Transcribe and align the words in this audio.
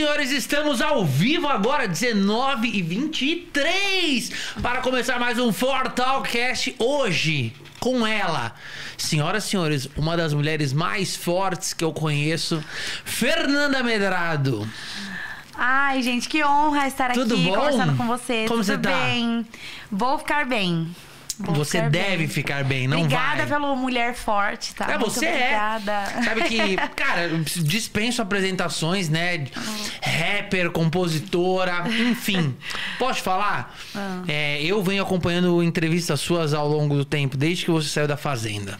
senhores, 0.00 0.30
estamos 0.30 0.80
ao 0.80 1.04
vivo 1.04 1.46
agora, 1.46 1.86
19 1.86 2.66
e 2.68 2.80
23 2.80 4.32
para 4.62 4.80
começar 4.80 5.20
mais 5.20 5.38
um 5.38 5.52
Fortalcast 5.52 6.74
hoje 6.78 7.52
com 7.78 8.06
ela. 8.06 8.54
Senhoras 8.96 9.44
e 9.44 9.48
senhores, 9.48 9.90
uma 9.98 10.16
das 10.16 10.32
mulheres 10.32 10.72
mais 10.72 11.14
fortes 11.14 11.74
que 11.74 11.84
eu 11.84 11.92
conheço, 11.92 12.64
Fernanda 13.04 13.82
Medrado. 13.82 14.66
Ai, 15.54 16.02
gente, 16.02 16.30
que 16.30 16.42
honra 16.42 16.88
estar 16.88 17.12
Tudo 17.12 17.34
aqui 17.34 17.44
bom? 17.44 17.56
conversando 17.56 17.96
com 17.98 18.06
você. 18.06 18.46
Como 18.48 18.62
Tudo 18.62 18.64
você 18.64 18.78
tá? 18.78 18.90
bem? 18.90 19.46
Vou 19.92 20.18
ficar 20.18 20.46
bem. 20.46 20.96
Vou 21.42 21.54
Você 21.54 21.80
deve 21.82 22.18
bem. 22.18 22.28
ficar 22.28 22.62
bem, 22.64 22.86
não 22.86 22.98
Obrigada 23.00 23.46
vai. 23.46 23.46
pelo 23.46 23.74
mulher 23.74 24.14
forte, 24.14 24.74
tá? 24.74 24.84
É, 24.90 24.98
Muito 24.98 25.10
você 25.10 25.26
obrigada. 25.26 25.92
é. 25.92 26.22
Sabe 26.22 26.42
que, 26.42 26.76
cara, 26.94 27.22
eu 27.28 27.38
dispenso 27.62 28.20
apresentações, 28.20 29.08
né? 29.08 29.46
Rapper, 30.02 30.70
compositora, 30.70 31.84
enfim. 31.88 32.54
Posso 32.98 33.22
falar? 33.22 33.74
Ah. 33.94 34.22
É, 34.28 34.62
eu 34.62 34.82
venho 34.82 35.02
acompanhando 35.02 35.62
entrevistas 35.62 36.20
suas 36.20 36.52
ao 36.52 36.68
longo 36.68 36.94
do 36.94 37.04
tempo, 37.04 37.36
desde 37.36 37.64
que 37.64 37.70
você 37.70 37.88
saiu 37.88 38.06
da 38.06 38.16
Fazenda. 38.16 38.78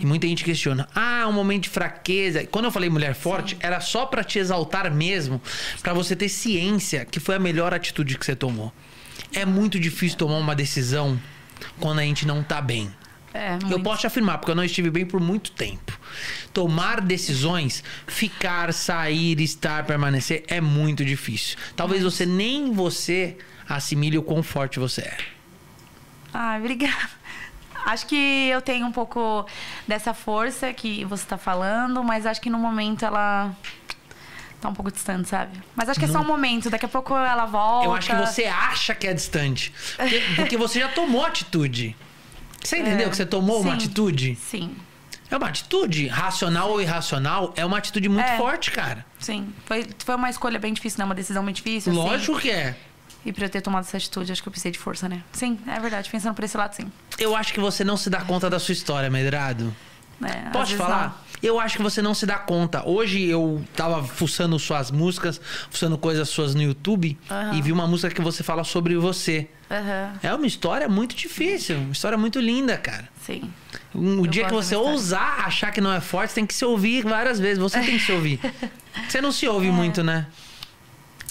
E 0.00 0.06
muita 0.06 0.26
gente 0.26 0.44
questiona: 0.44 0.88
ah, 0.94 1.26
um 1.28 1.32
momento 1.32 1.64
de 1.64 1.68
fraqueza. 1.68 2.46
Quando 2.46 2.66
eu 2.66 2.70
falei 2.72 2.88
mulher 2.88 3.14
forte, 3.14 3.56
era 3.60 3.80
só 3.80 4.06
pra 4.06 4.24
te 4.24 4.38
exaltar 4.38 4.90
mesmo, 4.92 5.40
pra 5.82 5.92
você 5.92 6.16
ter 6.16 6.28
ciência 6.28 7.04
que 7.04 7.20
foi 7.20 7.36
a 7.36 7.38
melhor 7.38 7.72
atitude 7.74 8.18
que 8.18 8.24
você 8.24 8.34
tomou. 8.36 8.72
É 9.34 9.44
muito 9.46 9.78
difícil 9.80 10.18
tomar 10.18 10.36
uma 10.38 10.54
decisão 10.54 11.18
quando 11.80 11.98
a 12.00 12.02
gente 12.02 12.26
não 12.26 12.42
tá 12.42 12.60
bem. 12.60 12.92
É, 13.34 13.58
Eu 13.70 13.80
posso 13.80 14.02
te 14.02 14.06
afirmar, 14.06 14.38
porque 14.38 14.50
eu 14.50 14.54
não 14.54 14.64
estive 14.64 14.90
bem 14.90 15.06
por 15.06 15.18
muito 15.18 15.52
tempo. 15.52 15.98
Tomar 16.52 17.00
decisões, 17.00 17.82
ficar, 18.06 18.72
sair, 18.74 19.40
estar, 19.40 19.84
permanecer, 19.86 20.44
é 20.48 20.60
muito 20.60 21.02
difícil. 21.04 21.56
Talvez 21.74 22.02
você 22.02 22.26
nem 22.26 22.72
você 22.72 23.38
assimile 23.66 24.18
o 24.18 24.22
quão 24.22 24.42
forte 24.42 24.78
você 24.78 25.00
é. 25.02 25.16
Ai, 26.34 26.58
obrigada. 26.58 27.10
Acho 27.86 28.06
que 28.06 28.48
eu 28.48 28.62
tenho 28.62 28.86
um 28.86 28.92
pouco 28.92 29.44
dessa 29.88 30.14
força 30.14 30.72
que 30.72 31.04
você 31.04 31.26
tá 31.26 31.36
falando, 31.36 32.04
mas 32.04 32.26
acho 32.26 32.40
que 32.40 32.48
no 32.50 32.58
momento 32.58 33.04
ela 33.04 33.50
tá 34.62 34.68
um 34.68 34.74
pouco 34.74 34.90
distante, 34.90 35.28
sabe? 35.28 35.60
Mas 35.76 35.88
acho 35.88 35.98
que 35.98 36.06
é 36.06 36.08
só 36.08 36.20
um 36.20 36.24
momento, 36.26 36.70
daqui 36.70 36.86
a 36.86 36.88
pouco 36.88 37.14
ela 37.14 37.44
volta. 37.46 37.86
Eu 37.86 37.94
acho 37.94 38.08
que 38.10 38.16
você 38.16 38.44
acha 38.44 38.94
que 38.94 39.06
é 39.06 39.12
distante. 39.14 39.72
Porque, 39.96 40.22
porque 40.36 40.56
você 40.56 40.80
já 40.80 40.88
tomou 40.88 41.24
atitude. 41.24 41.94
Você 42.64 42.78
entendeu 42.78 43.08
É, 43.08 43.10
que 43.10 43.16
você 43.16 43.26
tomou 43.26 43.60
uma 43.60 43.70
sim. 43.72 43.76
atitude? 43.76 44.36
Sim, 44.36 44.76
É 45.30 45.36
uma 45.36 45.48
atitude, 45.48 46.06
racional 46.08 46.70
ou 46.70 46.80
irracional, 46.80 47.52
é 47.56 47.64
uma 47.66 47.78
atitude 47.78 48.08
muito 48.08 48.24
É. 48.26 48.36
forte, 48.36 48.70
cara. 48.70 49.04
sim. 49.18 49.52
Foi, 49.66 49.86
foi 50.04 50.14
uma 50.14 50.30
escolha 50.30 50.58
bem 50.58 50.72
difícil, 50.72 50.98
né? 50.98 51.04
Uma 51.04 51.14
decisão 51.14 51.44
bem 51.44 51.52
difícil. 51.54 51.90
assim. 51.92 52.00
Lógico 52.00 52.38
que 52.38 52.50
é. 52.50 52.76
E 53.24 53.32
pra 53.32 53.46
eu 53.46 53.50
ter 53.50 53.60
tomado 53.60 53.84
essa 53.84 53.96
atitude, 53.96 54.30
acho 54.32 54.42
que 54.42 54.48
eu 54.48 54.50
precisei 54.50 54.72
de 54.72 54.78
força, 54.78 55.08
né? 55.08 55.22
Sim, 55.32 55.58
é 55.66 55.78
verdade. 55.80 56.10
Pensando 56.10 56.34
por 56.34 56.44
esse 56.44 56.56
lado, 56.56 56.74
sim. 56.74 56.90
Eu 57.18 57.34
acho 57.36 57.52
que 57.54 57.60
você 57.60 57.82
não 57.84 57.96
se 57.96 58.10
dá 58.10 58.20
conta 58.20 58.50
da 58.50 58.58
sua 58.58 58.72
história, 58.72 59.08
Medrado. 59.10 59.74
É, 60.28 60.50
Posso 60.50 60.70
vezes 60.72 60.76
falar? 60.76 61.24
Eu 61.42 61.58
acho 61.58 61.76
que 61.76 61.82
você 61.82 62.00
não 62.00 62.14
se 62.14 62.24
dá 62.24 62.38
conta. 62.38 62.86
Hoje 62.88 63.20
eu 63.24 63.64
tava 63.74 64.04
fuçando 64.04 64.56
suas 64.60 64.90
músicas, 64.92 65.40
fuçando 65.70 65.98
coisas 65.98 66.28
suas 66.28 66.54
no 66.54 66.62
YouTube 66.62 67.18
Aham. 67.28 67.54
e 67.54 67.60
vi 67.62 67.72
uma 67.72 67.86
música 67.86 68.14
que 68.14 68.20
você 68.20 68.42
fala 68.44 68.62
sobre 68.62 68.96
você. 68.96 69.48
não. 69.68 69.76
Aham, 69.78 70.12
É 70.22 70.34
uma 70.34 70.46
história 70.46 70.88
muito 70.88 71.16
difícil, 71.16 71.78
uma 71.78 71.92
história 71.92 72.16
muito 72.16 72.38
linda, 72.38 72.76
cara. 72.78 73.08
sim. 73.20 73.52
O 73.94 74.24
Eu 74.24 74.26
dia 74.26 74.44
que 74.46 74.52
você 74.52 74.74
ousar 74.76 75.40
achar 75.46 75.70
que 75.72 75.80
não 75.80 75.92
é 75.92 76.00
forte, 76.00 76.30
você 76.30 76.36
tem 76.36 76.46
que 76.46 76.54
se 76.54 76.64
ouvir 76.64 77.02
várias 77.04 77.38
vezes. 77.40 77.58
Você 77.58 77.80
tem 77.80 77.98
que 77.98 78.04
se 78.04 78.12
ouvir. 78.12 78.38
Você 79.08 79.20
não 79.22 79.32
se 79.32 79.46
É. 79.46 79.50
ouve 79.50 79.70
muito, 79.70 80.02
né? 80.04 80.26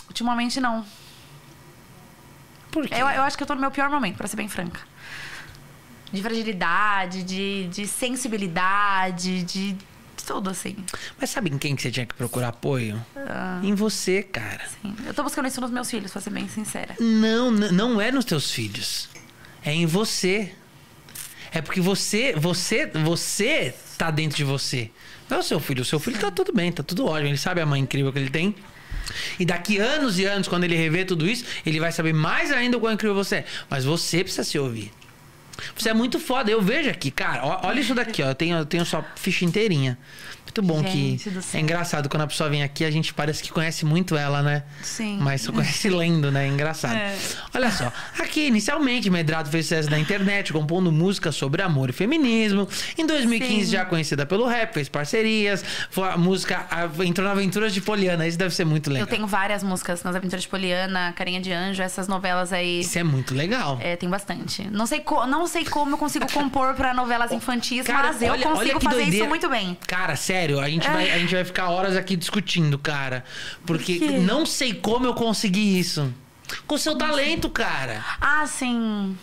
Ultimamente, 0.07 0.59
não. 0.59 0.83
Por 2.71 2.87
quê? 2.87 2.93
Eu, 2.95 3.07
eu 3.07 3.21
acho 3.23 3.37
que 3.37 3.43
eu 3.43 3.47
tô 3.47 3.53
no 3.55 3.61
meu 3.61 3.71
pior 3.71 3.89
momento, 3.89 4.17
pra 4.17 4.27
ser 4.27 4.35
bem 4.35 4.47
franca. 4.47 4.79
De 6.11 6.21
fragilidade, 6.21 7.23
de, 7.23 7.67
de 7.67 7.87
sensibilidade, 7.87 9.43
de 9.43 9.77
tudo, 10.25 10.49
assim. 10.49 10.75
Mas 11.19 11.29
sabe 11.29 11.49
em 11.49 11.57
quem 11.57 11.75
que 11.75 11.81
você 11.81 11.91
tinha 11.91 12.05
que 12.05 12.13
procurar 12.13 12.49
apoio? 12.49 13.03
Ah. 13.15 13.59
Em 13.63 13.73
você, 13.73 14.23
cara. 14.23 14.61
Sim. 14.81 14.95
Eu 15.05 15.13
tô 15.13 15.23
buscando 15.23 15.47
isso 15.47 15.59
nos 15.61 15.71
meus 15.71 15.89
filhos, 15.89 16.11
pra 16.11 16.21
ser 16.21 16.29
bem 16.29 16.47
sincera. 16.47 16.95
Não, 16.99 17.51
não 17.51 17.99
é 18.01 18.11
nos 18.11 18.25
teus 18.25 18.51
filhos. 18.51 19.09
É 19.63 19.73
em 19.73 19.85
você. 19.85 20.53
É 21.51 21.61
porque 21.61 21.81
você, 21.81 22.33
você, 22.33 22.87
você 22.87 23.75
tá 23.97 24.09
dentro 24.09 24.37
de 24.37 24.43
você. 24.43 24.89
Não 25.29 25.37
é 25.37 25.39
o 25.39 25.43
seu 25.43 25.59
filho. 25.59 25.81
O 25.81 25.85
seu 25.85 25.99
filho 25.99 26.17
tá 26.19 26.31
tudo 26.31 26.53
bem, 26.53 26.71
tá 26.71 26.83
tudo 26.83 27.05
ótimo. 27.05 27.29
Ele 27.29 27.37
sabe 27.37 27.61
a 27.61 27.65
mãe 27.65 27.81
incrível 27.81 28.11
que 28.11 28.19
ele 28.19 28.29
tem. 28.29 28.55
E 29.39 29.45
daqui 29.45 29.77
anos 29.77 30.17
e 30.17 30.25
anos, 30.25 30.47
quando 30.47 30.63
ele 30.63 30.75
rever 30.75 31.05
tudo 31.05 31.27
isso, 31.27 31.43
ele 31.65 31.79
vai 31.79 31.91
saber 31.91 32.13
mais 32.13 32.51
ainda 32.51 32.77
o 32.77 32.79
quão 32.79 32.93
incrível 32.93 33.15
você 33.15 33.37
é. 33.37 33.45
Mas 33.69 33.83
você 33.83 34.23
precisa 34.23 34.43
se 34.43 34.57
ouvir. 34.57 34.91
Você 35.75 35.89
é 35.89 35.93
muito 35.93 36.19
foda. 36.19 36.49
Eu 36.51 36.61
vejo 36.61 36.89
aqui, 36.89 37.11
cara. 37.11 37.45
ó- 37.45 37.61
Olha 37.67 37.79
isso 37.79 37.93
daqui, 37.95 38.21
ó. 38.23 38.27
Eu 38.27 38.35
tenho, 38.35 38.57
eu 38.57 38.65
tenho 38.65 38.85
sua 38.85 39.03
ficha 39.15 39.45
inteirinha. 39.45 39.97
Muito 40.43 40.61
bom 40.63 40.83
Gente 40.83 41.29
que. 41.29 41.57
É 41.57 41.61
engraçado 41.61 42.09
quando 42.09 42.23
a 42.23 42.27
pessoa 42.27 42.49
vem 42.49 42.61
aqui, 42.61 42.83
a 42.83 42.91
gente 42.91 43.13
parece 43.13 43.41
que 43.41 43.49
conhece 43.49 43.85
muito 43.85 44.17
ela, 44.17 44.41
né? 44.41 44.63
Sim. 44.81 45.17
Mas 45.21 45.43
só 45.43 45.51
conhece 45.53 45.87
lendo, 45.89 46.29
né? 46.29 46.45
É 46.45 46.47
engraçado. 46.49 46.93
É. 46.95 47.15
Olha 47.55 47.71
só. 47.71 47.89
Aqui, 48.19 48.47
inicialmente, 48.47 49.09
Medrado 49.09 49.49
fez 49.49 49.65
sucesso 49.67 49.89
na 49.89 49.97
internet, 49.97 50.51
compondo 50.51 50.91
músicas 50.91 51.35
sobre 51.35 51.61
amor 51.61 51.89
e 51.89 51.93
feminismo. 51.93 52.67
Em 52.97 53.05
2015, 53.05 53.65
Sim. 53.65 53.71
já 53.71 53.85
conhecida 53.85 54.25
pelo 54.25 54.45
rap, 54.45 54.73
fez 54.73 54.89
parcerias. 54.89 55.63
Foi 55.89 56.09
a 56.09 56.17
música. 56.17 56.67
entrou 57.05 57.25
na 57.25 57.31
Aventuras 57.33 57.73
de 57.73 57.79
Poliana. 57.79 58.27
Isso 58.27 58.37
deve 58.37 58.53
ser 58.53 58.65
muito 58.65 58.89
legal. 58.89 59.07
Eu 59.07 59.09
tenho 59.15 59.27
várias 59.27 59.63
músicas 59.63 60.03
nas 60.03 60.15
Aventuras 60.17 60.41
de 60.43 60.49
Poliana, 60.49 61.13
Carinha 61.15 61.39
de 61.39 61.53
Anjo, 61.53 61.81
essas 61.81 62.09
novelas 62.09 62.51
aí. 62.51 62.81
Isso 62.81 62.99
é 62.99 63.03
muito 63.03 63.33
legal. 63.33 63.79
É, 63.81 63.95
tem 63.95 64.09
bastante. 64.09 64.67
Não 64.69 64.85
sei, 64.85 65.01
não 65.29 65.47
sei 65.51 65.65
como 65.65 65.91
eu 65.93 65.97
consigo 65.97 66.25
compor 66.31 66.73
pra 66.73 66.93
novelas 66.93 67.31
infantis, 67.31 67.85
Cara, 67.85 68.07
mas 68.13 68.21
eu 68.21 68.31
olha- 68.31 68.43
consigo 68.43 68.71
olha 68.71 68.79
fazer 68.81 68.95
doideira. 68.95 69.17
isso 69.17 69.29
muito 69.29 69.49
bem. 69.49 69.77
Cara, 69.87 70.15
sério, 70.15 70.59
a 70.59 70.67
gente, 70.69 70.87
vai, 70.89 71.11
a 71.11 71.19
gente 71.19 71.35
vai 71.35 71.43
ficar 71.45 71.69
horas 71.69 71.95
aqui 71.95 72.15
discutindo, 72.15 72.79
cara. 72.79 73.23
Porque 73.65 73.99
não 73.99 74.45
sei 74.45 74.73
como 74.73 75.05
eu 75.05 75.13
consegui 75.13 75.77
isso. 75.79 76.11
Com 76.65 76.75
o 76.75 76.77
seu 76.77 76.97
talento, 76.97 77.49
cara. 77.49 78.03
Ah, 78.19 78.45
sim. 78.47 79.15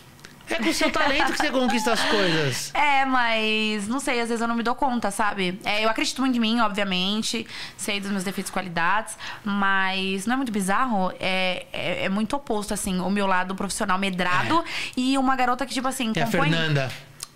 É 0.49 0.55
com 0.55 0.69
o 0.69 0.73
seu 0.73 0.91
talento 0.91 1.31
que 1.31 1.37
você 1.37 1.49
conquista 1.51 1.93
as 1.93 2.01
coisas. 2.05 2.71
É, 2.99 3.05
mas 3.05 3.87
não 3.87 3.99
sei, 3.99 4.19
às 4.19 4.27
vezes 4.27 4.41
eu 4.41 4.47
não 4.47 4.55
me 4.55 4.63
dou 4.63 4.75
conta, 4.75 5.09
sabe? 5.11 5.59
É, 5.63 5.83
eu 5.85 5.89
acredito 5.89 6.19
muito 6.21 6.35
em 6.35 6.39
mim, 6.39 6.59
obviamente, 6.59 7.47
sei 7.77 7.99
dos 8.01 8.11
meus 8.11 8.23
defeitos 8.25 8.49
e 8.49 8.53
qualidades, 8.53 9.17
mas 9.43 10.25
não 10.25 10.33
é 10.33 10.37
muito 10.37 10.51
bizarro? 10.51 11.11
É, 11.19 11.65
é, 11.71 12.03
é 12.05 12.09
muito 12.09 12.35
oposto, 12.35 12.73
assim, 12.73 12.99
o 12.99 13.09
meu 13.09 13.25
lado 13.25 13.55
profissional 13.55 13.97
medrado 13.97 14.63
e 14.97 15.17
uma 15.17 15.35
garota 15.35 15.65
que, 15.65 15.73
tipo 15.73 15.87
assim, 15.87 16.11
É 16.15 16.23
a. 16.23 16.27
Fernanda. 16.27 16.91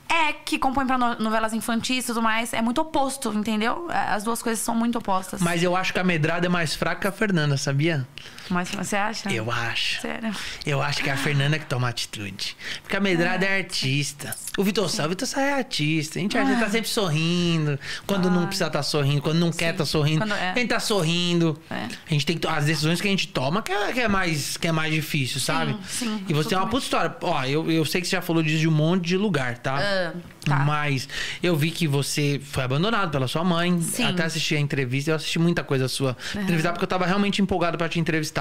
É, 0.09 0.31
que 0.33 0.59
compõe 0.59 0.85
pra 0.85 0.95
no- 0.97 1.15
novelas 1.15 1.53
infantis 1.53 2.03
e 2.03 2.07
tudo 2.07 2.21
mais. 2.21 2.53
É 2.53 2.61
muito 2.61 2.79
oposto, 2.79 3.33
entendeu? 3.33 3.87
É, 3.89 4.13
As 4.13 4.23
duas 4.23 4.43
coisas 4.43 4.63
são 4.63 4.75
muito 4.75 4.97
opostas. 4.99 5.41
Mas 5.41 5.63
eu 5.63 5.75
acho 5.75 5.91
que 5.91 5.97
a 5.97 6.03
Medrada 6.03 6.45
é 6.45 6.49
mais 6.49 6.75
fraca 6.75 7.01
que 7.01 7.07
a 7.07 7.11
Fernanda, 7.11 7.57
sabia? 7.57 8.05
Mas 8.49 8.69
você 8.69 8.95
acha? 8.95 9.31
Eu 9.31 9.51
acho. 9.51 10.01
Sério. 10.01 10.35
Eu 10.65 10.81
acho 10.81 11.01
que 11.01 11.09
é 11.09 11.13
a 11.13 11.17
Fernanda 11.17 11.57
que 11.57 11.65
toma 11.65 11.87
atitude. 11.87 12.55
Porque 12.81 12.95
a 12.95 12.99
Medrada 12.99 13.45
é, 13.45 13.57
artista. 13.57 14.35
O 14.57 14.63
Vitor 14.63 14.89
Sá, 14.89 15.05
o 15.05 15.09
Vitor 15.09 15.27
Sá 15.27 15.41
é 15.41 15.53
artista. 15.53 16.19
A 16.19 16.21
gente 16.21 16.37
a 16.37 16.45
gente 16.45 16.59
tá 16.59 16.69
sempre 16.69 16.89
sorrindo. 16.89 17.79
Quando 18.05 18.29
não 18.29 18.45
precisa 18.45 18.67
estar 18.67 18.83
sorrindo, 18.83 19.21
quando 19.21 19.39
não 19.39 19.51
quer 19.51 19.71
estar 19.71 19.85
sorrindo. 19.85 20.19
Quando 20.19 20.33
é. 20.33 20.51
A 20.51 20.55
gente 20.55 20.69
tá 20.69 20.79
sorrindo. 20.79 21.59
É. 21.69 21.87
A 22.09 22.09
gente 22.09 22.25
tem 22.25 22.37
que. 22.37 22.47
As 22.47 22.65
decisões 22.65 22.99
que 22.99 23.07
a 23.07 23.11
gente 23.11 23.27
toma 23.27 23.61
que 23.61 23.71
é, 23.71 23.93
que 23.93 24.01
é 24.01 24.07
mais, 24.07 24.57
que 24.57 24.67
é 24.67 24.71
mais 24.71 24.93
difícil, 24.93 25.39
sabe? 25.39 25.75
sim, 25.87 26.23
E 26.27 26.33
você 26.33 26.49
tem 26.49 26.57
uma 26.57 26.67
puta 26.67 26.83
história. 26.83 27.15
Ó, 27.21 27.43
eu, 27.45 27.71
eu 27.71 27.85
sei 27.85 28.01
que 28.01 28.07
você 28.07 28.15
já 28.15 28.21
falou 28.21 28.43
disso 28.43 28.59
de 28.59 28.67
um 28.67 28.71
monte 28.71 29.05
de 29.05 29.17
lugar, 29.17 29.57
tá? 29.57 29.79
Ah, 29.79 30.13
tá. 30.45 30.59
Mas 30.59 31.07
eu 31.41 31.55
vi 31.55 31.71
que 31.71 31.87
você 31.87 32.39
foi 32.43 32.63
abandonado 32.63 33.11
pela 33.11 33.27
sua 33.27 33.43
mãe. 33.43 33.81
Sim. 33.81 34.05
Até 34.05 34.23
assisti 34.23 34.55
a 34.55 34.59
entrevista. 34.59 35.11
Eu 35.11 35.15
assisti 35.15 35.39
muita 35.39 35.63
coisa 35.63 35.87
sua. 35.87 36.17
Entrevistar 36.35 36.71
porque 36.71 36.83
eu 36.83 36.89
tava 36.89 37.05
realmente 37.05 37.41
empolgado 37.41 37.77
pra 37.77 37.87
te 37.87 37.99
entrevistar. 37.99 38.32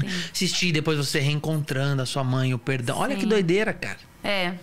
Sim. 0.00 0.06
Assisti 0.32 0.72
depois 0.72 0.96
você 0.98 1.20
reencontrando 1.20 2.02
a 2.02 2.06
sua 2.06 2.24
mãe, 2.24 2.54
o 2.54 2.58
perdão. 2.58 2.98
Olha 2.98 3.14
Sim. 3.14 3.20
que 3.20 3.26
doideira, 3.26 3.72
cara. 3.72 3.98
É. 4.22 4.54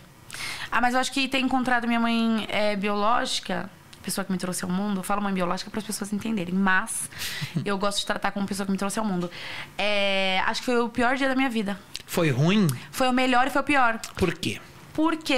Ah, 0.71 0.81
mas 0.81 0.93
eu 0.93 0.99
acho 0.99 1.11
que 1.11 1.27
ter 1.27 1.39
encontrado 1.39 1.87
minha 1.87 1.99
mãe 1.99 2.47
é, 2.49 2.75
biológica, 2.75 3.69
pessoa 4.01 4.25
que 4.25 4.31
me 4.31 4.37
trouxe 4.37 4.63
ao 4.63 4.69
mundo, 4.69 4.99
eu 4.99 5.03
falo 5.03 5.21
mãe 5.21 5.33
biológica 5.33 5.69
para 5.69 5.79
as 5.79 5.85
pessoas 5.85 6.11
entenderem, 6.11 6.53
mas 6.53 7.09
eu 7.63 7.77
gosto 7.77 7.99
de 7.99 8.05
tratar 8.05 8.31
como 8.31 8.45
pessoa 8.45 8.65
que 8.65 8.71
me 8.71 8.77
trouxe 8.77 8.99
ao 8.99 9.05
mundo. 9.05 9.29
É, 9.77 10.41
acho 10.45 10.61
que 10.61 10.65
foi 10.65 10.79
o 10.79 10.89
pior 10.89 11.15
dia 11.15 11.29
da 11.29 11.35
minha 11.35 11.49
vida. 11.49 11.79
Foi 12.05 12.29
ruim? 12.29 12.67
Foi 12.91 13.07
o 13.07 13.13
melhor 13.13 13.47
e 13.47 13.49
foi 13.49 13.61
o 13.61 13.65
pior. 13.65 13.99
Por 14.15 14.33
quê? 14.33 14.59
Porque 14.93 15.33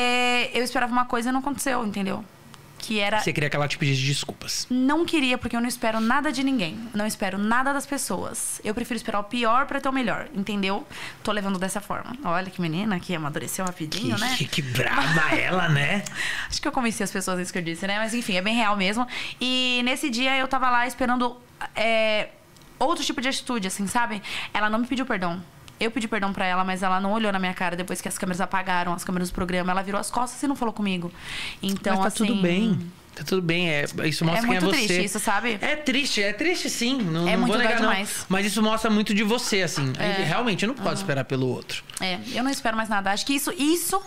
eu 0.54 0.63
esperava 0.63 0.91
uma 0.91 1.06
coisa 1.06 1.30
e 1.30 1.32
não 1.32 1.39
aconteceu, 1.39 1.86
entendeu? 1.86 2.23
Que 2.86 3.00
era. 3.00 3.19
Você 3.19 3.34
queria 3.34 3.50
que 3.50 3.56
ela 3.56 3.67
te 3.67 3.80
pedisse 3.80 4.04
desculpas. 4.04 4.67
Não 4.69 5.06
queria, 5.06 5.39
porque 5.39 5.56
eu 5.56 5.60
não 5.62 5.67
espero 5.67 6.00
nada 6.00 6.32
de 6.32 6.43
ninguém. 6.43 6.78
Não 6.93 7.08
espero 7.08 7.36
nada 7.39 7.74
das 7.74 7.84
pessoas. 7.86 8.62
Eu 8.63 8.76
prefiro 8.76 8.95
esperar 8.95 9.19
o 9.19 9.24
pior 9.24 9.65
pra 9.65 9.82
ter 9.82 9.89
o 9.89 9.91
melhor, 9.91 10.28
entendeu? 10.36 10.86
Tô 11.24 11.32
levando 11.32 11.58
dessa 11.58 11.82
forma. 11.82 12.15
Olha 12.24 12.52
que 12.52 12.62
menina 12.62 13.00
que 13.00 13.15
amadureceu 13.15 13.65
rapidinho, 13.65 14.15
Que, 14.15 14.21
né? 14.21 14.36
que, 14.38 14.45
que 14.45 14.62
braba 14.62 15.36
ela, 15.36 15.67
né? 15.67 16.04
Acho 16.48 16.62
que 16.62 16.67
eu 16.67 16.71
convenci 16.71 17.02
as 17.02 17.12
pessoas 17.12 17.39
isso 17.39 17.52
que 17.52 17.58
eu 17.58 17.63
disse, 17.63 17.88
né? 17.88 17.98
Mas 17.98 18.13
enfim, 18.13 18.36
é 18.36 18.41
bem 18.41 18.56
real 18.56 18.78
mesmo. 18.78 19.08
E 19.41 19.82
nesse 19.84 20.08
dia 20.12 20.38
eu 20.38 20.48
tava 20.48 20.69
lá 20.69 20.86
esperando 20.86 21.36
é, 21.76 22.30
outro 22.78 23.04
tipo 23.04 23.19
de 23.19 23.30
atitude, 23.30 23.67
assim, 23.67 23.88
sabe? 23.88 24.21
Ela 24.54 24.69
não 24.69 24.78
me 24.78 24.86
pediu 24.86 25.08
perdão. 25.08 25.41
Eu 25.79 25.91
pedi 25.91 26.07
perdão 26.07 26.31
pra 26.31 26.45
ela, 26.45 26.63
mas 26.63 26.83
ela 26.83 26.99
não 27.01 27.11
olhou 27.11 27.31
na 27.31 27.39
minha 27.39 27.53
cara 27.53 27.75
depois 27.75 28.01
que 28.01 28.07
as 28.07 28.17
câmeras 28.17 28.39
apagaram, 28.39 28.93
as 28.93 29.03
câmeras 29.03 29.29
do 29.29 29.33
programa. 29.35 29.71
Ela 29.71 29.81
virou 29.81 29.99
as 29.99 30.09
costas 30.09 30.41
e 30.41 30.47
não 30.47 30.55
falou 30.55 30.73
comigo. 30.73 31.11
Então, 31.61 31.95
Mas 31.95 32.01
tá 32.01 32.07
assim. 32.07 32.25
tudo 32.27 32.41
bem. 32.41 32.79
Tá 33.15 33.23
tudo 33.23 33.41
bem, 33.41 33.69
é, 33.69 33.86
isso 34.06 34.25
mostra 34.25 34.45
É 34.45 34.47
quem 34.47 34.58
é 34.58 34.62
muito 34.62 34.75
você. 34.75 34.86
triste 34.88 35.06
isso, 35.06 35.19
sabe? 35.19 35.58
É 35.62 35.75
triste, 35.78 36.21
é 36.21 36.34
triste 36.34 36.69
sim. 36.69 37.01
Não, 37.01 37.28
É 37.28 37.32
não 37.32 37.39
muito 37.39 37.54
vou 37.54 37.58
negar, 37.58 37.80
demais. 37.80 38.25
Mas 38.28 38.45
isso 38.45 38.62
mostra 38.62 38.91
muito 38.91 39.13
de 39.13 39.23
você, 39.23 39.62
assim. 39.62 39.93
É. 39.97 40.23
Realmente, 40.23 40.63
eu 40.63 40.67
não 40.67 40.75
posso 40.75 40.95
esperar 40.95 41.23
pelo 41.23 41.47
outro. 41.47 41.82
É, 42.01 42.19
eu 42.34 42.43
não 42.43 42.51
espero 42.51 42.75
mais 42.75 42.89
nada. 42.89 43.12
Acho 43.12 43.25
que 43.25 43.34
isso, 43.34 43.54
isso 43.58 44.01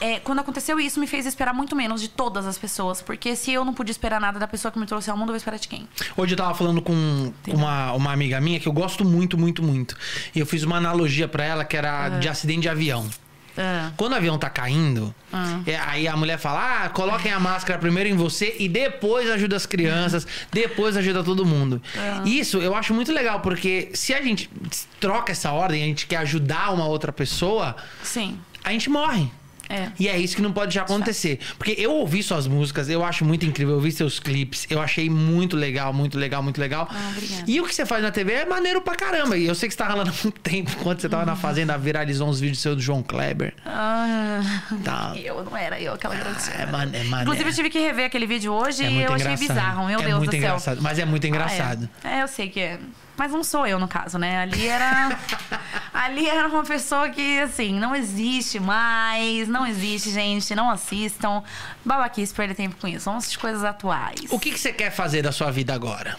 é, 0.00 0.20
quando 0.20 0.40
aconteceu 0.40 0.78
isso, 0.78 1.00
me 1.00 1.06
fez 1.06 1.26
esperar 1.26 1.52
muito 1.54 1.74
menos 1.74 2.00
de 2.00 2.08
todas 2.08 2.46
as 2.46 2.58
pessoas. 2.58 3.00
Porque 3.02 3.34
se 3.36 3.52
eu 3.52 3.64
não 3.64 3.74
pude 3.74 3.90
esperar 3.90 4.20
nada 4.20 4.38
da 4.38 4.46
pessoa 4.46 4.70
que 4.70 4.78
me 4.78 4.86
trouxe 4.86 5.10
ao 5.10 5.16
mundo, 5.16 5.28
eu 5.28 5.32
vou 5.32 5.36
esperar 5.36 5.58
de 5.58 5.66
quem? 5.68 5.88
Hoje 6.16 6.34
eu 6.34 6.36
tava 6.36 6.54
falando 6.54 6.80
com 6.82 7.32
uma, 7.48 7.92
uma 7.92 8.12
amiga 8.12 8.40
minha 8.40 8.60
que 8.60 8.68
eu 8.68 8.72
gosto 8.72 9.04
muito, 9.04 9.36
muito, 9.38 9.62
muito. 9.62 9.96
E 10.34 10.38
eu 10.40 10.46
fiz 10.46 10.62
uma 10.62 10.76
analogia 10.76 11.26
pra 11.26 11.44
ela 11.44 11.64
que 11.64 11.76
era 11.76 12.08
de 12.18 12.28
acidente 12.28 12.62
de 12.62 12.68
avião. 12.68 13.08
Ah, 13.56 13.92
Quando 13.96 14.12
o 14.12 14.16
avião 14.16 14.36
tá 14.36 14.50
caindo, 14.50 15.14
Ah. 15.32 15.60
é, 15.66 15.76
aí 15.76 16.08
a 16.08 16.16
mulher 16.16 16.38
fala: 16.38 16.84
ah, 16.84 16.88
coloquem 16.88 17.32
a 17.32 17.38
máscara 17.38 17.78
primeiro 17.78 18.08
em 18.10 18.16
você 18.16 18.56
e 18.58 18.68
depois 18.68 19.30
ajuda 19.30 19.54
as 19.56 19.64
crianças, 19.66 20.26
depois 20.52 20.96
ajuda 20.96 21.22
todo 21.22 21.44
mundo. 21.46 21.80
Isso 22.24 22.58
eu 22.58 22.74
acho 22.74 22.92
muito 22.92 23.12
legal, 23.12 23.40
porque 23.40 23.90
se 23.94 24.12
a 24.12 24.20
gente 24.22 24.50
troca 24.98 25.32
essa 25.32 25.52
ordem, 25.52 25.82
a 25.82 25.86
gente 25.86 26.06
quer 26.06 26.16
ajudar 26.16 26.72
uma 26.72 26.86
outra 26.86 27.12
pessoa, 27.12 27.76
sim. 28.02 28.38
a 28.64 28.72
gente 28.72 28.90
morre. 28.90 29.30
É. 29.68 29.88
E 29.98 30.08
é 30.08 30.18
isso 30.18 30.36
que 30.36 30.42
não 30.42 30.52
pode 30.52 30.74
já 30.74 30.82
acontecer. 30.82 31.38
Porque 31.58 31.74
eu 31.78 31.92
ouvi 31.92 32.22
suas 32.22 32.46
músicas, 32.46 32.88
eu 32.88 33.04
acho 33.04 33.24
muito 33.24 33.44
incrível, 33.46 33.72
eu 33.72 33.76
ouvi 33.76 33.90
seus 33.92 34.18
clipes, 34.20 34.66
eu 34.70 34.80
achei 34.80 35.08
muito 35.08 35.56
legal, 35.56 35.92
muito 35.92 36.18
legal, 36.18 36.42
muito 36.42 36.60
legal. 36.60 36.88
Ah, 36.90 37.10
obrigada. 37.12 37.44
e 37.46 37.60
o 37.60 37.64
que 37.66 37.74
você 37.74 37.86
faz 37.86 38.02
na 38.02 38.10
TV 38.10 38.32
é 38.32 38.44
maneiro 38.46 38.80
pra 38.82 38.94
caramba. 38.94 39.36
E 39.36 39.46
eu 39.46 39.54
sei 39.54 39.68
que 39.68 39.74
você 39.74 39.78
tá 39.78 39.86
ralando 39.88 40.10
há 40.10 40.14
muito 40.22 40.40
tempo. 40.40 40.70
Quando 40.82 41.00
você 41.00 41.08
tava 41.08 41.24
na 41.24 41.36
Fazenda, 41.36 41.76
viralizou 41.78 42.28
uns 42.28 42.40
vídeos 42.40 42.58
seus 42.60 42.76
do 42.76 42.82
João 42.82 43.02
Kleber. 43.02 43.54
Ah, 43.64 44.40
Tá. 44.84 45.12
eu 45.16 45.42
não 45.44 45.56
era 45.56 45.80
eu, 45.80 45.94
aquela 45.94 46.14
garotinha. 46.14 46.54
É, 46.56 46.66
man, 46.66 46.82
é 46.82 47.04
maneiro. 47.04 47.22
Inclusive, 47.22 47.48
eu 47.50 47.54
tive 47.54 47.70
que 47.70 47.78
rever 47.78 48.06
aquele 48.06 48.26
vídeo 48.26 48.52
hoje 48.52 48.84
É 48.84 48.90
e 48.90 49.02
eu 49.02 49.12
achei 49.12 49.26
engraçado. 49.32 49.48
bizarro. 49.48 49.86
Meu 49.86 50.00
é 50.00 50.02
Deus 50.04 50.18
muito 50.18 50.30
do 50.30 50.32
céu. 50.32 50.40
engraçado. 50.40 50.82
Mas 50.82 50.98
é 50.98 51.04
muito 51.04 51.26
engraçado. 51.26 51.88
Ah, 52.04 52.10
é. 52.10 52.18
é, 52.18 52.22
eu 52.22 52.28
sei 52.28 52.48
que 52.48 52.60
é. 52.60 52.78
Mas 53.16 53.30
não 53.30 53.44
sou 53.44 53.66
eu, 53.66 53.78
no 53.78 53.86
caso, 53.86 54.18
né? 54.18 54.38
Ali 54.40 54.66
era. 54.66 55.16
ali 55.94 56.28
era 56.28 56.48
uma 56.48 56.64
pessoa 56.64 57.08
que, 57.10 57.38
assim, 57.38 57.72
não 57.78 57.94
existe 57.94 58.58
mais. 58.58 59.46
Não 59.46 59.64
existe, 59.66 60.10
gente. 60.10 60.54
Não 60.54 60.68
assistam. 60.70 61.42
Babaquice, 61.84 62.34
perder 62.34 62.54
tempo 62.54 62.76
com 62.80 62.88
isso. 62.88 63.04
Vamos 63.04 63.24
assistir 63.24 63.38
coisas 63.38 63.62
atuais. 63.62 64.20
O 64.30 64.38
que, 64.38 64.50
que 64.50 64.58
você 64.58 64.72
quer 64.72 64.90
fazer 64.90 65.22
da 65.22 65.30
sua 65.30 65.50
vida 65.50 65.72
agora? 65.72 66.16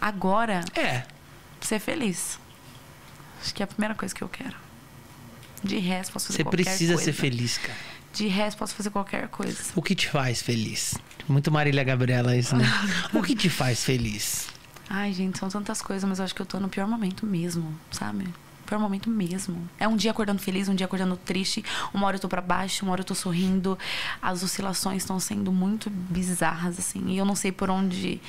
Agora, 0.00 0.60
É. 0.74 1.02
ser 1.60 1.80
feliz. 1.80 2.38
Acho 3.42 3.52
que 3.54 3.62
é 3.62 3.64
a 3.64 3.66
primeira 3.66 3.94
coisa 3.94 4.14
que 4.14 4.22
eu 4.22 4.28
quero. 4.28 4.54
De 5.64 5.78
resto, 5.78 6.12
posso 6.12 6.26
fazer 6.26 6.36
Você 6.38 6.44
qualquer 6.44 6.64
precisa 6.64 6.94
coisa. 6.94 7.04
ser 7.04 7.12
feliz, 7.12 7.58
cara. 7.58 7.78
De 8.12 8.28
resto, 8.28 8.56
posso 8.58 8.74
fazer 8.74 8.90
qualquer 8.90 9.28
coisa. 9.28 9.58
O 9.74 9.82
que 9.82 9.94
te 9.94 10.08
faz 10.08 10.40
feliz? 10.42 10.94
Muito 11.28 11.50
Marília 11.50 11.82
Gabriela 11.82 12.36
isso, 12.36 12.54
né? 12.56 12.64
o 13.12 13.22
que 13.22 13.34
te 13.34 13.50
faz 13.50 13.82
feliz? 13.84 14.46
Ai, 14.88 15.12
gente, 15.12 15.38
são 15.38 15.48
tantas 15.48 15.82
coisas, 15.82 16.08
mas 16.08 16.18
eu 16.18 16.24
acho 16.24 16.34
que 16.34 16.40
eu 16.40 16.46
tô 16.46 16.60
no 16.60 16.68
pior 16.68 16.86
momento 16.86 17.26
mesmo, 17.26 17.74
sabe? 17.90 18.26
Pior 18.64 18.78
momento 18.78 19.08
mesmo. 19.08 19.68
É 19.78 19.86
um 19.86 19.96
dia 19.96 20.10
acordando 20.10 20.40
feliz, 20.40 20.68
um 20.68 20.74
dia 20.74 20.86
acordando 20.86 21.16
triste. 21.16 21.64
Uma 21.94 22.06
hora 22.06 22.16
eu 22.16 22.20
tô 22.20 22.28
pra 22.28 22.40
baixo, 22.40 22.84
uma 22.84 22.92
hora 22.92 23.00
eu 23.00 23.04
tô 23.04 23.14
sorrindo. 23.14 23.78
As 24.20 24.42
oscilações 24.42 25.02
estão 25.02 25.20
sendo 25.20 25.52
muito 25.52 25.88
bizarras, 25.88 26.78
assim. 26.78 27.02
E 27.08 27.18
eu 27.18 27.24
não 27.24 27.36
sei 27.36 27.52
por 27.52 27.70
onde 27.70 28.20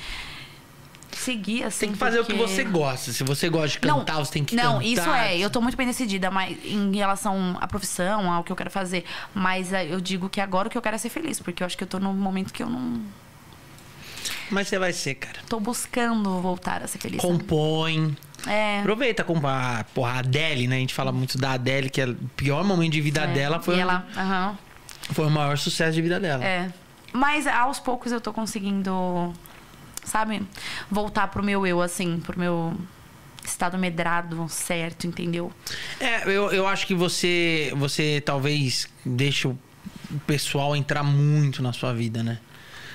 seguir, 1.10 1.64
assim. 1.64 1.86
Tem 1.86 1.92
que 1.92 1.98
fazer 1.98 2.18
porque... 2.18 2.32
o 2.32 2.36
que 2.36 2.42
você 2.42 2.62
gosta. 2.62 3.12
Se 3.12 3.24
você 3.24 3.48
gosta 3.48 3.68
de 3.68 3.78
cantar, 3.80 4.18
você 4.18 4.32
tem 4.32 4.44
que 4.44 4.54
não, 4.54 4.74
cantar. 4.74 4.84
isso 4.84 5.10
é. 5.10 5.36
Eu 5.36 5.50
tô 5.50 5.60
muito 5.60 5.76
bem 5.76 5.86
decidida 5.86 6.30
mas, 6.30 6.56
em 6.64 6.94
relação 6.94 7.56
à 7.60 7.66
profissão, 7.66 8.32
ao 8.32 8.44
que 8.44 8.52
eu 8.52 8.56
quero 8.56 8.70
fazer. 8.70 9.04
Mas 9.34 9.72
eh, 9.72 9.92
eu 9.92 10.00
digo 10.00 10.28
que 10.28 10.40
agora 10.40 10.68
o 10.68 10.70
que 10.70 10.78
eu 10.78 10.82
quero 10.82 10.94
é 10.94 10.98
ser 10.98 11.08
feliz. 11.08 11.40
Porque 11.40 11.62
eu 11.62 11.66
acho 11.66 11.76
que 11.76 11.82
eu 11.82 11.88
tô 11.88 11.98
num 11.98 12.14
momento 12.14 12.52
que 12.52 12.62
eu 12.62 12.70
não 12.70 13.02
Mas 14.50 14.68
você 14.68 14.78
vai 14.78 14.92
ser, 14.92 15.14
cara. 15.14 15.38
tô 15.48 15.58
buscando 15.60 16.40
voltar 16.40 16.82
a 16.82 16.86
ser 16.86 16.98
feliz. 16.98 17.20
sabe? 17.20 17.32
Compõe. 17.32 18.16
É. 18.46 18.80
Aproveita 18.80 19.24
com 19.24 19.34
a, 19.46 19.84
porra, 19.94 20.12
a 20.12 20.18
Adele, 20.18 20.66
né? 20.68 20.76
A 20.76 20.78
gente 20.80 20.94
fala 20.94 21.12
muito 21.12 21.36
da 21.36 21.52
Adele, 21.52 21.90
que 21.90 22.00
é 22.00 22.06
o 22.06 22.14
pior 22.36 22.64
momento 22.64 22.92
de 22.92 23.00
vida 23.00 23.22
é. 23.22 23.26
dela 23.26 23.60
foi, 23.60 23.76
E 23.76 23.80
ela, 23.80 24.06
aham. 24.16 24.58
foi 25.12 25.26
o 25.26 25.30
maior 25.30 25.58
sucesso 25.58 25.92
de 25.92 26.02
vida 26.02 26.20
dela. 26.20 26.44
É. 26.44 26.72
Mas 27.12 27.46
aos 27.46 27.80
poucos 27.80 28.12
eu 28.12 28.20
tô 28.20 28.32
conseguindo, 28.32 29.32
sabe, 30.04 30.42
voltar 30.90 31.28
pro 31.28 31.42
meu 31.42 31.66
eu, 31.66 31.80
assim, 31.82 32.20
pro 32.20 32.38
meu 32.38 32.76
estado 33.44 33.78
medrado 33.78 34.46
certo, 34.48 35.06
entendeu? 35.06 35.50
É, 35.98 36.24
eu, 36.24 36.52
eu 36.52 36.66
acho 36.68 36.86
que 36.86 36.94
você, 36.94 37.72
você 37.76 38.22
talvez 38.24 38.88
deixe 39.04 39.48
o 39.48 39.58
pessoal 40.26 40.76
entrar 40.76 41.02
muito 41.02 41.62
na 41.62 41.72
sua 41.72 41.92
vida, 41.92 42.22
né? 42.22 42.38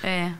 É. 0.02 0.32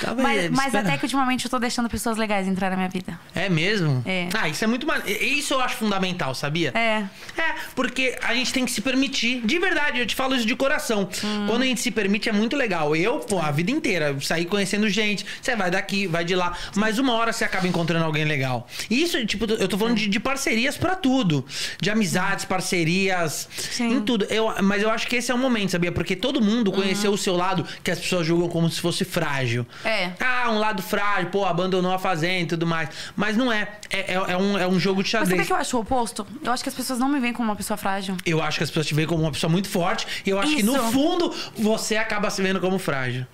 Talvez, 0.00 0.22
Mas, 0.26 0.50
mas 0.50 0.66
espera. 0.66 0.88
até 0.88 0.98
que 0.98 1.04
ultimamente 1.04 1.44
eu 1.44 1.50
tô 1.50 1.58
deixando 1.58 1.88
pessoas 1.88 2.16
legais 2.16 2.46
entrar 2.46 2.70
na 2.70 2.76
minha 2.76 2.88
vida. 2.88 3.18
É 3.34 3.48
mesmo? 3.48 4.02
É. 4.06 4.28
Ah, 4.34 4.48
isso 4.48 4.62
é 4.62 4.66
muito 4.66 4.86
mal. 4.86 4.96
Isso 5.06 5.54
eu 5.54 5.60
acho 5.60 5.76
fundamental, 5.76 6.34
sabia? 6.34 6.70
É. 6.74 7.04
É, 7.40 7.54
porque 7.74 8.16
a 8.22 8.34
gente 8.34 8.52
tem 8.52 8.64
que 8.64 8.70
se 8.70 8.80
permitir. 8.80 9.40
De 9.44 9.58
verdade, 9.58 10.00
eu 10.00 10.06
te 10.06 10.14
falo 10.14 10.34
isso 10.34 10.46
de 10.46 10.54
coração. 10.56 11.08
Hum. 11.24 11.46
Quando 11.48 11.62
a 11.62 11.66
gente 11.66 11.80
se 11.80 11.90
permite 11.90 12.28
é 12.28 12.32
muito 12.32 12.56
legal. 12.56 12.94
Eu, 12.96 13.20
pô, 13.20 13.38
a 13.40 13.50
vida 13.50 13.70
inteira, 13.70 14.16
saí 14.20 14.44
conhecendo 14.44 14.88
gente. 14.88 15.24
Você 15.40 15.54
vai 15.56 15.70
daqui, 15.70 16.06
vai 16.06 16.24
de 16.24 16.34
lá. 16.34 16.52
Mas 16.74 16.98
uma 16.98 17.14
hora 17.14 17.32
você 17.32 17.44
acaba 17.44 17.66
encontrando 17.66 18.04
alguém 18.04 18.24
legal. 18.24 18.66
E 18.90 19.02
isso, 19.02 19.24
tipo, 19.26 19.44
eu 19.46 19.68
tô 19.68 19.78
falando 19.78 19.96
de, 19.96 20.08
de 20.08 20.20
parcerias 20.20 20.76
pra 20.76 20.94
tudo. 20.94 21.44
De 21.80 21.90
amizades, 21.90 22.44
parcerias, 22.44 23.48
Sim. 23.56 23.94
em 23.94 24.00
tudo. 24.00 24.24
Eu, 24.26 24.52
mas 24.62 24.82
eu 24.82 24.90
acho 24.90 25.06
que 25.06 25.16
esse 25.16 25.30
é 25.30 25.34
o 25.34 25.38
momento, 25.38 25.70
sabia? 25.70 25.92
Porque 25.92 26.14
todo 26.16 26.40
mundo 26.40 26.70
conheceu 26.72 27.12
o 27.12 27.18
seu 27.18 27.36
lado 27.36 27.66
que 27.82 27.90
as 27.90 27.98
pessoas 27.98 28.26
julgam 28.26 28.48
como 28.48 28.68
se 28.70 28.80
fosse 28.80 29.04
frágil. 29.04 29.66
É. 29.86 30.12
Ah, 30.18 30.50
um 30.50 30.58
lado 30.58 30.82
frágil, 30.82 31.30
pô, 31.30 31.44
abandonou 31.44 31.92
a 31.92 31.98
fazenda 31.98 32.42
e 32.42 32.46
tudo 32.46 32.66
mais. 32.66 32.88
Mas 33.14 33.36
não 33.36 33.52
é. 33.52 33.68
É, 33.88 34.14
é, 34.14 34.14
é 34.14 34.36
um, 34.36 34.58
é 34.58 34.66
um 34.66 34.80
jogo 34.80 35.00
de 35.00 35.06
Mas 35.06 35.28
xadrez. 35.28 35.30
sabe 35.30 35.42
o 35.42 35.46
que 35.46 35.52
eu 35.52 35.56
acho 35.56 35.76
o 35.76 35.80
oposto? 35.80 36.26
Eu 36.42 36.50
acho 36.52 36.60
que 36.64 36.68
as 36.68 36.74
pessoas 36.74 36.98
não 36.98 37.08
me 37.08 37.20
veem 37.20 37.32
como 37.32 37.48
uma 37.48 37.54
pessoa 37.54 37.76
frágil. 37.76 38.16
Eu 38.26 38.42
acho 38.42 38.58
que 38.58 38.64
as 38.64 38.70
pessoas 38.70 38.86
te 38.88 38.94
veem 38.94 39.06
como 39.06 39.22
uma 39.22 39.30
pessoa 39.30 39.48
muito 39.48 39.68
forte 39.68 40.24
e 40.26 40.30
eu 40.30 40.40
acho 40.40 40.56
que 40.56 40.62
no 40.64 40.74
Isso. 40.74 40.90
fundo 40.90 41.32
você 41.56 41.96
acaba 41.96 42.28
se 42.30 42.42
vendo 42.42 42.60
como 42.60 42.80
frágil. 42.80 43.24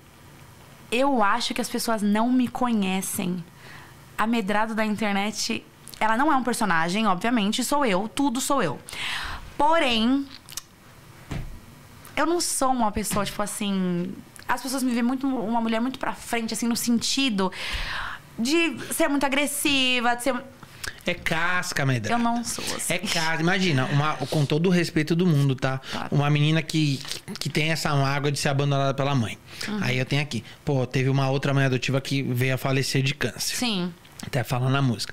Eu 0.90 1.22
acho 1.22 1.54
que 1.54 1.60
as 1.62 1.70
pessoas 1.70 2.02
não 2.02 2.30
me 2.30 2.46
conhecem. 2.46 3.42
A 4.18 4.26
Medrado 4.26 4.74
da 4.74 4.84
internet, 4.84 5.64
ela 5.98 6.18
não 6.18 6.30
é 6.30 6.36
um 6.36 6.44
personagem, 6.44 7.06
obviamente, 7.06 7.64
sou 7.64 7.86
eu, 7.86 8.08
tudo 8.14 8.42
sou 8.42 8.62
eu. 8.62 8.78
Porém, 9.56 10.26
eu 12.14 12.26
não 12.26 12.42
sou 12.42 12.72
uma 12.72 12.92
pessoa, 12.92 13.24
tipo 13.24 13.42
assim. 13.42 14.12
As 14.48 14.60
pessoas 14.62 14.82
me 14.82 14.90
veem 14.92 15.02
muito 15.02 15.26
uma 15.26 15.60
mulher 15.60 15.80
muito 15.80 15.98
pra 15.98 16.12
frente, 16.12 16.52
assim, 16.54 16.66
no 16.66 16.76
sentido 16.76 17.50
de 18.38 18.76
ser 18.92 19.08
muito 19.08 19.24
agressiva, 19.24 20.14
de 20.14 20.22
ser. 20.22 20.34
É 21.04 21.14
casca, 21.14 21.84
medra. 21.84 22.12
Eu 22.12 22.18
não 22.18 22.44
sou 22.44 22.64
assim. 22.76 22.94
É 22.94 22.98
casca. 22.98 23.40
Imagina, 23.40 23.86
uma, 23.86 24.14
com 24.14 24.44
todo 24.44 24.66
o 24.66 24.70
respeito 24.70 25.16
do 25.16 25.26
mundo, 25.26 25.54
tá? 25.56 25.80
Claro. 25.90 26.08
Uma 26.12 26.30
menina 26.30 26.62
que, 26.62 27.00
que 27.40 27.48
tem 27.48 27.72
essa 27.72 27.94
mágoa 27.94 28.30
de 28.30 28.38
ser 28.38 28.50
abandonada 28.50 28.94
pela 28.94 29.14
mãe. 29.14 29.36
Uhum. 29.66 29.78
Aí 29.80 29.98
eu 29.98 30.06
tenho 30.06 30.22
aqui. 30.22 30.44
Pô, 30.64 30.86
teve 30.86 31.08
uma 31.08 31.28
outra 31.28 31.52
mãe 31.52 31.64
adotiva 31.64 32.00
que 32.00 32.22
veio 32.22 32.54
a 32.54 32.58
falecer 32.58 33.02
de 33.02 33.14
câncer. 33.14 33.56
Sim. 33.56 33.92
Até 34.24 34.44
falando 34.44 34.72
na 34.72 34.82
música. 34.82 35.12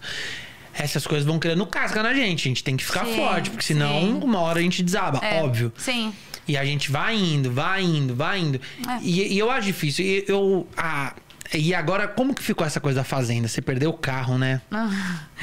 Essas 0.74 1.06
coisas 1.08 1.26
vão 1.26 1.40
criando 1.40 1.66
casca 1.66 2.04
na 2.04 2.14
gente. 2.14 2.48
A 2.48 2.50
gente 2.50 2.64
tem 2.64 2.78
que 2.78 2.86
ficar 2.86 3.06
Sim, 3.06 3.16
forte, 3.16 3.50
porque 3.50 3.66
senão 3.66 4.00
sim. 4.00 4.20
uma 4.24 4.40
hora 4.42 4.60
a 4.60 4.62
gente 4.62 4.84
desaba, 4.84 5.20
É, 5.26 5.42
óbvio. 5.42 5.74
Sim. 5.76 6.14
E 6.50 6.58
a 6.58 6.66
gente 6.66 6.92
vai 6.92 7.16
indo, 7.16 7.52
vai 7.52 7.84
indo, 7.84 8.16
vai 8.16 8.40
indo. 8.40 8.60
É. 8.88 9.00
E, 9.04 9.34
e 9.36 9.38
eu 9.38 9.52
acho 9.52 9.68
difícil. 9.68 10.04
E 10.04 10.26
eu. 10.28 10.68
Ah, 10.76 11.14
e 11.54 11.76
agora, 11.76 12.08
como 12.08 12.34
que 12.34 12.42
ficou 12.42 12.66
essa 12.66 12.80
coisa 12.80 13.02
da 13.02 13.04
fazenda? 13.04 13.48
Você 13.48 13.62
perdeu 13.62 13.92
o 13.92 13.94
carro, 13.94 14.36
né? 14.36 14.60
Ah, 14.72 14.90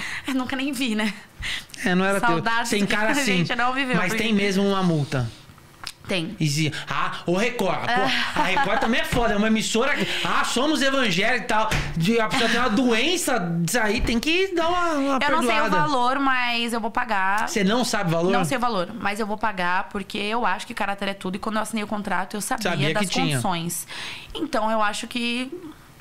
Eu 0.26 0.34
nunca 0.34 0.56
nem 0.56 0.72
vi, 0.72 0.96
né? 0.96 1.14
É, 1.84 1.94
não 1.94 2.04
era 2.04 2.18
teu. 2.18 2.28
Saudades 2.28 2.70
Você 2.70 2.78
encara 2.78 3.12
que 3.12 3.20
a 3.20 3.22
assim. 3.22 3.44
mas 3.94 4.08
porque- 4.08 4.24
tem 4.24 4.32
mesmo 4.32 4.66
uma 4.66 4.82
multa. 4.82 5.30
Tem. 6.08 6.36
E 6.38 6.72
ah, 6.88 7.16
o 7.26 7.36
Record. 7.36 7.80
Pô, 7.80 8.40
a 8.40 8.44
Record 8.44 8.78
também 8.80 9.00
é 9.00 9.04
foda. 9.04 9.34
É 9.34 9.36
uma 9.36 9.48
emissora. 9.48 9.94
que- 9.96 10.06
Ah, 10.24 10.44
somos 10.44 10.80
evangélicos 10.80 11.44
e 11.44 11.48
tal. 11.48 11.68
De, 11.96 12.20
a 12.20 12.28
pessoa 12.28 12.48
tem 12.48 12.60
uma 12.60 12.70
doença. 12.70 13.42
Isso 13.66 13.78
aí 13.80 14.00
tem 14.00 14.20
que 14.20 14.54
dar 14.54 14.68
uma, 14.68 14.92
uma 14.92 15.18
Eu 15.22 15.30
não 15.32 15.42
sei 15.42 15.50
o 15.58 15.62
perdoada. 15.62 15.76
valor, 15.76 16.18
mas 16.20 16.72
eu 16.72 16.80
vou 16.80 16.90
pagar. 16.90 17.48
Você 17.48 17.64
não 17.64 17.84
sabe 17.84 18.10
o 18.10 18.12
valor? 18.16 18.30
Não 18.32 18.44
sei 18.44 18.56
o 18.56 18.60
valor, 18.60 18.88
mas 19.00 19.18
eu 19.18 19.26
vou 19.26 19.36
pagar 19.36 19.88
porque 19.88 20.16
eu 20.18 20.46
acho 20.46 20.66
que 20.66 20.74
caráter 20.74 21.08
é 21.08 21.14
tudo. 21.14 21.36
E 21.36 21.38
quando 21.38 21.56
eu 21.56 21.62
assinei 21.62 21.82
o 21.82 21.88
contrato, 21.88 22.34
eu 22.36 22.40
sabia, 22.40 22.70
Sabia 22.70 22.94
das 22.94 23.08
tinha. 23.08 23.24
condições. 23.26 23.86
Então 24.34 24.70
eu 24.70 24.80
acho 24.82 25.06
que 25.08 25.50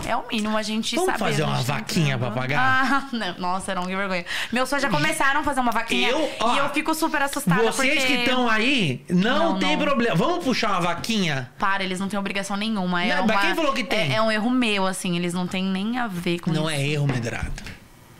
é 0.07 0.15
o 0.15 0.27
mínimo 0.31 0.57
a 0.57 0.61
gente 0.61 0.95
Vamos 0.95 1.11
saber. 1.11 1.19
fazer 1.31 1.43
a 1.43 1.47
uma 1.47 1.61
vaquinha 1.61 2.17
pra 2.17 2.31
pagar? 2.31 2.59
Ah, 2.59 3.07
não. 3.11 3.37
Nossa, 3.37 3.73
não, 3.75 3.85
que 3.85 3.95
vergonha. 3.95 4.25
Meus 4.51 4.69
fãs 4.69 4.81
já 4.81 4.89
começaram 4.89 5.41
a 5.41 5.43
fazer 5.43 5.59
uma 5.59 5.71
vaquinha. 5.71 6.09
Eu, 6.09 6.29
ó, 6.39 6.55
e 6.55 6.57
eu 6.59 6.69
fico 6.69 6.93
super 6.93 7.21
assustada. 7.21 7.61
Vocês 7.71 7.93
porque... 8.01 8.07
que 8.15 8.19
estão 8.21 8.49
aí, 8.49 9.03
não, 9.09 9.53
Não, 9.53 9.59
tem 9.59 9.75
não. 9.75 9.85
problema. 9.85 10.15
Vamos 10.15 10.43
puxar 10.43 10.71
uma 10.71 10.81
vaquinha? 10.81 11.49
Para, 11.57 11.83
eles 11.83 11.99
não 11.99 12.07
têm 12.07 12.19
obrigação 12.19 12.55
nenhuma. 12.57 13.03
É 13.03 13.15
Não, 13.15 13.25
mas 13.27 13.35
uma- 13.37 13.45
quem 13.45 13.55
falou 13.55 13.73
que 13.73 13.83
tem? 13.83 14.11
É, 14.13 14.15
é 14.15 14.21
um 14.21 14.31
erro 14.31 14.49
meu, 14.49 14.85
assim. 14.85 15.15
Eles 15.15 15.33
não 15.33 15.47
têm 15.47 15.63
nem 15.63 15.97
a 15.97 16.07
ver 16.07 16.39
com 16.39 16.51
Não 16.51 16.69
isso. 16.69 16.79
é 16.79 16.87
erro, 16.87 17.07
medrado. 17.07 17.51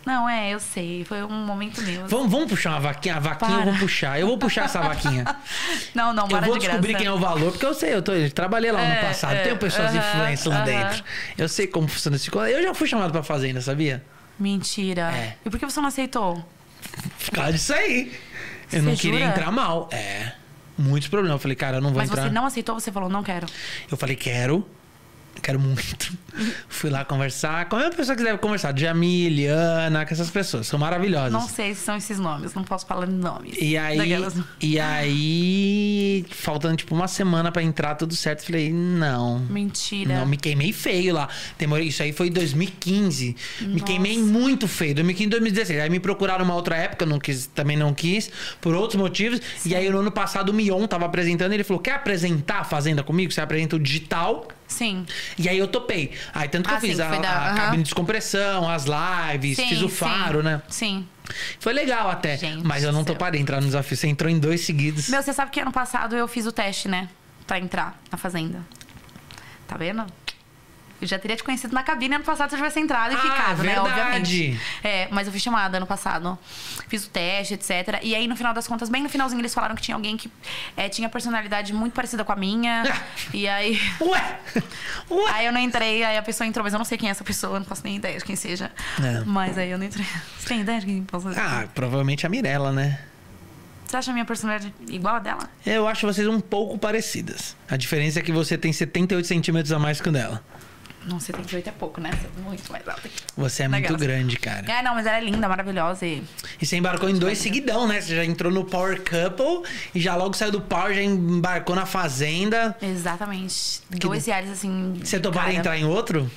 Não, 0.05 0.29
é, 0.29 0.51
eu 0.53 0.59
sei. 0.59 1.03
Foi 1.03 1.23
um 1.23 1.45
momento 1.45 1.81
meu. 1.81 2.07
Vamos, 2.07 2.31
vamos 2.31 2.47
puxar 2.49 2.71
uma 2.71 2.79
vaquinha? 2.81 3.15
A 3.15 3.19
vaquinha 3.19 3.51
eu 3.51 3.61
Para. 3.63 3.71
vou 3.71 3.79
puxar. 3.79 4.19
Eu 4.19 4.27
vou 4.27 4.37
puxar 4.37 4.65
essa 4.65 4.79
vaquinha. 4.81 5.25
Não, 5.95 6.13
não, 6.13 6.23
Eu 6.25 6.29
para 6.29 6.45
vou 6.45 6.57
de 6.57 6.65
descobrir 6.65 6.89
graça. 6.89 7.03
quem 7.03 7.07
é 7.07 7.11
o 7.11 7.17
valor, 7.19 7.51
porque 7.51 7.65
eu 7.65 7.73
sei, 7.73 7.93
eu, 7.95 8.01
tô, 8.01 8.11
eu 8.11 8.29
trabalhei 8.29 8.71
lá 8.71 8.79
no 8.79 8.85
É, 8.93 9.01
passado. 9.01 9.33
é, 9.33 9.43
Tenho 9.43 9.57
pessoas 9.57 9.89
aham, 9.95 9.97
influentes 9.97 10.45
lá 10.45 10.55
aham. 10.57 10.65
dentro. 10.65 11.03
Eu 11.37 11.49
sei 11.49 11.65
como 11.67 11.87
funciona 11.87 12.17
esse. 12.17 12.29
Eu 12.35 12.61
já 12.63 12.73
fui 12.73 12.87
chamado 12.87 13.11
pra 13.11 13.23
fazenda, 13.23 13.61
sabia? 13.61 14.03
Mentira. 14.39 15.11
É. 15.11 15.37
E 15.45 15.49
por 15.49 15.57
que 15.59 15.65
você 15.65 15.79
não 15.81 15.87
aceitou? 15.87 16.45
Por 17.25 17.31
causa 17.33 17.53
disso 17.53 17.73
aí. 17.73 18.11
Eu 18.71 18.83
não 18.83 18.95
Você 18.95 19.01
queria 19.01 19.19
jura? 19.19 19.31
entrar 19.31 19.51
mal. 19.51 19.89
É. 19.91 20.33
Muitos 20.77 21.07
problemas. 21.09 21.35
Eu 21.35 21.39
falei, 21.39 21.55
cara, 21.55 21.77
eu 21.77 21.81
não 21.81 21.89
vou 21.91 21.99
Mas 21.99 22.09
entrar. 22.09 22.23
você 22.23 22.29
não 22.29 22.45
aceitou, 22.45 22.79
você 22.79 22.91
falou, 22.91 23.09
não 23.09 23.23
quero. 23.23 23.47
Eu 23.89 23.95
falei, 23.97 24.15
quero. 24.15 24.67
Quero 25.41 25.59
muito. 25.59 26.11
Fui 26.67 26.89
lá 26.89 27.05
conversar 27.05 27.69
com 27.69 27.75
a 27.75 27.79
mesma 27.79 27.93
pessoa 27.95 28.15
que 28.15 28.23
deve 28.23 28.37
conversar. 28.39 28.77
Jamile, 28.77 29.45
Ana, 29.45 30.05
com 30.05 30.13
essas 30.13 30.29
pessoas. 30.29 30.67
São 30.67 30.77
maravilhosas. 30.79 31.31
Não 31.31 31.47
sei 31.47 31.73
se 31.73 31.81
são 31.81 31.95
esses 31.95 32.19
nomes, 32.19 32.53
não 32.53 32.63
posso 32.63 32.85
falar 32.85 33.07
nomes. 33.07 33.55
E 33.59 33.77
aí, 33.77 33.97
Daquelas- 33.97 34.35
e 34.61 34.77
aí, 34.79 36.25
faltando 36.29 36.75
tipo 36.77 36.93
uma 36.95 37.07
semana 37.07 37.51
pra 37.51 37.61
entrar 37.63 37.95
tudo 37.95 38.15
certo, 38.15 38.43
falei, 38.45 38.71
não. 38.71 39.39
Mentira. 39.39 40.19
Não, 40.19 40.25
me 40.25 40.37
queimei 40.37 40.73
feio 40.73 41.13
lá. 41.13 41.29
Demorei, 41.57 41.87
isso 41.87 42.03
aí 42.03 42.11
foi 42.11 42.27
em 42.27 42.31
2015. 42.31 43.35
Me 43.61 43.81
queimei 43.81 44.17
muito 44.19 44.67
feio. 44.67 44.95
2015, 44.95 45.29
2016. 45.29 45.79
Aí 45.81 45.89
me 45.89 45.99
procuraram 45.99 46.43
uma 46.43 46.55
outra 46.55 46.75
época, 46.75 47.05
não 47.05 47.19
quis, 47.19 47.47
também 47.47 47.77
não 47.77 47.93
quis, 47.93 48.29
por 48.59 48.73
outros 48.75 48.99
motivos. 48.99 49.39
E 49.65 49.75
aí 49.75 49.89
no 49.89 49.99
ano 49.99 50.11
passado 50.11 50.49
o 50.49 50.53
Mion 50.53 50.85
tava 50.87 51.05
apresentando, 51.05 51.53
ele 51.53 51.63
falou: 51.63 51.81
quer 51.81 51.93
apresentar 51.93 52.59
a 52.59 52.63
Fazenda 52.63 53.03
comigo? 53.03 53.31
Você 53.31 53.41
apresenta 53.41 53.75
o 53.75 53.79
digital. 53.79 54.47
Sim. 54.75 55.05
E 55.37 55.47
aí 55.47 55.57
eu 55.57 55.67
topei. 55.67 56.11
Aí 56.33 56.49
tanto 56.49 56.67
que 56.67 56.73
Ah, 56.73 56.77
eu 56.77 56.81
fiz 56.81 56.97
sim, 56.97 57.01
a, 57.01 57.15
da- 57.17 57.51
a 57.51 57.55
cabine 57.55 57.77
de 57.77 57.83
descompressão, 57.83 58.69
as 58.69 58.85
lives, 58.85 59.55
sim 59.57 59.69
fiz 59.69 59.81
o 59.81 59.89
sim. 59.89 59.95
faro, 59.95 60.43
né? 60.43 60.61
Sim. 60.67 61.07
Foi 61.59 61.71
legal 61.73 62.09
até. 62.09 62.37
Gente 62.37 62.63
mas 62.65 62.83
eu 62.83 62.91
não 62.91 63.03
toparei 63.03 63.39
entrar 63.41 63.59
no 63.61 63.65
desafio. 63.67 63.95
Você 63.97 64.07
entrou 64.07 64.29
em 64.29 64.37
dois 64.39 64.61
seguidos. 64.61 65.07
Meu, 65.09 65.23
você 65.23 65.31
sabe 65.33 65.49
que 65.51 65.59
ano 65.59 65.71
passado 65.71 66.15
eu 66.15 66.27
fiz 66.27 66.45
o 66.45 66.51
teste, 66.51 66.87
né? 66.87 67.07
Pra 67.47 67.57
entrar 67.59 67.99
na 68.11 68.17
fazenda. 68.17 68.59
Tá 69.67 69.77
vendo? 69.77 70.05
Eu 71.01 71.07
já 71.07 71.19
teria 71.19 71.35
te 71.35 71.43
conhecido 71.43 71.73
na 71.73 71.83
cabine 71.83 72.15
ano 72.15 72.23
passado 72.23 72.49
se 72.49 72.55
eu 72.55 72.59
tivesse 72.59 72.79
entrado 72.79 73.11
e 73.13 73.15
Ah, 73.15 73.19
ficado, 73.19 73.63
né? 73.63 73.73
verdade. 73.75 73.89
Obviamente. 73.99 74.59
É, 74.83 75.07
mas 75.11 75.27
eu 75.27 75.31
fui 75.31 75.39
chamada 75.41 75.77
ano 75.77 75.85
passado. 75.85 76.37
Fiz 76.87 77.05
o 77.05 77.09
teste, 77.09 77.53
etc. 77.55 77.99
E 78.01 78.15
aí, 78.15 78.27
no 78.27 78.35
final 78.35 78.53
das 78.53 78.65
contas, 78.67 78.87
bem 78.87 79.03
no 79.03 79.09
finalzinho, 79.09 79.41
eles 79.41 79.53
falaram 79.53 79.75
que 79.75 79.81
tinha 79.81 79.95
alguém 79.95 80.15
que 80.15 80.31
é, 80.77 80.87
tinha 80.87 81.09
personalidade 81.09 81.73
muito 81.73 81.93
parecida 81.93 82.23
com 82.23 82.31
a 82.31 82.35
minha. 82.35 82.83
e 83.33 83.47
aí. 83.47 83.79
Ué! 84.01 84.39
Ué! 85.11 85.31
Aí 85.33 85.45
eu 85.45 85.51
não 85.51 85.59
entrei, 85.59 86.03
aí 86.03 86.17
a 86.17 86.21
pessoa 86.23 86.47
entrou, 86.47 86.63
mas 86.63 86.73
eu 86.73 86.77
não 86.77 86.85
sei 86.85 86.97
quem 86.97 87.09
é 87.09 87.11
essa 87.11 87.23
pessoa, 87.25 87.59
não 87.59 87.65
faço 87.65 87.81
nem 87.83 87.97
ideia 87.97 88.17
de 88.17 88.23
quem 88.23 88.35
seja. 88.37 88.71
É. 89.03 89.21
Mas 89.25 89.57
aí 89.57 89.71
eu 89.71 89.77
não 89.77 89.85
entrei. 89.85 90.05
Você 90.39 90.47
tem 90.47 90.61
ideia 90.61 90.79
de 90.79 90.85
quem 90.85 91.03
possa 91.03 91.33
ser? 91.33 91.39
Ah, 91.39 91.67
provavelmente 91.75 92.25
a 92.25 92.29
Mirella, 92.29 92.71
né? 92.71 92.99
Você 93.85 93.97
acha 93.97 94.11
a 94.11 94.13
minha 94.13 94.25
personalidade 94.25 94.73
igual 94.89 95.15
a 95.15 95.19
dela? 95.19 95.49
Eu 95.65 95.87
acho 95.87 96.07
vocês 96.07 96.27
um 96.27 96.39
pouco 96.39 96.77
parecidas. 96.77 97.55
A 97.69 97.77
diferença 97.77 98.19
é 98.19 98.23
que 98.23 98.31
você 98.31 98.57
tem 98.57 98.73
78 98.73 99.27
centímetros 99.27 99.71
a 99.71 99.77
mais 99.77 100.01
que 100.01 100.09
o 100.09 100.11
dela. 100.11 100.43
Não, 101.05 101.19
78 101.19 101.69
é 101.69 101.71
pouco, 101.71 102.01
né? 102.01 102.09
Você 102.11 102.25
é 102.25 102.41
muito 102.41 102.71
mais 102.71 102.87
alta 102.87 103.07
que 103.07 103.21
Você 103.37 103.63
é 103.63 103.67
Legal. 103.67 103.91
muito 103.91 104.03
grande, 104.03 104.37
cara. 104.37 104.71
É, 104.71 104.81
não, 104.81 104.95
mas 104.95 105.05
ela 105.05 105.17
é 105.17 105.21
linda, 105.21 105.47
maravilhosa 105.47 106.05
e. 106.05 106.23
E 106.59 106.65
você 106.65 106.77
embarcou 106.77 107.09
em 107.09 107.17
dois 107.17 107.37
seguidão, 107.37 107.87
né? 107.87 108.01
Você 108.01 108.15
já 108.15 108.25
entrou 108.25 108.51
no 108.51 108.65
Power 108.65 109.01
Couple 109.01 109.69
e 109.93 109.99
já 109.99 110.15
logo 110.15 110.33
saiu 110.33 110.51
do 110.51 110.61
Power, 110.61 110.95
já 110.95 111.01
embarcou 111.01 111.75
na 111.75 111.85
Fazenda. 111.85 112.75
Exatamente. 112.81 113.81
Dois 113.91 114.25
reais 114.25 114.49
assim. 114.49 114.99
Você 115.03 115.19
toparia 115.19 115.49
cara. 115.49 115.59
entrar 115.59 115.77
em 115.77 115.85
outro? 115.85 116.29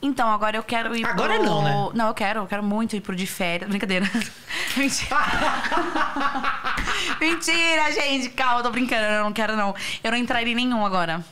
Então, 0.00 0.28
agora 0.28 0.56
eu 0.56 0.62
quero 0.62 0.96
ir 0.96 1.04
Agora 1.04 1.34
pro... 1.34 1.44
não, 1.44 1.62
né? 1.62 1.90
Não, 1.92 2.06
eu 2.06 2.14
quero, 2.14 2.40
eu 2.40 2.46
quero 2.46 2.62
muito 2.62 2.94
ir 2.94 3.00
pro 3.00 3.16
de 3.16 3.26
férias. 3.26 3.68
Brincadeira. 3.68 4.08
Mentira. 4.76 5.16
Mentira, 7.20 7.92
gente. 7.92 8.28
Calma, 8.30 8.60
eu 8.60 8.62
tô 8.62 8.70
brincando. 8.70 9.02
Eu 9.02 9.24
não 9.24 9.32
quero, 9.32 9.56
não. 9.56 9.74
Eu 10.02 10.12
não 10.12 10.18
entraria 10.18 10.52
em 10.52 10.56
nenhum 10.56 10.86
agora. 10.86 11.24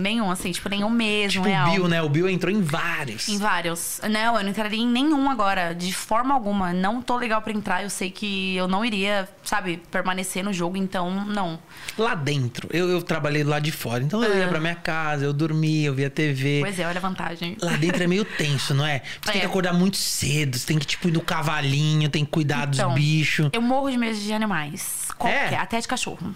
Nenhum, 0.00 0.30
assim, 0.30 0.50
tipo, 0.50 0.68
nenhum 0.68 0.90
mesmo, 0.90 1.42
Tipo 1.42 1.44
real. 1.46 1.68
o 1.68 1.72
Bill, 1.72 1.88
né? 1.88 2.02
O 2.02 2.08
Bill 2.08 2.28
entrou 2.28 2.52
em 2.52 2.62
vários. 2.62 3.28
Em 3.28 3.38
vários. 3.38 4.00
Não, 4.10 4.36
eu 4.36 4.42
não 4.42 4.50
entraria 4.50 4.80
em 4.80 4.86
nenhum 4.86 5.30
agora, 5.30 5.74
de 5.74 5.92
forma 5.92 6.34
alguma. 6.34 6.72
Não 6.72 7.00
tô 7.02 7.16
legal 7.16 7.40
pra 7.42 7.52
entrar. 7.52 7.82
Eu 7.82 7.90
sei 7.90 8.10
que 8.10 8.56
eu 8.56 8.66
não 8.66 8.84
iria, 8.84 9.28
sabe, 9.44 9.80
permanecer 9.90 10.42
no 10.42 10.52
jogo, 10.52 10.76
então 10.76 11.24
não. 11.26 11.58
Lá 11.98 12.14
dentro. 12.14 12.68
Eu, 12.72 12.88
eu 12.88 13.02
trabalhei 13.02 13.44
lá 13.44 13.58
de 13.58 13.70
fora. 13.70 14.02
Então 14.02 14.22
eu 14.24 14.36
ia 14.38 14.46
Ah. 14.46 14.48
pra 14.48 14.60
minha 14.60 14.74
casa, 14.74 15.24
eu 15.24 15.32
dormia, 15.32 15.88
eu 15.88 15.94
via 15.94 16.08
TV. 16.10 16.60
Pois 16.62 16.78
é, 16.78 16.86
olha 16.86 16.98
a 16.98 17.00
vantagem. 17.00 17.56
Lá 17.60 17.76
dentro 17.76 18.02
é 18.02 18.06
meio 18.06 18.24
tenso, 18.36 18.72
não 18.74 18.86
é? 18.86 19.02
Você 19.20 19.32
tem 19.32 19.38
É. 19.38 19.40
que 19.40 19.46
acordar 19.46 19.72
muito 19.74 19.96
cedo, 19.96 20.56
você 20.58 20.66
tem 20.66 20.78
que, 20.78 20.86
tipo, 20.86 21.08
ir 21.08 21.12
no 21.12 21.20
cavalinho, 21.20 22.08
tem 22.08 22.24
que 22.24 22.30
cuidar 22.30 22.68
Então, 22.68 22.90
dos 22.90 22.94
bichos. 23.00 23.50
Eu 23.52 23.60
morro 23.62 23.90
de 23.90 23.96
medo 23.98 24.18
de 24.18 24.32
animais. 24.32 25.08
Qualquer, 25.18 25.52
É? 25.52 25.56
até 25.56 25.78
de 25.80 25.86
cachorro. 25.86 26.34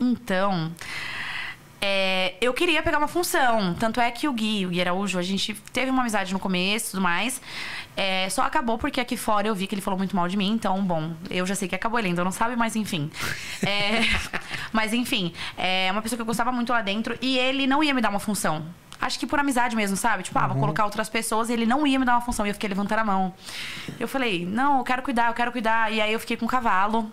Então, 0.00 0.70
é, 1.80 2.34
eu 2.40 2.52
queria 2.52 2.82
pegar 2.82 2.98
uma 2.98 3.08
função. 3.08 3.74
Tanto 3.74 4.00
é 4.00 4.10
que 4.10 4.26
o 4.28 4.32
Gui, 4.32 4.66
o 4.66 4.70
Gui 4.70 4.80
Araújo, 4.80 5.18
a 5.18 5.22
gente 5.22 5.54
teve 5.72 5.90
uma 5.90 6.02
amizade 6.02 6.32
no 6.32 6.38
começo 6.38 6.88
e 6.88 6.90
tudo 6.92 7.00
mais. 7.02 7.40
É, 7.96 8.28
só 8.30 8.42
acabou 8.42 8.78
porque 8.78 9.00
aqui 9.00 9.16
fora 9.16 9.48
eu 9.48 9.54
vi 9.54 9.66
que 9.66 9.74
ele 9.74 9.82
falou 9.82 9.98
muito 9.98 10.14
mal 10.14 10.28
de 10.28 10.36
mim. 10.36 10.50
Então, 10.52 10.80
bom, 10.84 11.12
eu 11.30 11.44
já 11.46 11.54
sei 11.54 11.68
que 11.68 11.74
acabou, 11.74 11.98
ele 11.98 12.08
ainda 12.08 12.22
não 12.24 12.30
sabe, 12.32 12.54
mas 12.56 12.76
enfim. 12.76 13.10
É, 13.64 14.00
mas 14.72 14.92
enfim, 14.92 15.32
é 15.56 15.88
uma 15.90 16.02
pessoa 16.02 16.16
que 16.16 16.22
eu 16.22 16.26
gostava 16.26 16.52
muito 16.52 16.72
lá 16.72 16.80
dentro 16.82 17.16
e 17.20 17.38
ele 17.38 17.66
não 17.66 17.82
ia 17.82 17.92
me 17.94 18.00
dar 18.00 18.10
uma 18.10 18.20
função. 18.20 18.64
Acho 19.00 19.16
que 19.18 19.26
por 19.28 19.38
amizade 19.38 19.76
mesmo, 19.76 19.96
sabe? 19.96 20.24
Tipo, 20.24 20.38
ah, 20.40 20.42
Uhum. 20.42 20.48
vou 20.48 20.60
colocar 20.60 20.84
outras 20.84 21.08
pessoas 21.08 21.48
e 21.48 21.52
ele 21.52 21.64
não 21.66 21.86
ia 21.86 21.98
me 22.00 22.04
dar 22.04 22.14
uma 22.14 22.20
função. 22.20 22.44
E 22.44 22.50
eu 22.50 22.54
fiquei 22.54 22.68
levantando 22.68 22.98
a 22.98 23.04
mão. 23.04 23.32
Eu 23.98 24.08
falei, 24.08 24.44
não, 24.44 24.78
eu 24.78 24.84
quero 24.84 25.02
cuidar, 25.02 25.28
eu 25.28 25.34
quero 25.34 25.52
cuidar. 25.52 25.92
E 25.92 26.00
aí 26.00 26.12
eu 26.12 26.18
fiquei 26.18 26.36
com 26.36 26.46
o 26.46 26.48
cavalo. 26.48 27.08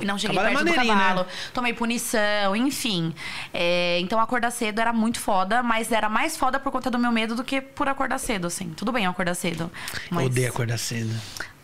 Não 0.00 0.18
cheguei 0.18 0.36
Cavalo 0.36 0.52
é 0.52 0.56
perto 0.56 0.64
do 0.64 0.70
maneirinho, 0.76 0.98
cavalo. 0.98 1.20
né? 1.20 1.26
Tomei 1.52 1.72
punição, 1.72 2.56
enfim. 2.56 3.14
É, 3.52 3.98
então 4.00 4.18
acordar 4.20 4.50
cedo 4.50 4.80
era 4.80 4.92
muito 4.92 5.20
foda, 5.20 5.62
mas 5.62 5.92
era 5.92 6.08
mais 6.08 6.36
foda 6.36 6.58
por 6.58 6.72
conta 6.72 6.90
do 6.90 6.98
meu 6.98 7.12
medo 7.12 7.34
do 7.34 7.44
que 7.44 7.60
por 7.60 7.88
acordar 7.88 8.18
cedo, 8.18 8.46
assim. 8.46 8.70
Tudo 8.70 8.90
bem 8.92 9.04
eu 9.04 9.10
acordar 9.10 9.34
cedo. 9.34 9.70
Eu 9.92 10.16
Mas... 10.16 10.26
odeio 10.26 10.48
acordar 10.48 10.78
cedo. 10.78 11.14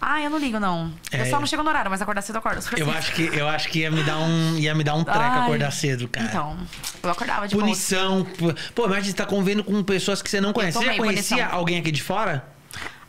Ah, 0.02 0.22
eu 0.22 0.30
não 0.30 0.38
ligo, 0.38 0.58
não. 0.58 0.90
É, 1.12 1.20
eu 1.20 1.26
só 1.26 1.36
eu- 1.36 1.40
não 1.40 1.46
chego 1.46 1.62
no 1.62 1.68
horário, 1.68 1.90
mas 1.90 2.00
acordar 2.00 2.22
cedo 2.22 2.36
eu 2.36 2.38
acordo. 2.38 2.56
Eu 2.56 2.62
cedo. 2.62 2.90
acho 2.90 3.12
que, 3.12 3.22
eu 3.22 3.46
acho 3.46 3.68
que 3.68 3.80
ia 3.80 3.90
me 3.90 4.02
dar 4.02 4.16
um, 4.16 4.56
ia 4.56 4.74
me 4.74 4.82
dar 4.82 4.94
um 4.94 5.04
treco 5.04 5.18
Ai, 5.20 5.40
acordar 5.42 5.70
cedo, 5.72 6.08
cara. 6.08 6.26
Então, 6.26 6.56
eu 7.02 7.10
acordava 7.10 7.46
de. 7.46 7.54
Punição. 7.54 8.26
Pô, 8.74 8.86
imagina 8.86 9.10
você 9.10 9.12
tá 9.12 9.26
convivendo 9.26 9.62
com 9.62 9.82
pessoas 9.82 10.22
que 10.22 10.30
você 10.30 10.40
não 10.40 10.54
conhece. 10.54 10.78
Você 10.78 10.86
já 10.86 10.96
conhecia 10.96 11.36
punição. 11.36 11.58
alguém 11.58 11.78
aqui 11.78 11.90
de 11.92 12.02
fora? 12.02 12.42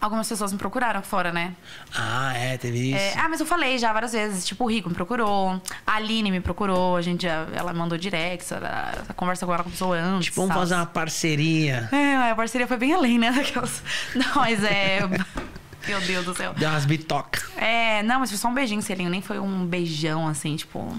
Algumas 0.01 0.27
pessoas 0.27 0.51
me 0.51 0.57
procuraram 0.57 1.01
fora, 1.03 1.31
né? 1.31 1.53
Ah, 1.95 2.35
é, 2.35 2.57
teve 2.57 2.89
isso. 2.89 2.97
É, 2.97 3.13
ah, 3.19 3.29
mas 3.29 3.39
eu 3.39 3.45
falei 3.45 3.77
já 3.77 3.93
várias 3.93 4.13
vezes. 4.13 4.43
Tipo, 4.45 4.63
o 4.63 4.67
Rico 4.67 4.89
me 4.89 4.95
procurou, 4.95 5.61
a 5.85 5.95
Aline 5.95 6.31
me 6.31 6.41
procurou, 6.41 6.95
a 6.95 7.01
gente 7.03 7.21
já, 7.21 7.45
ela 7.53 7.71
mandou 7.71 7.97
direct, 7.97 8.51
a, 8.55 9.03
a 9.07 9.13
conversa 9.13 9.45
com 9.45 9.53
ela 9.53 9.63
começou 9.63 9.93
antes. 9.93 10.25
tipo, 10.25 10.37
vamos 10.41 10.49
tal. 10.49 10.59
fazer 10.63 10.73
uma 10.73 10.87
parceria. 10.87 11.87
É, 11.91 12.31
a 12.31 12.35
parceria 12.35 12.65
foi 12.65 12.77
bem 12.77 12.93
além, 12.93 13.19
né? 13.19 13.31
Daquelas... 13.31 13.83
Não, 14.15 14.35
mas 14.35 14.63
é. 14.63 15.01
Meu 15.87 15.99
Deus 16.01 16.25
do 16.25 16.35
céu. 16.35 16.53
Deu 16.53 16.69
umas 16.69 16.85
bitocas. 16.85 17.43
É, 17.57 18.03
não, 18.03 18.19
mas 18.19 18.29
foi 18.29 18.37
só 18.37 18.47
um 18.47 18.53
beijinho, 18.53 18.81
selinho. 18.83 19.09
Nem 19.09 19.21
foi 19.21 19.39
um 19.39 19.65
beijão, 19.65 20.27
assim, 20.27 20.55
tipo. 20.55 20.95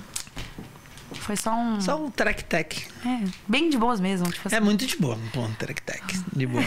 Foi 1.15 1.37
só 1.37 1.55
um. 1.55 1.81
Só 1.81 2.05
um 2.05 2.11
trek-tec. 2.11 2.85
É, 3.07 3.25
bem 3.47 3.71
de 3.71 3.79
boas 3.79 4.01
mesmo. 4.01 4.29
Tipo 4.31 4.49
assim, 4.49 4.57
É 4.57 4.61
muito 4.61 4.85
de 4.85 4.97
boa. 4.97 5.17
Um 5.37 5.55
trek-tec. 5.55 6.03
De 6.35 6.47
boa. 6.47 6.65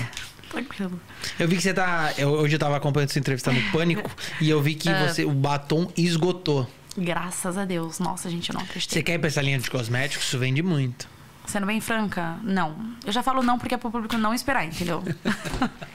Tranquilo. 0.55 0.99
Eu 1.39 1.47
vi 1.47 1.55
que 1.57 1.61
você 1.61 1.73
tá. 1.73 2.13
eu- 2.17 2.29
hoje 2.29 2.55
eu 2.55 2.59
tava 2.59 2.77
acompanhando 2.77 3.09
sua 3.11 3.19
entrevista 3.19 3.51
no 3.51 3.61
Pânico 3.71 4.09
e 4.41 4.49
eu 4.49 4.61
vi 4.61 4.75
que 4.75 4.89
Ah. 4.89 5.07
você, 5.07 5.25
o 5.25 5.31
batom 5.31 5.91
esgotou. 5.97 6.67
Graças 6.97 7.57
a 7.57 7.65
Deus. 7.65 7.99
Nossa, 7.99 8.29
gente, 8.29 8.49
eu 8.49 8.53
não 8.53 8.61
acreditei. 8.61 8.99
Você 8.99 9.03
quer 9.03 9.13
ir 9.15 9.19
pra 9.19 9.27
essa 9.27 9.41
linha 9.41 9.59
de 9.59 9.69
cosméticos? 9.69 10.25
Isso 10.27 10.39
vende 10.39 10.61
muito. 10.63 11.07
Sendo 11.45 11.65
bem 11.67 11.79
franca, 11.79 12.37
não. 12.41 12.75
Eu 13.05 13.11
já 13.11 13.21
falo 13.21 13.43
não 13.43 13.59
porque 13.59 13.75
é 13.75 13.77
pro 13.77 13.91
público 13.91 14.17
não 14.17 14.33
esperar, 14.33 14.65
entendeu? 14.65 15.03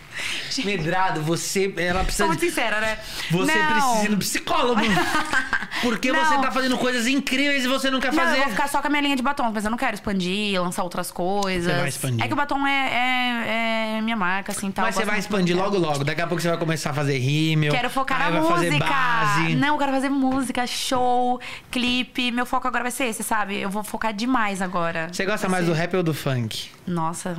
Medrado, 0.65 1.23
você. 1.23 1.73
Ela 1.77 2.03
precisa. 2.05 2.25
Sou 2.25 2.29
muito 2.29 2.41
sincera, 2.41 2.81
né? 2.81 2.99
Você 3.31 3.55
não. 3.55 3.73
precisa 3.73 4.05
ir 4.05 4.09
no 4.11 4.19
psicólogo. 4.19 4.81
Porque 5.83 6.13
Não. 6.13 6.23
você 6.23 6.39
tá 6.43 6.51
fazendo 6.51 6.77
coisas 6.77 7.07
incríveis 7.07 7.65
e 7.65 7.69
você 7.69 7.91
não 7.91 8.01
quer 8.01 8.13
Não, 8.13 8.23
fazer. 8.23 8.37
eu 8.37 8.43
vou 8.43 8.51
ficar 8.51 8.69
só 8.69 8.81
com 8.83 8.89
a 8.89 8.91
minha 8.91 9.01
linha 9.01 9.17
de 9.17 9.23
batom, 9.23 9.51
mas 9.53 9.65
eu 9.65 9.71
não 9.71 9.79
quero 9.79 9.95
expandir, 9.95 10.61
lançar 10.61 10.83
outras 10.83 11.11
coisas. 11.11 11.73
Você 11.73 11.79
vai 11.81 11.89
expandir. 11.89 12.25
É 12.25 12.29
que 12.29 12.35
o 12.35 12.37
batom 12.37 12.67
é, 12.67 12.89
é, 13.95 13.97
é 13.99 14.01
minha 14.03 14.17
marca, 14.17 14.53
assim, 14.53 14.71
tal. 14.71 14.85
Mas 14.85 14.95
você 14.95 15.05
vai 15.07 15.19
expandir 15.19 15.57
logo, 15.57 15.79
logo. 15.79 16.05
Daqui 16.05 16.21
a 16.21 16.27
pouco 16.27 16.43
você 16.43 16.49
vai 16.49 16.59
começar 16.59 16.91
a 16.91 16.93
fazer 16.95 17.17
rímel. 17.19 17.73
Quero 17.73 17.89
focar 17.89 18.21
aí 18.21 18.33
na 18.33 18.41
vai 18.41 18.51
fazer 18.51 18.71
música. 18.73 18.85
base. 18.87 19.55
Não, 19.55 19.69
eu 19.69 19.79
quero 19.79 19.93
fazer 19.93 20.09
música, 20.11 20.67
show, 20.67 21.41
clipe. 21.71 22.31
Meu 22.31 22.45
foco 22.45 22.69
agora 22.69 22.85
vai 22.85 22.93
ser 22.93 23.05
esse, 23.05 23.23
sabe? 23.23 23.57
Eu 23.59 23.71
vou 23.71 23.83
focar 23.83 24.13
demais 24.13 24.61
agora. 24.61 25.09
Você 25.11 25.25
gosta 25.25 25.49
Vai 25.49 25.61
mais 25.61 25.65
ser- 25.67 25.71
do 25.73 25.77
rap 25.79 25.97
ou 25.97 26.03
do 26.03 26.13
funk? 26.13 26.69
Nossa, 26.87 27.39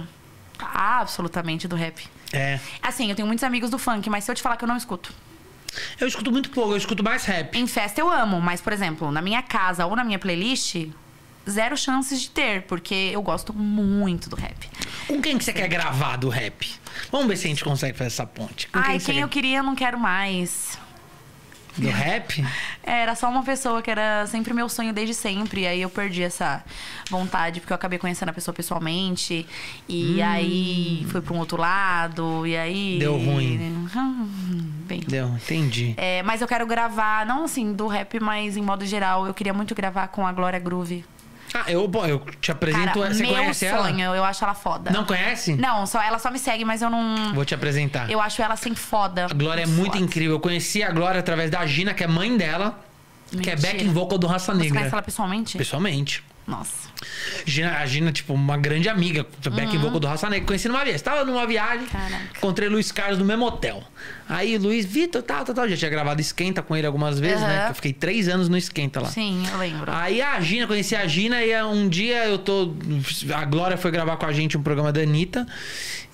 absolutamente 0.74 1.68
do 1.68 1.76
rap. 1.76 2.08
É. 2.34 2.60
Assim, 2.82 3.10
eu 3.10 3.16
tenho 3.16 3.28
muitos 3.28 3.44
amigos 3.44 3.70
do 3.70 3.78
funk, 3.78 4.10
mas 4.10 4.24
se 4.24 4.32
eu 4.32 4.36
te 4.36 4.42
falar 4.42 4.58
que 4.58 4.64
eu 4.64 4.68
não 4.68 4.78
escuto. 4.78 5.14
Eu 6.00 6.08
escuto 6.08 6.32
muito 6.32 6.50
pouco, 6.50 6.72
eu 6.72 6.78
escuto 6.78 7.04
mais 7.04 7.24
rap. 7.26 7.58
Em 7.58 7.66
festa 7.68 8.00
eu 8.02 8.10
amo, 8.10 8.42
mas, 8.42 8.60
por 8.62 8.74
exemplo, 8.74 9.12
na 9.12 9.22
minha 9.22 9.42
casa 9.42 9.86
ou 9.86 9.96
na 9.96 10.04
minha 10.04 10.20
playlist, 10.20 10.88
zero 11.50 11.78
chances 11.78 12.22
de 12.22 12.30
ter, 12.30 12.64
porque 12.64 12.94
eu 13.14 13.22
gosto 13.22 13.54
muito 13.54 14.30
do 14.30 14.36
rap. 14.36 14.70
Com 15.08 15.22
quem 15.22 15.38
que 15.38 15.44
você 15.44 15.54
quer 15.54 15.68
gravar 15.68 16.18
do 16.18 16.28
rap? 16.30 16.70
Vamos 17.12 17.28
ver 17.28 17.38
se 17.38 17.46
a 17.48 17.50
gente 17.50 17.64
consegue 17.64 17.98
fazer 17.98 18.08
essa 18.10 18.26
ponte. 18.26 18.68
Com 18.68 18.80
Ai, 18.80 19.00
quem 19.00 19.16
quer- 19.16 19.22
eu 19.22 19.30
queria, 19.30 19.58
eu 19.60 19.64
não 19.64 19.76
quero 19.76 19.98
mais. 19.98 20.78
Do 21.78 21.90
rap? 21.90 22.44
É, 22.84 23.02
Era 23.02 23.16
só 23.16 23.30
uma 23.30 23.44
pessoa 23.44 23.82
que 23.82 23.90
era 23.90 24.26
sempre 24.28 24.54
meu 24.54 24.68
sonho 24.68 24.94
desde 24.94 25.14
sempre. 25.14 25.62
E 25.62 25.68
aí 25.68 25.82
eu 25.82 25.90
perdi 25.90 26.24
essa 26.24 26.64
vontade, 27.10 27.60
porque 27.60 27.72
eu 27.74 27.76
acabei 27.76 27.98
conhecendo 27.98 28.30
a 28.30 28.34
pessoa 28.34 28.54
pessoalmente. 28.54 29.46
E 29.88 30.22
aí 30.22 31.06
fui 31.10 31.22
pra 31.22 31.34
um 31.34 31.38
outro 31.40 31.58
lado. 31.58 32.46
E 32.46 32.58
aí. 32.58 32.96
Hum. 32.96 33.00
Deu 33.00 33.18
ruim. 33.18 33.88
Bem. 34.86 35.00
Deu, 35.08 35.28
entendi. 35.28 35.94
É, 35.98 36.22
mas 36.24 36.42
eu 36.42 36.48
quero 36.48 36.66
gravar, 36.66 37.26
não 37.26 37.46
assim, 37.46 37.74
do 37.74 37.88
rap, 37.88 38.20
mas 38.20 38.58
em 38.58 38.62
modo 38.62 38.86
geral. 38.86 39.26
Eu 39.26 39.34
queria 39.34 39.54
muito 39.54 39.74
gravar 39.74 40.08
com 40.10 40.26
a 40.28 40.32
Glória 40.32 40.60
Groove. 40.60 41.06
Ah, 41.54 41.70
eu, 41.72 41.86
bom, 41.88 42.06
eu 42.06 42.20
te 42.40 42.52
apresento. 42.52 43.00
Cara, 43.00 43.14
você 43.14 43.24
meu 43.24 43.34
conhece 43.36 43.70
sonho, 43.70 44.02
ela? 44.02 44.16
eu 44.18 44.24
acho 44.24 44.44
ela 44.44 44.54
foda. 44.54 44.90
Não 44.92 45.04
conhece? 45.06 45.54
Não, 45.56 45.86
só, 45.86 46.02
ela 46.02 46.18
só 46.18 46.32
me 46.32 46.40
segue, 46.40 46.64
mas 46.64 46.82
eu 46.82 46.90
não. 46.90 47.34
Vou 47.34 47.44
te 47.44 47.54
apresentar. 47.54 48.10
Eu 48.10 48.22
acho 48.22 48.42
ela 48.42 48.54
assim 48.54 48.74
foda. 48.74 49.26
A 49.26 49.34
Glória 49.34 49.64
é 49.64 49.66
muito 49.66 49.94
foda. 49.94 50.04
incrível. 50.04 50.34
Eu 50.36 50.40
conheci 50.40 50.82
a 50.82 50.92
Glória 50.92 51.20
através 51.20 51.52
da 51.52 51.66
Gina, 51.66 51.94
que 51.94 52.04
é 52.04 52.08
mãe 52.08 52.36
dela, 52.38 52.80
que 53.30 53.50
é 53.50 53.56
Mentira. 53.56 53.74
backing 53.74 53.92
vocal 53.92 54.18
do 54.18 54.28
Raça 54.28 54.54
Você 54.54 54.60
Negra. 54.60 54.78
conhece 54.78 54.96
ela 54.96 55.02
pessoalmente? 55.02 55.58
Pessoalmente. 55.58 56.24
Nossa. 56.52 56.92
Gina, 57.46 57.78
a 57.78 57.86
Gina, 57.86 58.12
tipo, 58.12 58.34
uma 58.34 58.58
grande 58.58 58.88
amiga, 58.90 59.26
back 59.52 59.76
vocal 59.78 60.00
do 60.00 60.06
Raça 60.08 60.30
Negra. 60.30 60.46
Conheci 60.46 60.68
numa 60.68 60.84
viagem. 60.84 61.02
Tava 61.02 61.26
numa 61.26 61.48
viagem, 61.48 61.80
Uhum. 61.82 61.86
Caraca. 61.88 62.24
encontrei 62.38 62.70
Luiz 62.70 62.92
Carlos 62.92 63.18
no 63.18 63.26
mesmo 63.26 63.46
hotel. 63.46 63.84
Aí, 64.30 64.58
Luiz, 64.58 64.86
Vitor, 64.86 65.24
tal, 65.24 65.44
tal, 65.46 65.56
tal. 65.56 65.68
Já 65.70 65.78
tinha 65.78 65.90
gravado 65.90 66.22
Esquenta 66.22 66.62
com 66.62 66.76
ele 66.76 66.86
algumas 66.86 67.20
vezes, 67.20 67.42
né? 67.42 67.56
Aham. 67.58 67.66
Que 67.66 67.72
eu 67.72 67.76
fiquei 67.76 67.94
três 67.94 68.28
anos 68.28 68.50
no 68.50 68.58
Esquenta 68.58 69.00
lá. 69.02 69.08
Sim, 69.10 69.44
eu 69.52 69.58
lembro. 69.58 69.92
Aí 69.92 70.22
a 70.22 70.40
Gina, 70.42 70.68
conheci 70.68 70.96
a 70.96 71.08
Gina 71.08 71.42
e 71.44 71.64
um 71.64 71.88
dia 71.90 72.26
eu 72.26 72.38
tô. 72.38 72.74
A 73.34 73.46
Glória 73.46 73.78
foi 73.78 73.90
gravar 73.92 74.18
com 74.18 74.26
a 74.26 74.32
gente 74.34 74.58
um 74.58 74.62
programa 74.62 74.92
da 74.92 75.02
Anitta. 75.02 75.48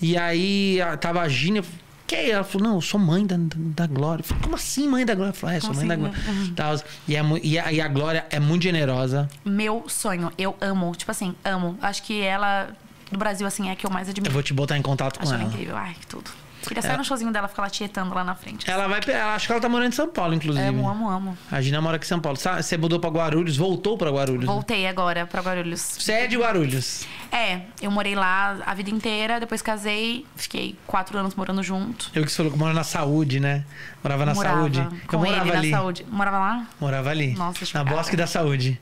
E 0.00 0.16
aí 0.16 0.78
tava 1.00 1.20
a 1.20 1.28
Gina. 1.28 1.62
Que 2.08 2.16
é? 2.16 2.30
Ela 2.30 2.42
falou, 2.42 2.68
não, 2.68 2.74
eu 2.76 2.80
sou 2.80 2.98
mãe 2.98 3.26
da, 3.26 3.36
da 3.38 3.86
Glória. 3.86 4.22
Eu 4.22 4.24
falei, 4.24 4.42
como 4.42 4.54
assim, 4.56 4.88
mãe 4.88 5.04
da 5.04 5.14
Glória? 5.14 5.30
Eu 5.30 5.34
falei, 5.34 5.58
é, 5.58 5.60
sou 5.60 5.68
Como 5.74 5.86
mãe 5.86 5.88
da 5.88 6.08
assim, 6.08 6.24
Glória. 6.24 6.52
Tal. 6.56 6.74
E, 7.06 7.14
é 7.14 7.22
e, 7.44 7.58
a, 7.58 7.72
e 7.72 7.80
a 7.82 7.86
Glória 7.86 8.24
é 8.30 8.40
muito 8.40 8.62
generosa. 8.62 9.28
Meu 9.44 9.84
sonho, 9.88 10.32
eu 10.38 10.56
amo. 10.58 10.96
Tipo 10.96 11.10
assim, 11.10 11.34
amo. 11.44 11.76
Acho 11.82 12.02
que 12.02 12.20
ela, 12.22 12.70
do 13.12 13.18
Brasil, 13.18 13.46
assim, 13.46 13.68
é 13.68 13.72
a 13.72 13.76
que 13.76 13.84
eu 13.84 13.90
mais 13.90 14.08
Eu 14.08 14.12
admiro. 14.12 14.32
vou 14.32 14.42
te 14.42 14.54
botar 14.54 14.78
em 14.78 14.82
contato 14.82 15.18
com 15.18 15.24
Acho 15.24 15.34
ela. 15.34 15.44
incrível. 15.44 15.76
Ai, 15.76 15.94
que 16.00 16.06
tudo. 16.06 16.30
Queria 16.66 16.82
sair 16.82 16.94
É. 16.94 16.96
no 16.96 17.04
showzinho 17.04 17.32
dela, 17.32 17.46
ficar 17.48 17.62
lá 17.62 17.70
tietando 17.70 18.14
lá 18.14 18.24
na 18.24 18.34
frente. 18.34 18.68
Ela 18.70 18.88
vai. 18.88 19.00
ela- 19.06 19.34
Acho 19.34 19.46
que 19.46 19.52
ela 19.52 19.60
tá 19.60 19.68
morando 19.68 19.88
em 19.88 19.92
São 19.92 20.08
Paulo, 20.08 20.34
inclusive. 20.34 20.66
Amo, 20.66 20.88
amo, 20.88 21.08
amo. 21.08 21.38
A 21.50 21.60
Gina 21.60 21.80
mora 21.80 21.96
aqui 21.96 22.04
em 22.04 22.08
São 22.08 22.20
Paulo. 22.20 22.36
Você 22.38 22.76
mudou 22.76 22.98
pra 22.98 23.08
Guarulhos, 23.10 23.56
voltou 23.56 23.96
pra 23.96 24.10
Guarulhos. 24.10 24.40
né? 24.46 24.52
Voltei 24.52 24.86
agora 24.86 25.26
pra 25.26 25.40
Guarulhos. 25.40 25.80
Você 25.98 26.12
é 26.12 26.26
de 26.26 26.36
Guarulhos. 26.36 27.06
É, 27.30 27.60
eu 27.80 27.90
morei 27.90 28.14
lá 28.14 28.58
a 28.66 28.74
vida 28.74 28.90
inteira, 28.90 29.38
depois 29.38 29.62
casei, 29.62 30.26
fiquei 30.34 30.76
quatro 30.86 31.16
anos 31.18 31.34
morando 31.34 31.62
junto. 31.62 32.10
Eu 32.14 32.24
que 32.24 32.30
você 32.30 32.36
falou 32.38 32.52
que 32.52 32.58
mora 32.58 32.72
na 32.74 32.84
saúde, 32.84 33.38
né? 33.40 33.64
Morava 34.02 34.26
na 34.26 34.34
morava 34.34 34.56
saúde. 34.60 34.80
com 35.06 35.16
eu 35.16 35.20
morava 35.20 35.48
ele 35.48 35.56
ali. 35.56 35.70
na 35.70 35.76
saúde. 35.78 36.06
Morava 36.10 36.38
lá? 36.38 36.66
Morava 36.80 37.10
ali. 37.10 37.34
Nossa, 37.34 37.64
Na. 37.74 37.84
Bosque 37.84 38.16
da 38.16 38.26
Saúde. 38.26 38.80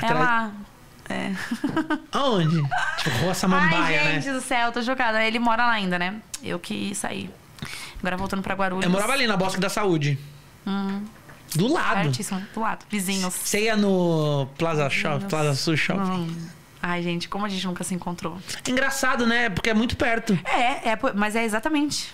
É 0.00 0.04
Atrás- 0.04 0.18
lá. 0.20 0.50
É. 1.08 1.32
Aonde? 2.12 2.62
Tipo, 2.98 3.16
Rua 3.22 3.34
Samambaia, 3.34 4.02
Ai, 4.02 4.14
gente 4.14 4.26
né? 4.26 4.32
do 4.34 4.40
céu, 4.40 4.72
tô 4.72 4.82
chocada. 4.82 5.22
Ele 5.24 5.38
mora 5.38 5.66
lá 5.66 5.72
ainda, 5.72 5.98
né? 5.98 6.16
Eu 6.42 6.58
que 6.58 6.94
saí. 6.94 7.30
Agora 7.98 8.16
voltando 8.16 8.42
pra 8.42 8.54
Guarulhos. 8.54 8.84
Eu 8.84 8.90
morava 8.90 9.12
ali 9.12 9.26
na 9.26 9.36
Bosque 9.36 9.60
da 9.60 9.68
Saúde. 9.68 10.18
Do 11.54 11.72
lado. 11.72 12.02
Pertíssimo, 12.02 12.42
do 12.54 12.60
lado. 12.60 12.84
Vizinhos. 12.90 13.34
Você 13.34 13.64
ia 13.64 13.76
no 13.76 14.46
Plaza 14.58 14.88
Shop, 14.90 15.14
Vizinhos. 15.14 15.30
Plaza 15.30 15.54
Sul 15.54 15.76
Shop. 15.76 16.00
Hum. 16.00 16.28
Ai, 16.80 17.02
gente, 17.02 17.28
como 17.28 17.44
a 17.44 17.48
gente 17.48 17.66
nunca 17.66 17.82
se 17.82 17.94
encontrou. 17.94 18.38
Engraçado, 18.68 19.26
né? 19.26 19.50
Porque 19.50 19.70
é 19.70 19.74
muito 19.74 19.96
perto. 19.96 20.38
É, 20.44 20.90
é, 20.90 20.98
mas 21.14 21.34
é 21.34 21.44
exatamente. 21.44 22.12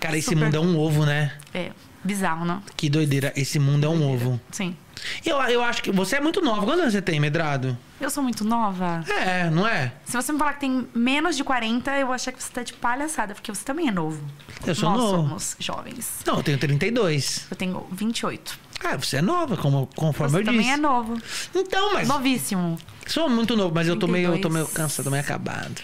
Cara, 0.00 0.16
esse 0.16 0.30
Super. 0.30 0.44
mundo 0.44 0.56
é 0.56 0.60
um 0.60 0.78
ovo, 0.78 1.04
né? 1.04 1.32
É. 1.54 1.70
Bizarro, 2.02 2.44
não? 2.44 2.62
Que 2.76 2.88
doideira. 2.88 3.32
Esse 3.36 3.58
mundo 3.58 3.84
é 3.84 3.88
um 3.88 4.02
ovo. 4.10 4.40
Sim. 4.50 4.76
Eu, 5.24 5.36
eu 5.42 5.62
acho 5.62 5.82
que 5.82 5.90
você 5.90 6.16
é 6.16 6.20
muito 6.20 6.40
nova. 6.40 6.62
Quantos 6.64 6.80
anos 6.80 6.92
você 6.92 7.02
tem, 7.02 7.18
Medrado? 7.20 7.76
Eu 8.00 8.10
sou 8.10 8.22
muito 8.22 8.44
nova. 8.44 9.04
É, 9.08 9.50
não 9.50 9.66
é? 9.66 9.92
Se 10.04 10.16
você 10.16 10.32
me 10.32 10.38
falar 10.38 10.54
que 10.54 10.60
tem 10.60 10.86
menos 10.94 11.36
de 11.36 11.42
40, 11.44 11.90
eu 11.98 12.12
achar 12.12 12.32
que 12.32 12.42
você 12.42 12.50
tá 12.52 12.62
de 12.62 12.72
palhaçada, 12.72 13.34
porque 13.34 13.52
você 13.52 13.64
também 13.64 13.88
é 13.88 13.90
novo. 13.90 14.22
Eu 14.66 14.74
sou 14.74 14.90
Nós 14.90 14.98
novo. 14.98 15.16
somos 15.28 15.56
jovens. 15.58 16.20
Não, 16.26 16.36
eu 16.36 16.42
tenho 16.42 16.58
32. 16.58 17.46
Eu 17.50 17.56
tenho 17.56 17.86
28. 17.92 18.58
Ah, 18.84 18.96
você 18.96 19.16
é 19.16 19.22
nova, 19.22 19.56
como, 19.56 19.88
conforme 19.96 20.32
Você 20.32 20.38
eu 20.40 20.44
também 20.44 20.60
disse. 20.60 20.72
é 20.72 20.76
novo. 20.76 21.20
Então, 21.54 21.94
mas. 21.94 22.06
Novíssimo. 22.06 22.78
Sou 23.06 23.28
muito 23.28 23.56
novo, 23.56 23.74
mas 23.74 23.88
eu 23.88 23.96
tô 23.96 24.06
meio, 24.06 24.34
eu 24.34 24.40
tô 24.40 24.48
meio 24.48 24.64
32. 24.66 24.72
cansado, 24.72 25.04
tô 25.04 25.10
meio 25.10 25.22
acabado. 25.22 25.82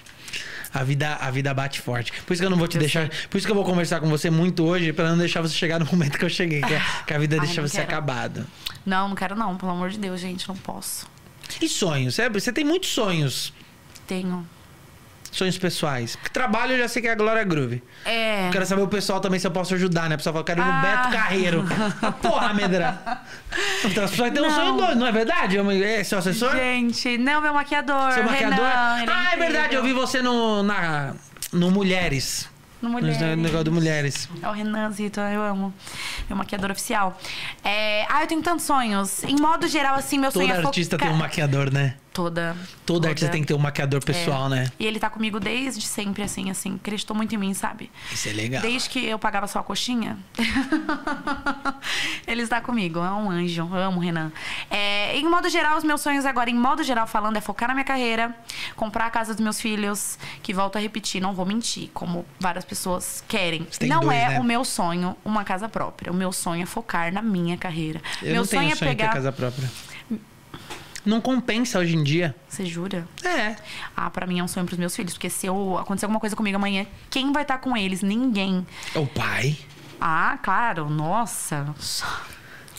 A 0.75 0.83
vida, 0.83 1.15
a 1.21 1.31
vida 1.31 1.55
bate 1.55 1.81
forte. 1.81 2.13
Por 2.27 2.33
isso 2.33 2.43
que 2.43 2.47
eu 2.47 2.51
não 2.51 2.59
vou 2.59 2.67
te 2.67 2.77
Eu 2.77 2.81
deixar. 2.81 3.09
Por 3.31 3.39
isso 3.39 3.47
que 3.47 3.51
eu 3.53 3.55
vou 3.55 3.65
conversar 3.65 4.01
com 4.01 4.09
você 4.11 4.29
muito 4.29 4.65
hoje, 4.65 4.93
pra 4.93 5.09
não 5.09 5.17
deixar 5.17 5.41
você 5.41 5.55
chegar 5.55 5.79
no 5.79 5.87
momento 5.91 6.19
que 6.19 6.25
eu 6.25 6.29
cheguei, 6.29 6.61
que, 6.61 6.75
a- 6.75 6.81
que 7.07 7.15
a 7.15 7.19
vida 7.19 7.37
Ai, 7.37 7.47
deixa 7.47 7.63
você 7.63 7.77
quero. 7.79 7.89
acabado. 7.89 8.47
Não, 8.85 9.09
não 9.09 9.15
quero 9.15 9.37
não. 9.37 9.57
Pelo 9.57 9.71
amor 9.71 9.91
de 9.91 9.99
Deus, 9.99 10.21
gente. 10.21 10.49
Não 10.49 10.57
posso. 10.57 11.07
E 11.63 11.69
sonhos? 11.69 12.17
Você, 12.17 12.29
você 12.29 12.53
tem 12.53 12.65
muitos 12.65 12.91
sonhos. 12.91 13.53
Tenho. 14.07 14.47
Sonhos 15.35 15.59
pessoais. 15.59 16.15
Porque 16.15 16.31
trabalho 16.31 16.75
eu 16.75 16.79
já 16.79 16.87
sei 16.87 17.03
que 17.03 17.09
é 17.09 17.11
a 17.13 17.15
Glória 17.17 17.43
Groove. 17.43 17.83
É. 18.05 18.47
Eu 18.47 18.53
quero 18.53 18.65
saber 18.67 18.83
o 18.83 18.87
pessoal 18.89 19.21
também 19.21 19.41
se 19.41 19.47
eu 19.47 19.51
posso 19.51 19.75
ajudar, 19.75 20.09
né? 20.09 20.15
O 20.15 20.19
pessoal 20.19 20.33
fala, 20.33 20.45
quero 20.45 20.61
ir 20.61 20.65
no 20.65 20.71
Ah. 20.71 20.81
Beto 20.81 21.11
Carreiro. 21.17 21.65
Ah, 22.01 22.13
Porra, 22.13 22.55
Medra. 22.55 23.01
Então, 23.85 24.05
as 24.05 24.11
pessoas 24.13 24.31
têm 24.33 24.43
um 24.47 24.51
sonho 24.51 24.77
doido, 24.77 24.95
não 24.97 25.07
é 25.09 25.13
verdade? 25.13 25.59
É 25.59 26.05
seu 26.05 26.19
assessor? 26.19 26.53
Gente, 26.53 27.19
não, 27.19 27.41
meu 27.41 27.53
maquiador. 27.53 28.13
Seu 28.13 28.23
maquiador? 28.23 28.65
Renan, 28.65 29.03
ele 29.03 29.11
ah, 29.11 29.23
é 29.25 29.27
incrível. 29.35 29.39
verdade, 29.53 29.75
eu 29.75 29.83
vi 29.83 29.93
você 29.93 30.23
no, 30.23 30.63
na, 30.63 31.15
no 31.53 31.69
Mulheres. 31.71 32.49
No 32.81 32.89
No 32.91 32.95
Mulheres. 33.01 33.19
negócio 33.39 33.65
do 33.65 33.73
Mulheres. 33.73 34.29
É 34.41 34.49
o 34.49 34.53
Renanzito, 34.53 35.19
eu 35.19 35.43
amo. 35.43 35.75
Meu 36.29 36.37
maquiador 36.37 36.71
oficial. 36.71 37.19
É... 37.65 38.07
Ah, 38.09 38.21
eu 38.23 38.27
tenho 38.29 38.41
tantos 38.43 38.67
sonhos. 38.67 39.25
Em 39.25 39.35
modo 39.41 39.67
geral, 39.67 39.97
assim, 39.97 40.17
meu 40.19 40.31
sonho 40.31 40.47
Toda 40.49 40.61
é 40.61 40.65
artista 40.67 40.97
focar- 40.97 41.09
tem 41.09 41.17
um 41.17 41.19
maquiador, 41.19 41.73
né? 41.73 41.95
Toda. 42.15 42.57
Toda 42.87 43.09
artista 43.09 43.29
tem 43.29 43.41
que 43.43 43.49
ter 43.49 43.55
um 43.55 43.59
maquiador 43.59 44.03
pessoal, 44.03 44.47
É. 44.47 44.49
né? 44.51 44.73
E 44.79 44.87
ele 44.87 45.01
tá 45.01 45.11
comigo 45.11 45.41
desde 45.41 45.83
sempre, 45.85 46.23
assim, 46.23 46.49
assim. 46.49 46.77
Acreditou 46.77 47.15
muito 47.17 47.35
em 47.35 47.39
mim, 47.39 47.53
sabe? 47.53 47.91
Isso 48.13 48.29
é 48.29 48.33
legal. 48.33 48.63
Desde 48.63 48.89
que 48.89 49.05
eu 49.05 49.19
pagava 49.19 49.49
só 49.49 49.59
a 49.59 49.63
coxinha. 49.65 50.17
ele 52.27 52.43
está 52.43 52.61
comigo. 52.61 53.01
É 53.01 53.11
um 53.11 53.31
anjo. 53.31 53.63
Eu 53.73 53.75
amo 53.75 53.99
o 53.99 54.01
Renan. 54.01 54.31
É, 54.71 55.17
em 55.19 55.29
modo 55.29 55.49
geral, 55.49 55.77
os 55.77 55.83
meus 55.85 56.01
sonhos 56.01 56.25
agora, 56.25 56.49
em 56.49 56.55
modo 56.55 56.85
geral 56.85 57.07
falando, 57.07 57.37
é 57.37 57.41
focar 57.41 57.69
na 57.69 57.75
minha 57.75 57.85
carreira, 57.85 58.33
comprar 58.77 59.07
a 59.07 59.11
casa 59.11 59.35
dos 59.35 59.43
meus 59.43 59.61
filhos, 59.61 60.17
que 60.41 60.55
volto 60.55 60.77
a 60.77 60.81
repetir, 60.81 61.21
não 61.21 61.35
vou 61.35 61.45
mentir, 61.45 61.91
como 61.93 62.25
várias 62.39 62.65
pessoas 62.65 63.25
querem. 63.27 63.67
Você 63.71 63.87
Não 63.87 64.01
dois, 64.03 64.17
é 64.17 64.29
né? 64.31 64.41
o 64.41 64.45
meu 64.45 64.65
sonho 64.65 65.17
uma 65.25 65.43
casa 65.43 65.69
própria. 65.69 66.13
O 66.13 66.15
meu 66.15 66.33
sonho 66.33 66.63
é 66.63 66.67
focar 66.67 67.13
na 67.13 67.23
minha 67.23 67.57
carreira. 67.57 68.01
Eu 68.23 68.29
meu 68.33 68.37
não 68.43 68.47
tenho 68.47 68.63
sonho 68.63 68.73
é 68.73 68.77
sonho 68.77 68.91
ter 68.93 68.97
pegar. 68.97 69.13
casa 69.13 69.33
própria. 69.33 69.69
Não 71.05 71.21
compensa 71.21 71.79
hoje 71.79 71.95
em 71.97 72.03
dia. 72.03 72.35
Você 72.49 72.65
jura? 72.65 73.07
É. 73.23 73.57
Ah, 73.97 74.09
pra 74.11 74.27
mim 74.27 74.39
é 74.39 74.45
um 74.45 74.49
sonho 74.49 74.65
pros 74.65 74.79
meus 74.79 74.95
filhos. 74.97 75.13
Porque 75.13 75.29
se 75.29 75.47
eu 75.47 75.77
acontecer 75.79 76.07
alguma 76.07 76.21
coisa 76.21 76.35
comigo 76.35 76.57
amanhã, 76.57 76.87
quem 77.11 77.33
vai 77.33 77.43
estar 77.43 77.59
com 77.59 77.77
eles? 77.77 78.03
Ninguém. 78.03 78.67
É 78.95 78.99
o 78.99 79.07
pai. 79.07 79.57
Ah, 80.01 80.39
claro. 80.43 80.89
Nossa. 80.89 81.75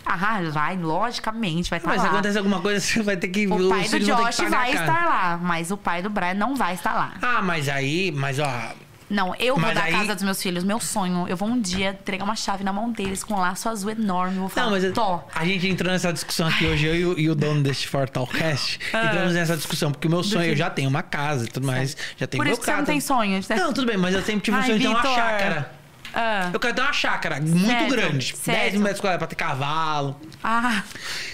Ah, 0.06 0.40
vai, 0.52 0.78
logicamente, 0.78 1.70
vai 1.70 1.80
estar 1.80 1.90
Mas 1.90 2.02
se 2.02 2.08
lá. 2.08 2.14
acontecer 2.14 2.38
alguma 2.38 2.62
coisa, 2.62 2.80
você 2.86 3.02
vai 3.02 3.18
ter 3.18 3.28
que. 3.28 3.48
O 3.48 3.70
pai 3.70 3.90
do 3.90 4.00
Josh 4.00 4.38
vai 4.50 4.72
estar 4.72 5.06
lá, 5.06 5.40
mas 5.42 5.72
o 5.72 5.78
pai 5.78 6.04
do 6.04 6.10
Brian 6.12 6.36
não 6.36 6.56
vai 6.56 6.76
estar 6.76 6.94
lá. 6.94 7.14
Ah, 7.22 7.42
mas 7.42 7.68
aí. 7.68 8.12
Mas 8.12 8.38
ó. 8.40 8.74
Não, 9.10 9.36
eu 9.36 9.54
vou 9.54 9.62
Mas 9.62 9.76
dar 9.76 9.84
aí- 9.84 9.94
a 9.94 9.98
casa 10.00 10.16
dos 10.16 10.24
meus 10.24 10.42
filhos. 10.42 10.64
Meu 10.64 10.80
sonho, 10.80 11.28
eu 11.28 11.38
vou 11.38 11.48
um 11.48 11.62
dia 11.62 11.92
entregar 11.92 12.24
uma 12.24 12.36
chave 12.36 12.64
na 12.64 12.74
mão 12.74 12.92
deles 12.92 13.24
com 13.24 13.36
um 13.36 13.40
laço 13.40 13.70
azul 13.70 13.92
enorme. 13.92 14.40
Vou 14.40 14.50
falar, 14.50 14.72
Não, 14.72 14.80
mas 14.80 14.92
Tó. 14.94 15.28
a 15.36 15.46
gente 15.46 15.68
entrou 15.68 15.92
nessa 15.92 16.12
discussão 16.12 16.48
aqui 16.48 16.66
hoje, 16.66 16.86
eu 16.88 16.96
e 16.96 17.06
o, 17.06 17.20
e 17.20 17.30
o 17.30 17.36
dono 17.36 17.62
deste 17.62 17.88
Fortalcast. 17.88 18.80
Ah. 18.92 19.06
Entramos 19.06 19.34
nessa 19.34 19.56
discussão, 19.56 19.92
porque 19.92 20.08
o 20.08 20.10
meu 20.10 20.24
sonho, 20.24 20.50
eu 20.52 20.56
já 20.56 20.70
tenho 20.70 20.90
uma 20.90 21.04
casa 21.04 21.46
e 21.46 21.48
tudo 21.48 21.68
mais. 21.68 21.96
Já 22.18 22.26
tenho 22.26 22.40
Por 22.40 22.46
meu 22.46 22.54
isso 22.54 22.62
que 22.62 22.66
você 22.66 22.72
carro. 22.72 22.82
não 22.82 22.86
tem 22.88 23.00
sonho. 23.00 23.40
né? 23.48 23.56
Não, 23.56 23.72
tudo 23.74 23.86
bem, 23.86 23.98
mas 23.98 24.16
eu 24.16 24.22
sempre 24.24 24.42
tive 24.42 24.58
um 24.58 24.60
Ai, 24.60 24.66
sonho 24.66 24.80
de 24.80 24.86
ter 24.86 24.90
uma 24.92 25.04
chácara. 25.04 25.72
Ah, 26.18 26.50
Eu 26.54 26.60
quero 26.62 26.74
ter 26.74 26.82
uma 26.82 26.94
chácara 26.94 27.42
muito 27.42 27.66
Certo, 27.68 27.90
grande. 27.92 28.26
Tipo, 28.28 28.40
certo. 28.40 28.60
10 28.62 28.74
mil 28.74 28.82
metros 28.84 29.02
quadrados 29.02 29.20
pra 29.20 29.28
ter 29.28 29.36
cavalo. 29.36 30.16
ah, 30.42 30.82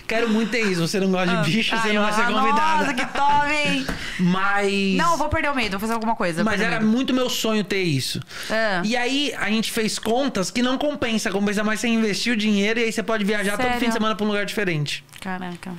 Quero 0.08 0.28
muito 0.28 0.50
ter 0.52 0.62
isso. 0.66 0.86
Você 0.86 1.00
não 1.00 1.12
gosta 1.12 1.38
de 1.44 1.52
bicho, 1.52 1.70
você 1.78 1.90
Ai, 1.90 1.94
não 1.94 2.02
vai 2.02 2.14
ser 2.14 2.22
ah, 2.22 2.26
convidada. 2.26 2.78
Nossa, 2.82 2.94
que 2.96 3.06
top, 3.06 3.52
hein? 3.54 3.86
Mas. 4.20 4.98
Não, 4.98 5.12
eu 5.12 5.18
vou 5.18 5.30
perder 5.30 5.50
o 5.52 5.56
medo, 5.56 5.72
vou 5.72 5.80
fazer 5.80 5.94
alguma 5.94 6.16
coisa. 6.16 6.44
Mas 6.44 6.60
era 6.60 6.82
muito 6.82 7.14
meu 7.14 7.30
sonho 7.30 7.64
ter 7.64 7.84
isso. 7.84 8.20
Ah. 8.50 8.82
E 8.84 8.98
aí 8.98 9.34
a 9.38 9.50
gente 9.50 9.72
fez 9.72 10.00
contas 10.00 10.50
que 10.52 10.62
não 10.62 10.78
compensa. 10.78 11.30
Compensa 11.32 11.64
mais 11.64 11.80
você 11.80 11.88
investir 11.88 12.34
o 12.34 12.36
dinheiro 12.36 12.80
e 12.80 12.86
aí 12.86 12.92
você 12.92 13.04
pode 13.04 13.24
viajar 13.24 13.52
todo 13.58 13.66
Sério? 13.68 13.80
fim 13.80 13.88
de 13.88 13.94
semana 13.94 14.16
pra 14.16 14.26
um 14.26 14.30
lugar 14.30 14.46
diferente. 14.46 15.04
Caraca. 15.22 15.72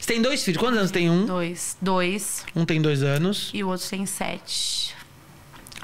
Você 0.00 0.12
tem 0.12 0.22
dois 0.22 0.44
filhos. 0.44 0.60
Quantos 0.60 0.78
anos 0.78 0.90
tem 0.90 1.10
um? 1.10 1.26
Dois. 1.26 1.76
Dois. 1.80 2.44
Um 2.54 2.64
tem 2.64 2.80
dois 2.80 3.02
anos. 3.02 3.50
E 3.54 3.64
o 3.64 3.68
outro 3.68 3.88
tem 3.88 4.04
sete. 4.06 4.94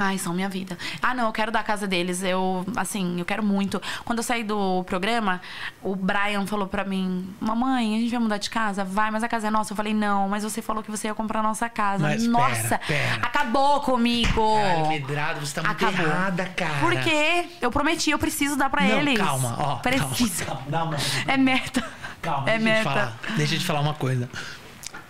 Ai, 0.02 0.16
são 0.16 0.32
minha 0.32 0.48
vida. 0.48 0.78
Ah, 1.02 1.12
não, 1.12 1.26
eu 1.26 1.32
quero 1.32 1.52
dar 1.52 1.60
a 1.60 1.62
casa 1.62 1.86
deles. 1.86 2.22
Eu, 2.22 2.64
assim, 2.74 3.18
eu 3.18 3.24
quero 3.26 3.42
muito. 3.42 3.80
Quando 4.02 4.20
eu 4.20 4.22
saí 4.22 4.42
do 4.42 4.82
programa, 4.84 5.42
o 5.82 5.94
Brian 5.94 6.46
falou 6.46 6.66
pra 6.66 6.84
mim: 6.84 7.28
Mamãe, 7.38 7.96
a 7.96 8.00
gente 8.00 8.10
vai 8.10 8.18
mudar 8.18 8.38
de 8.38 8.48
casa? 8.48 8.82
Vai, 8.82 9.10
mas 9.10 9.22
a 9.22 9.28
casa 9.28 9.48
é 9.48 9.50
nossa. 9.50 9.72
Eu 9.72 9.76
falei: 9.76 9.92
Não, 9.92 10.26
mas 10.26 10.42
você 10.42 10.62
falou 10.62 10.82
que 10.82 10.90
você 10.90 11.08
ia 11.08 11.14
comprar 11.14 11.40
a 11.40 11.42
nossa 11.42 11.68
casa. 11.68 12.02
Mas 12.02 12.26
nossa, 12.26 12.78
pera, 12.78 12.80
pera. 12.86 13.14
acabou 13.26 13.80
comigo. 13.82 14.54
Caralho, 14.56 14.88
Medrado, 14.88 15.40
você 15.46 15.60
tá 15.60 15.62
muito 15.68 15.84
Acabou. 15.86 16.06
errada, 16.06 16.46
cara. 16.56 16.80
Por 16.80 16.96
quê? 17.00 17.48
Eu 17.60 17.70
prometi, 17.70 18.10
eu 18.10 18.18
preciso 18.18 18.56
dar 18.56 18.70
pra 18.70 18.82
Não, 18.82 19.00
eles. 19.00 19.18
calma, 19.18 19.54
ó. 19.58 19.76
Preciso. 19.76 20.46
Calma, 20.46 20.70
calma, 20.70 20.96
É 21.26 21.36
meta. 21.36 21.84
Calma, 22.22 22.50
é 22.50 22.58
deixa 22.58 22.70
eu 22.72 22.78
te 22.78 22.84
falar. 22.84 23.18
Deixa 23.36 23.54
eu 23.54 23.58
te 23.58 23.64
falar 23.66 23.80
uma 23.80 23.94
coisa. 23.94 24.30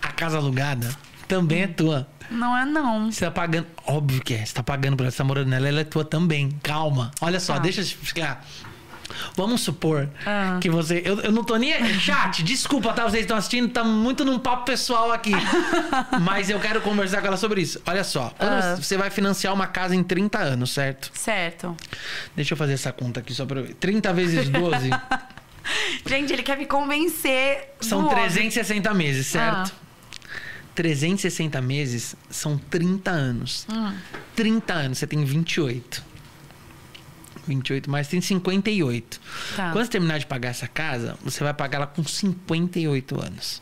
A 0.01 0.07
casa 0.09 0.37
alugada 0.37 0.93
também 1.29 1.61
é 1.61 1.67
tua. 1.67 2.07
Não 2.31 2.57
é, 2.57 2.65
não. 2.65 3.11
Você 3.11 3.25
tá 3.25 3.31
pagando. 3.31 3.67
Óbvio 3.85 4.21
que 4.23 4.33
é. 4.33 4.45
Você 4.45 4.53
tá 4.53 4.63
pagando 4.63 4.95
por 4.97 5.03
ela, 5.03 5.11
você 5.11 5.17
tá 5.17 5.23
morando 5.23 5.49
nela, 5.49 5.67
ela 5.67 5.81
é 5.81 5.83
tua 5.83 6.03
também. 6.05 6.49
Calma. 6.63 7.11
Olha 7.21 7.39
só, 7.39 7.53
Tá. 7.55 7.59
deixa 7.59 7.81
eu 7.81 7.85
te 7.85 7.95
explicar. 8.03 8.45
Vamos 9.35 9.59
supor 9.59 10.09
Ah. 10.25 10.57
que 10.61 10.69
você. 10.69 11.01
Eu, 11.05 11.19
eu 11.19 11.31
não 11.33 11.43
tô 11.43 11.57
nem. 11.57 11.73
Chat, 11.99 12.41
desculpa, 12.45 12.93
tá? 12.93 13.03
Vocês 13.03 13.23
estão 13.23 13.35
assistindo, 13.35 13.69
tá 13.69 13.83
muito 13.83 14.23
num 14.23 14.39
papo 14.39 14.63
pessoal 14.65 15.11
aqui. 15.11 15.31
Mas 16.21 16.49
eu 16.49 16.59
quero 16.61 16.79
conversar 16.79 17.19
com 17.19 17.27
ela 17.27 17.35
sobre 17.37 17.61
isso. 17.61 17.81
Olha 17.85 18.05
só, 18.05 18.33
quando 18.37 18.53
Ah. 18.53 18.75
você 18.77 18.95
vai 18.95 19.09
financiar 19.09 19.53
uma 19.53 19.67
casa 19.67 19.93
em 19.95 20.01
30 20.03 20.39
anos, 20.39 20.71
certo? 20.71 21.11
Certo. 21.13 21.75
Deixa 22.35 22.53
eu 22.53 22.57
fazer 22.57 22.73
essa 22.73 22.93
conta 22.93 23.19
aqui 23.19 23.33
só 23.33 23.45
pra 23.45 23.59
eu 23.59 23.65
ver. 23.65 23.73
30 23.73 24.13
vezes 24.13 24.47
12 24.47 24.89
Gente, 26.07 26.33
ele 26.33 26.41
quer 26.43 26.57
me 26.57 26.65
convencer. 26.65 27.75
são 27.81 27.99
do 28.01 28.05
óbvio. 28.07 28.21
360 28.23 28.93
meses, 28.93 29.27
certo? 29.27 29.73
Ah. 29.75 29.90
360 30.75 31.61
meses 31.61 32.15
são 32.29 32.57
30 32.57 33.11
anos. 33.11 33.67
Hum. 33.69 33.93
30 34.35 34.73
anos, 34.73 34.97
você 34.97 35.07
tem 35.07 35.23
28. 35.23 36.11
28 37.47 37.89
mais 37.89 38.07
tem 38.07 38.21
58. 38.21 39.19
Tá. 39.55 39.71
Quando 39.71 39.85
você 39.85 39.91
terminar 39.91 40.19
de 40.19 40.25
pagar 40.25 40.49
essa 40.49 40.67
casa, 40.67 41.17
você 41.23 41.43
vai 41.43 41.53
pagar 41.53 41.77
ela 41.77 41.87
com 41.87 42.03
58 42.03 43.21
anos. 43.21 43.61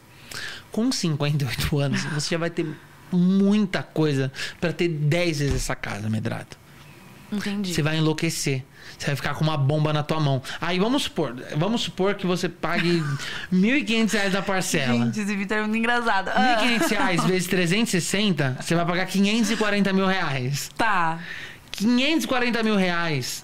Com 0.71 0.91
58 0.91 1.77
anos, 1.79 2.03
você 2.05 2.29
já 2.35 2.37
vai 2.37 2.49
ter 2.49 2.65
muita 3.11 3.81
coisa 3.81 4.31
para 4.59 4.71
ter 4.71 4.87
10 4.87 5.39
vezes 5.39 5.55
essa 5.55 5.75
casa, 5.75 6.09
Medrado. 6.09 6.57
Entendi. 7.31 7.73
Você 7.73 7.81
vai 7.81 7.97
enlouquecer. 7.97 8.63
Você 8.99 9.05
vai 9.07 9.15
ficar 9.15 9.33
com 9.33 9.43
uma 9.45 9.55
bomba 9.57 9.93
na 9.93 10.03
tua 10.03 10.19
mão. 10.19 10.41
Aí 10.59 10.77
vamos 10.77 11.03
supor, 11.03 11.33
vamos 11.55 11.81
supor 11.81 12.15
que 12.15 12.27
você 12.27 12.49
pague 12.49 13.01
1.500 13.51 14.11
reais 14.11 14.33
da 14.33 14.41
parcela. 14.41 14.93
Gente, 14.93 15.21
esse 15.21 15.35
Vitor 15.35 15.57
é 15.57 15.61
muito 15.61 15.77
engraçado. 15.77 16.27
Ah. 16.35 16.57
1.500 16.61 16.89
reais 16.89 17.23
vezes 17.23 17.47
360, 17.47 18.57
você 18.59 18.75
vai 18.75 18.85
pagar 18.85 19.05
540 19.05 19.93
mil 19.93 20.05
reais. 20.05 20.69
Tá. 20.77 21.17
540 21.71 22.61
mil 22.61 22.75
reais 22.75 23.41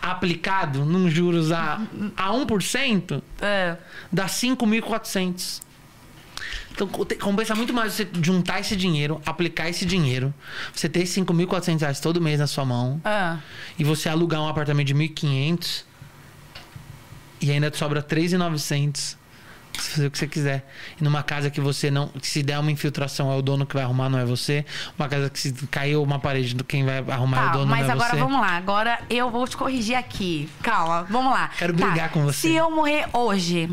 aplicado 0.00 0.84
num 0.86 1.10
juros 1.10 1.52
a, 1.52 1.80
a 2.16 2.30
1%, 2.30 3.22
É. 3.42 3.76
dá 4.10 4.26
5.400. 4.26 5.60
Então 6.82 6.88
compensa 7.18 7.54
muito 7.54 7.74
mais 7.74 7.92
você 7.92 8.08
juntar 8.22 8.60
esse 8.60 8.74
dinheiro, 8.74 9.20
aplicar 9.26 9.68
esse 9.68 9.84
dinheiro, 9.84 10.32
você 10.74 10.88
ter 10.88 11.02
5.400 11.02 11.80
reais 11.80 12.00
todo 12.00 12.20
mês 12.20 12.40
na 12.40 12.46
sua 12.46 12.64
mão 12.64 13.00
Ah. 13.04 13.36
e 13.78 13.84
você 13.84 14.08
alugar 14.08 14.40
um 14.40 14.48
apartamento 14.48 14.86
de 14.86 14.94
1.500 14.94 15.84
e 17.40 17.50
ainda 17.50 17.70
te 17.70 17.76
sobra 17.76 18.02
3.900. 18.02 19.16
Você 19.72 19.90
fazer 19.92 20.06
o 20.08 20.10
que 20.10 20.18
você 20.18 20.26
quiser. 20.26 20.68
E 21.00 21.04
numa 21.04 21.22
casa 21.22 21.48
que 21.48 21.60
você 21.60 21.90
não. 21.90 22.08
Que 22.08 22.26
se 22.26 22.42
der 22.42 22.58
uma 22.58 22.70
infiltração 22.72 23.30
é 23.32 23.36
o 23.36 23.40
dono 23.42 23.64
que 23.64 23.74
vai 23.74 23.84
arrumar, 23.84 24.08
não 24.08 24.18
é 24.18 24.24
você. 24.24 24.64
Uma 24.98 25.08
casa 25.08 25.30
que 25.30 25.38
se 25.38 25.52
caiu 25.70 26.02
uma 26.02 26.18
parede, 26.18 26.54
quem 26.64 26.84
vai 26.84 26.98
arrumar 27.08 27.38
é 27.38 27.40
o 27.40 27.46
Tá, 27.46 27.52
dono, 27.52 27.66
mas 27.66 27.80
não 27.82 27.88
é 27.90 27.92
agora 27.92 28.10
você. 28.10 28.16
vamos 28.18 28.40
lá. 28.40 28.56
Agora 28.56 28.98
eu 29.08 29.30
vou 29.30 29.46
te 29.46 29.56
corrigir 29.56 29.94
aqui. 29.96 30.48
Calma, 30.62 31.04
vamos 31.08 31.32
lá. 31.32 31.48
Quero 31.56 31.72
Tá, 31.74 31.86
brigar 31.86 32.10
com 32.10 32.24
você. 32.24 32.48
Se 32.48 32.54
eu 32.54 32.70
morrer 32.70 33.06
hoje, 33.12 33.70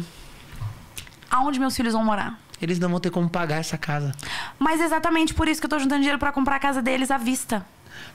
aonde 1.32 1.60
meus 1.60 1.76
filhos 1.76 1.94
vão 1.94 2.06
morar? 2.06 2.40
Eles 2.62 2.80
não 2.80 2.90
vão 2.90 3.00
ter 3.00 3.12
como 3.12 3.30
pagar 3.30 3.58
essa 3.58 3.78
casa. 3.78 4.12
Mas 4.58 4.82
exatamente 4.82 5.34
por 5.34 5.48
isso 5.48 5.62
que 5.62 5.66
eu 5.66 5.70
tô 5.70 5.80
juntando 5.80 6.00
dinheiro 6.00 6.20
pra 6.20 6.32
comprar 6.32 6.56
a 6.56 6.60
casa 6.60 6.82
deles 6.82 7.12
à 7.12 7.18
vista. 7.18 7.66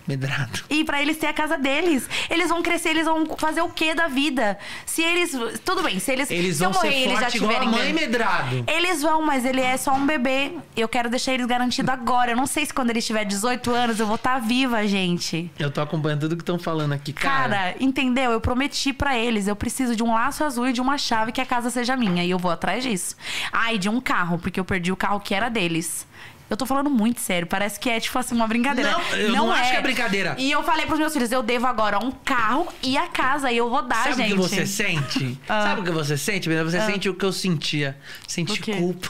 Medrado. 0.07 0.61
E 0.69 0.85
pra 0.85 1.01
eles 1.01 1.17
ter 1.17 1.27
a 1.29 1.33
casa 1.33 1.57
deles. 1.57 2.09
Eles 2.29 2.49
vão 2.49 2.63
crescer, 2.63 2.91
eles 2.91 3.05
vão 3.05 3.25
fazer 3.39 3.61
o 3.61 3.69
quê 3.69 3.95
da 3.95 4.09
vida? 4.09 4.59
Se 4.85 5.03
eles. 5.03 5.33
Tudo 5.65 5.83
bem, 5.83 5.99
se 5.99 6.11
eles. 6.13 6.31
Eles 6.31 6.57
se 6.57 6.63
vão 6.65 6.73
morrer, 6.73 6.91
ser 6.91 6.97
eles 6.97 7.13
já 7.13 7.19
fortes 7.21 7.35
igual 7.37 7.51
a 7.51 7.61
tiverem. 7.61 7.79
mãe, 7.85 7.93
Medrado. 7.93 8.65
Eles 8.67 9.03
vão, 9.03 9.23
mas 9.25 9.45
ele 9.45 9.61
é 9.61 9.77
só 9.77 9.93
um 9.93 10.05
bebê. 10.07 10.53
Eu 10.77 10.89
quero 10.89 11.09
deixar 11.09 11.33
eles 11.33 11.47
garantidos 11.47 11.93
agora. 11.93 12.33
Eu 12.33 12.37
não 12.37 12.47
sei 12.47 12.67
se 12.67 12.75
quando 12.75 12.91
eles 12.91 13.07
tiver 13.07 13.25
18 13.25 13.71
anos 13.71 14.01
eu 14.01 14.07
vou 14.07 14.17
estar 14.17 14.39
viva, 14.41 14.87
gente. 14.87 15.51
Eu 15.59 15.71
tô 15.71 15.81
acompanhando 15.81 16.21
tudo 16.21 16.37
que 16.37 16.43
estão 16.43 16.59
falando 16.59 16.93
aqui, 16.93 17.13
cara. 17.13 17.33
Cara, 17.49 17.75
entendeu? 17.81 18.31
Eu 18.33 18.41
prometi 18.41 18.93
pra 18.93 19.17
eles, 19.17 19.47
eu 19.47 19.57
preciso 19.57 19.95
de 19.97 20.03
um 20.03 20.13
laço 20.15 20.43
azul 20.45 20.69
e 20.69 20.73
de 20.73 20.81
uma 20.81 20.99
chave 20.99 21.33
que 21.33 21.41
a 21.41 21.47
casa 21.47 21.71
seja 21.71 21.97
minha. 21.97 22.25
E 22.25 22.31
eu 22.31 22.39
vou 22.39 22.51
atrás 22.51 22.83
disso. 22.83 23.17
Ah, 23.53 23.73
e 23.73 23.79
de 23.79 23.89
um 23.89 24.01
carro, 24.01 24.39
porque 24.39 24.59
eu 24.59 24.65
perdi 24.65 24.91
o 24.93 24.97
carro 24.97 25.21
que 25.21 25.35
era 25.35 25.49
deles. 25.49 26.07
Eu 26.53 26.57
tô 26.59 26.67
falando 26.67 26.91
muito 26.91 27.19
sério, 27.19 27.47
parece 27.47 27.81
que 27.81 27.89
é 27.89 27.99
tipo 27.99 28.19
assim 28.19 28.35
uma 28.35 28.47
brincadeira. 28.47 28.91
Não, 28.91 29.01
eu 29.17 29.33
não 29.33 29.51
acho 29.51 29.71
que 29.71 29.77
é 29.79 29.81
brincadeira. 29.81 30.35
E 30.39 30.51
eu 30.53 30.63
falei 30.63 30.85
pros 30.85 30.99
meus 30.99 31.11
filhos, 31.11 31.33
eu 31.33 31.43
devo 31.43 31.67
agora 31.67 31.99
um 31.99 32.11
carro 32.11 32.69
e 32.83 32.95
a 32.99 33.07
casa 33.09 33.51
e 33.51 33.57
eu 33.57 33.71
vou 33.71 33.81
dar, 33.81 34.05
Sabe 34.05 34.17
gente. 34.17 34.33
o 34.35 34.37
que 34.37 34.43
você 34.43 34.67
sente? 34.67 35.39
Ah. 35.49 35.63
Sabe 35.63 35.81
o 35.81 35.85
que 35.85 35.91
você 35.91 36.17
sente? 36.19 36.49
Você 36.51 36.81
sente 36.83 37.09
o 37.09 37.15
que 37.15 37.25
eu 37.25 37.33
sentia. 37.33 37.97
Sente 38.29 38.61
culpa. 38.61 39.09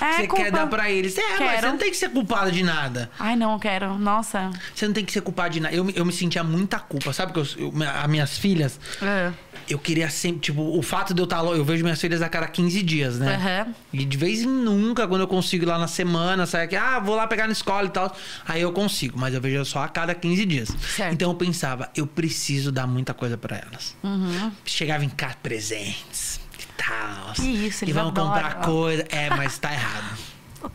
É, 0.00 0.12
você 0.12 0.26
culpa. 0.26 0.44
quer 0.44 0.50
dar 0.50 0.66
pra 0.68 0.90
eles. 0.90 1.16
É, 1.18 1.22
mas 1.30 1.38
Quero. 1.38 1.60
você 1.60 1.66
não 1.66 1.76
tem 1.78 1.90
que 1.90 1.96
ser 1.96 2.08
culpado 2.10 2.50
de 2.50 2.62
nada. 2.62 3.10
Ai, 3.18 3.36
não, 3.36 3.52
eu 3.52 3.58
quero. 3.58 3.98
Nossa. 3.98 4.50
Você 4.74 4.86
não 4.86 4.94
tem 4.94 5.04
que 5.04 5.12
ser 5.12 5.20
culpado 5.20 5.50
de 5.54 5.60
nada. 5.60 5.74
Eu, 5.74 5.84
me- 5.84 5.92
eu 5.94 6.04
me 6.04 6.12
sentia 6.12 6.42
muita 6.42 6.78
culpa. 6.78 7.12
Sabe 7.12 7.32
que 7.32 7.38
eu, 7.38 7.46
eu, 7.58 7.72
as 8.02 8.06
minhas 8.08 8.38
filhas, 8.38 8.78
É. 9.02 9.32
eu 9.68 9.78
queria 9.78 10.08
sempre, 10.10 10.40
tipo, 10.40 10.60
o 10.62 10.82
fato 10.82 11.12
de 11.14 11.20
eu 11.20 11.24
estar 11.24 11.40
lá, 11.40 11.50
eu 11.52 11.64
vejo 11.64 11.82
minhas 11.82 12.00
filhas 12.00 12.22
a 12.22 12.28
cada 12.28 12.46
15 12.46 12.82
dias, 12.82 13.18
né? 13.18 13.34
Aham. 13.34 13.74
E 13.92 14.04
de 14.04 14.16
vez 14.16 14.42
em 14.42 14.46
nunca, 14.46 15.06
quando 15.08 15.22
eu 15.22 15.28
consigo 15.28 15.64
ir 15.64 15.66
lá 15.66 15.78
na 15.78 15.88
semana, 15.88 16.46
sai 16.46 16.64
aqui, 16.64 16.76
ah, 16.76 16.98
vou 17.00 17.14
lá 17.16 17.26
pegar 17.26 17.46
na 17.46 17.52
escola 17.52 17.86
e 17.86 17.90
tal. 17.90 18.14
Aí 18.46 18.62
eu 18.62 18.72
consigo, 18.72 19.18
mas 19.18 19.34
eu 19.34 19.40
vejo 19.40 19.64
só 19.64 19.82
a 19.82 19.88
cada 19.88 20.14
15 20.14 20.44
dias. 20.46 20.68
Certo. 20.96 21.12
Então 21.12 21.30
eu 21.30 21.34
pensava, 21.34 21.90
eu 21.96 22.06
preciso 22.06 22.70
dar 22.70 22.86
muita 22.86 23.12
coisa 23.14 23.36
pra 23.36 23.56
elas. 23.56 23.96
Uhum. 24.02 24.52
Chegava 24.64 25.04
em 25.04 25.08
casa, 25.08 25.36
presentes 25.42 26.40
e 26.58 26.66
tal. 26.82 27.32
Que 27.34 27.42
isso, 27.66 27.84
E 27.84 27.86
eles 27.86 27.94
vão 27.94 28.08
adoram. 28.08 28.28
comprar 28.28 28.54
coisa. 28.60 29.04
É, 29.08 29.28
mas 29.30 29.58
tá 29.58 29.72
errado. 29.72 30.16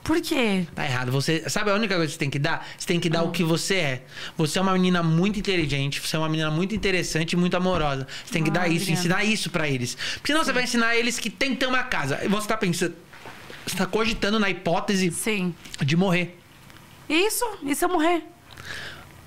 Por 0.03 0.21
quê? 0.21 0.65
Tá 0.73 0.85
errado. 0.85 1.11
Você 1.11 1.49
sabe 1.49 1.69
a 1.71 1.73
única 1.75 1.95
coisa 1.95 2.07
que 2.07 2.13
você 2.13 2.19
tem 2.19 2.29
que 2.29 2.39
dar? 2.39 2.67
Você 2.77 2.87
tem 2.87 2.99
que 2.99 3.09
dar 3.09 3.23
o 3.23 3.31
que 3.31 3.43
você 3.43 3.75
é. 3.75 4.03
Você 4.37 4.57
é 4.59 4.61
uma 4.61 4.73
menina 4.73 5.01
muito 5.03 5.39
inteligente, 5.39 5.99
você 5.99 6.15
é 6.15 6.19
uma 6.19 6.29
menina 6.29 6.49
muito 6.51 6.73
interessante 6.75 7.33
e 7.33 7.35
muito 7.35 7.55
amorosa. 7.57 8.07
Você 8.25 8.33
tem 8.33 8.43
que 8.43 8.49
Ah, 8.49 8.53
dar 8.53 8.67
isso, 8.67 8.83
obrigada. 8.83 8.99
ensinar 8.99 9.23
isso 9.23 9.49
pra 9.49 9.67
eles. 9.67 9.95
Porque 10.15 10.31
senão 10.31 10.43
você 10.43 10.53
vai 10.53 10.63
ensinar 10.63 10.95
eles 10.95 11.19
que 11.19 11.29
tem 11.29 11.51
que 11.51 11.57
ter 11.57 11.65
uma 11.67 11.83
casa. 11.83 12.19
E 12.23 12.27
você 12.27 12.47
tá 12.47 12.57
pensando, 12.57 12.95
você 13.65 13.75
tá 13.77 13.85
cogitando 13.85 14.39
na 14.39 14.49
hipótese 14.49 15.11
Sim. 15.11 15.53
de 15.83 15.95
morrer. 15.95 16.37
Isso, 17.09 17.45
e 17.63 17.75
se 17.75 17.83
eu 17.83 17.89
morrer? 17.89 18.23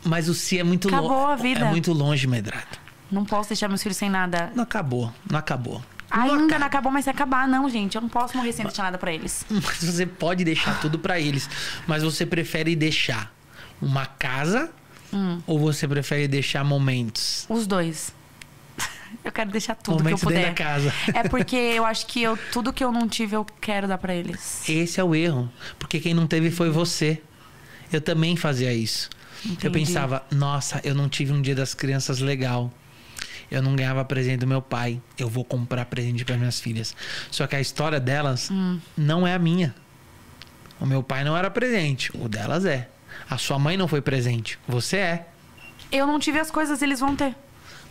Mas 0.04 0.28
o 0.28 0.34
se 0.34 0.58
é 0.58 0.64
muito 0.64 0.88
longe. 0.88 0.98
Acabou 1.06 1.26
a 1.26 1.36
vida. 1.36 1.60
É 1.60 1.70
muito 1.70 1.92
longe, 1.92 2.26
Medrado. 2.26 2.78
Não 3.10 3.24
posso 3.24 3.50
deixar 3.50 3.68
meus 3.68 3.82
filhos 3.82 3.96
sem 3.98 4.08
nada. 4.10 4.50
Não 4.54 4.64
acabou, 4.64 5.12
não 5.30 5.38
acabou. 5.38 5.82
Ainda 6.20 6.58
não 6.58 6.66
acabou, 6.66 6.90
mas 6.92 7.04
se 7.04 7.10
acabar, 7.10 7.46
não, 7.48 7.68
gente. 7.68 7.94
Eu 7.96 8.00
não 8.02 8.08
posso 8.08 8.36
morrer 8.36 8.52
sem 8.52 8.64
deixar 8.64 8.84
nada 8.84 8.98
pra 8.98 9.12
eles. 9.12 9.44
Mas 9.50 9.82
você 9.82 10.06
pode 10.06 10.44
deixar 10.44 10.80
tudo 10.80 10.98
pra 10.98 11.18
eles. 11.20 11.48
Mas 11.86 12.02
você 12.02 12.24
prefere 12.24 12.76
deixar 12.76 13.34
uma 13.82 14.06
casa 14.06 14.70
Hum. 15.12 15.40
ou 15.46 15.58
você 15.58 15.86
prefere 15.86 16.26
deixar 16.28 16.64
momentos? 16.64 17.46
Os 17.48 17.66
dois. 17.66 18.12
Eu 19.24 19.30
quero 19.32 19.50
deixar 19.50 19.74
tudo 19.76 19.98
Momentos 19.98 20.20
que 20.20 20.26
eu 20.26 20.30
puder. 20.30 20.48
da 20.48 20.54
casa. 20.54 20.92
É 21.14 21.28
porque 21.28 21.54
eu 21.56 21.84
acho 21.84 22.06
que 22.06 22.20
eu, 22.22 22.36
tudo 22.52 22.72
que 22.72 22.82
eu 22.82 22.90
não 22.92 23.08
tive, 23.08 23.36
eu 23.36 23.44
quero 23.60 23.86
dar 23.88 23.96
pra 23.98 24.14
eles. 24.14 24.68
Esse 24.68 25.00
é 25.00 25.04
o 25.04 25.14
erro. 25.14 25.50
Porque 25.78 26.00
quem 26.00 26.12
não 26.14 26.26
teve 26.26 26.50
foi 26.50 26.68
você. 26.70 27.22
Eu 27.92 28.00
também 28.00 28.36
fazia 28.36 28.72
isso. 28.72 29.08
Eu 29.44 29.52
Entendi. 29.52 29.70
pensava, 29.78 30.24
nossa, 30.32 30.80
eu 30.84 30.94
não 30.94 31.08
tive 31.08 31.32
um 31.32 31.40
dia 31.40 31.54
das 31.54 31.74
crianças 31.74 32.18
legal. 32.18 32.72
Eu 33.55 33.62
não 33.62 33.76
ganhava 33.76 34.05
presente 34.05 34.38
do 34.38 34.46
meu 34.48 34.61
pai. 34.61 35.00
Eu 35.16 35.28
vou 35.28 35.44
comprar 35.44 35.84
presente 35.84 36.24
para 36.24 36.36
minhas 36.36 36.59
filhas. 36.59 36.94
Só 37.30 37.46
que 37.46 37.55
a 37.55 37.61
história 37.61 38.00
delas 38.00 38.50
Hum. 38.50 38.80
não 38.96 39.24
é 39.26 39.32
a 39.34 39.38
minha. 39.38 39.72
O 40.80 40.86
meu 40.86 41.02
pai 41.05 41.22
não 41.22 41.36
era 41.36 41.48
presente. 41.50 42.11
O 42.14 42.28
delas 42.28 42.64
é. 42.64 42.88
A 43.30 43.38
sua 43.38 43.59
mãe 43.59 43.76
não 43.76 43.86
foi 43.86 44.00
presente. 44.00 44.59
Você 44.66 44.96
é. 44.96 45.26
Eu 45.92 46.05
não 46.07 46.18
tive 46.18 46.40
as 46.40 46.50
coisas, 46.50 46.82
eles 46.82 46.98
vão 46.98 47.14
ter. 47.14 47.34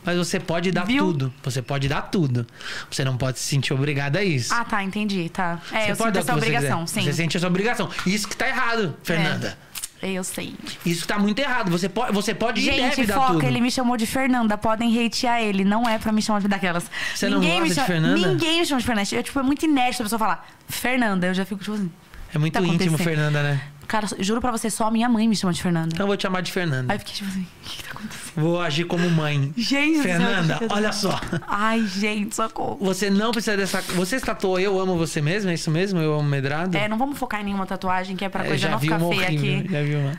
Mas 0.05 0.18
você 0.18 0.38
pode 0.38 0.70
dar 0.70 0.86
Viu? 0.86 1.05
tudo. 1.05 1.34
Você 1.43 1.61
pode 1.61 1.88
dar 1.88 2.01
tudo. 2.01 2.45
Você 2.91 3.05
não 3.05 3.16
pode 3.16 3.39
se 3.39 3.45
sentir 3.45 3.74
obrigada 3.74 4.20
a 4.20 4.24
isso. 4.24 4.53
Ah, 4.53 4.66
tá, 4.66 4.84
entendi, 4.84 5.30
tá. 5.30 5.61
É, 5.72 5.86
você 5.86 5.91
eu 5.93 5.95
pode 5.95 6.18
sinto 6.18 6.30
essa 6.30 6.36
obrigação, 6.36 6.86
sim. 6.86 7.03
Você 7.03 7.14
sente 7.14 7.38
essa 7.38 7.47
obrigação. 7.47 7.89
Isso 8.05 8.28
que 8.28 8.36
tá 8.36 8.49
errado, 8.49 8.97
Fernanda. 9.01 9.57
É, 9.72 9.72
eu 10.12 10.24
sei. 10.24 10.54
Isso 10.86 11.08
tá 11.08 11.18
muito 11.20 11.39
errado. 11.39 11.70
Você 11.72 11.88
pode, 11.89 12.12
você 12.14 12.34
pode 12.34 12.62
e 12.62 12.66
deve 12.66 12.78
Gente, 12.95 13.06
dar 13.08 13.16
foca, 13.16 13.34
tudo. 13.34 13.45
ele 13.45 13.62
me 13.62 13.72
chamou 13.72 13.95
de 13.97 14.06
Fernanda. 14.06 14.58
Podem 14.58 15.06
hatear 15.06 15.41
ele. 15.41 15.64
Não 15.64 15.88
é 15.88 15.97
pra 15.97 16.12
me 16.12 16.22
chamar 16.22 16.41
de 16.41 16.47
daquelas. 16.47 16.86
Você 17.16 17.30
não 17.30 17.39
me 17.39 17.47
gosta 17.47 17.64
de 17.70 17.74
chama, 17.76 17.88
Fernanda? 17.88 18.28
Ninguém 18.28 18.60
me 18.60 18.66
chama 18.66 18.80
de 18.82 18.86
Fernanda. 18.88 19.08
Eu, 19.16 19.24
tipo, 19.24 19.39
é 19.39 19.43
muito 19.43 19.66
inédito 19.66 20.01
a 20.01 20.06
pessoa 20.06 20.20
falar 20.20 20.47
Fernanda. 20.68 21.28
Eu 21.28 21.34
já 21.34 21.45
fico 21.45 21.62
tipo 21.62 21.76
assim. 21.76 21.91
É 22.34 22.38
muito 22.39 22.54
Tá 22.54 22.62
íntimo. 22.62 22.97
Fernanda, 22.97 23.43
né? 23.43 23.62
Cara, 23.94 24.08
juro 24.18 24.41
pra 24.41 24.50
você, 24.52 24.72
só 24.72 24.88
a 24.88 24.91
minha 24.91 25.08
mãe 25.08 25.28
me 25.28 25.36
chama 25.36 25.54
de 25.54 25.62
Fernanda. 25.62 25.89
Então 25.94 26.06
eu 26.06 26.08
vou 26.08 26.18
te 26.18 26.24
chamar 26.24 26.41
de 26.41 26.52
Fernanda. 26.52 26.91
Aí 26.91 26.96
eu 26.96 27.00
fiquei 27.00 27.14
tipo 27.14 27.30
assim, 27.30 27.41
o 27.41 27.46
que, 27.70 27.78
que 27.78 27.84
tá 27.84 27.91
acontecendo? 27.91 28.34
Vou 28.44 28.60
agir 28.60 28.86
como 28.86 29.08
mãe. 29.08 29.54
Gente, 29.56 30.02
Fernanda, 30.02 30.58
eu- 30.62 30.68
olha 30.72 30.91
só. 30.91 31.22
Ai, 31.48 31.86
gente, 31.86 32.36
socorro. 32.36 32.80
Você 32.82 33.12
não 33.12 33.32
precisa 33.32 33.56
dessa. 33.56 33.84
Você 33.84 34.20
tatuou 34.20 34.60
Eu 34.60 34.80
Amo 34.80 34.98
Você 34.98 35.22
Mesmo? 35.22 35.52
É 35.52 35.54
isso 35.54 35.70
mesmo? 35.70 36.00
Eu 36.00 36.16
Amo 36.16 36.28
Medrado? 36.28 36.76
É, 36.76 36.88
não 36.88 36.98
vamos 36.98 37.20
focar 37.20 37.41
em 37.41 37.44
nenhuma 37.44 37.68
tatuagem, 37.68 38.16
que 38.16 38.26
é 38.26 38.30
pra 38.30 38.44
É, 38.44 38.48
coisa 38.48 38.68
não 38.68 38.80
ficar 38.80 38.98
feia 38.98 39.28
horrível, 39.28 39.60
aqui. 39.60 39.72
Já 39.72 39.84
vi 39.84 39.96
uma. 39.96 40.16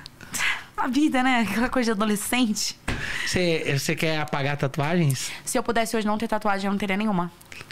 A 0.76 0.86
vida, 0.86 1.22
né? 1.24 1.44
Aquela 1.50 1.68
coisa 1.68 1.86
de 1.86 1.90
adolescente. 2.00 2.78
Você, 3.26 3.76
você 3.76 3.96
quer 3.96 4.20
apagar 4.20 4.56
tatuagens? 4.56 5.32
Se 5.44 5.58
eu 5.58 5.64
pudesse 5.64 5.96
hoje 5.96 6.06
não 6.06 6.16
ter 6.16 6.28
tatuagem, 6.28 6.66
eu 6.66 6.70
não 6.70 6.78
teria 6.78 6.96
nenhuma. 6.96 7.28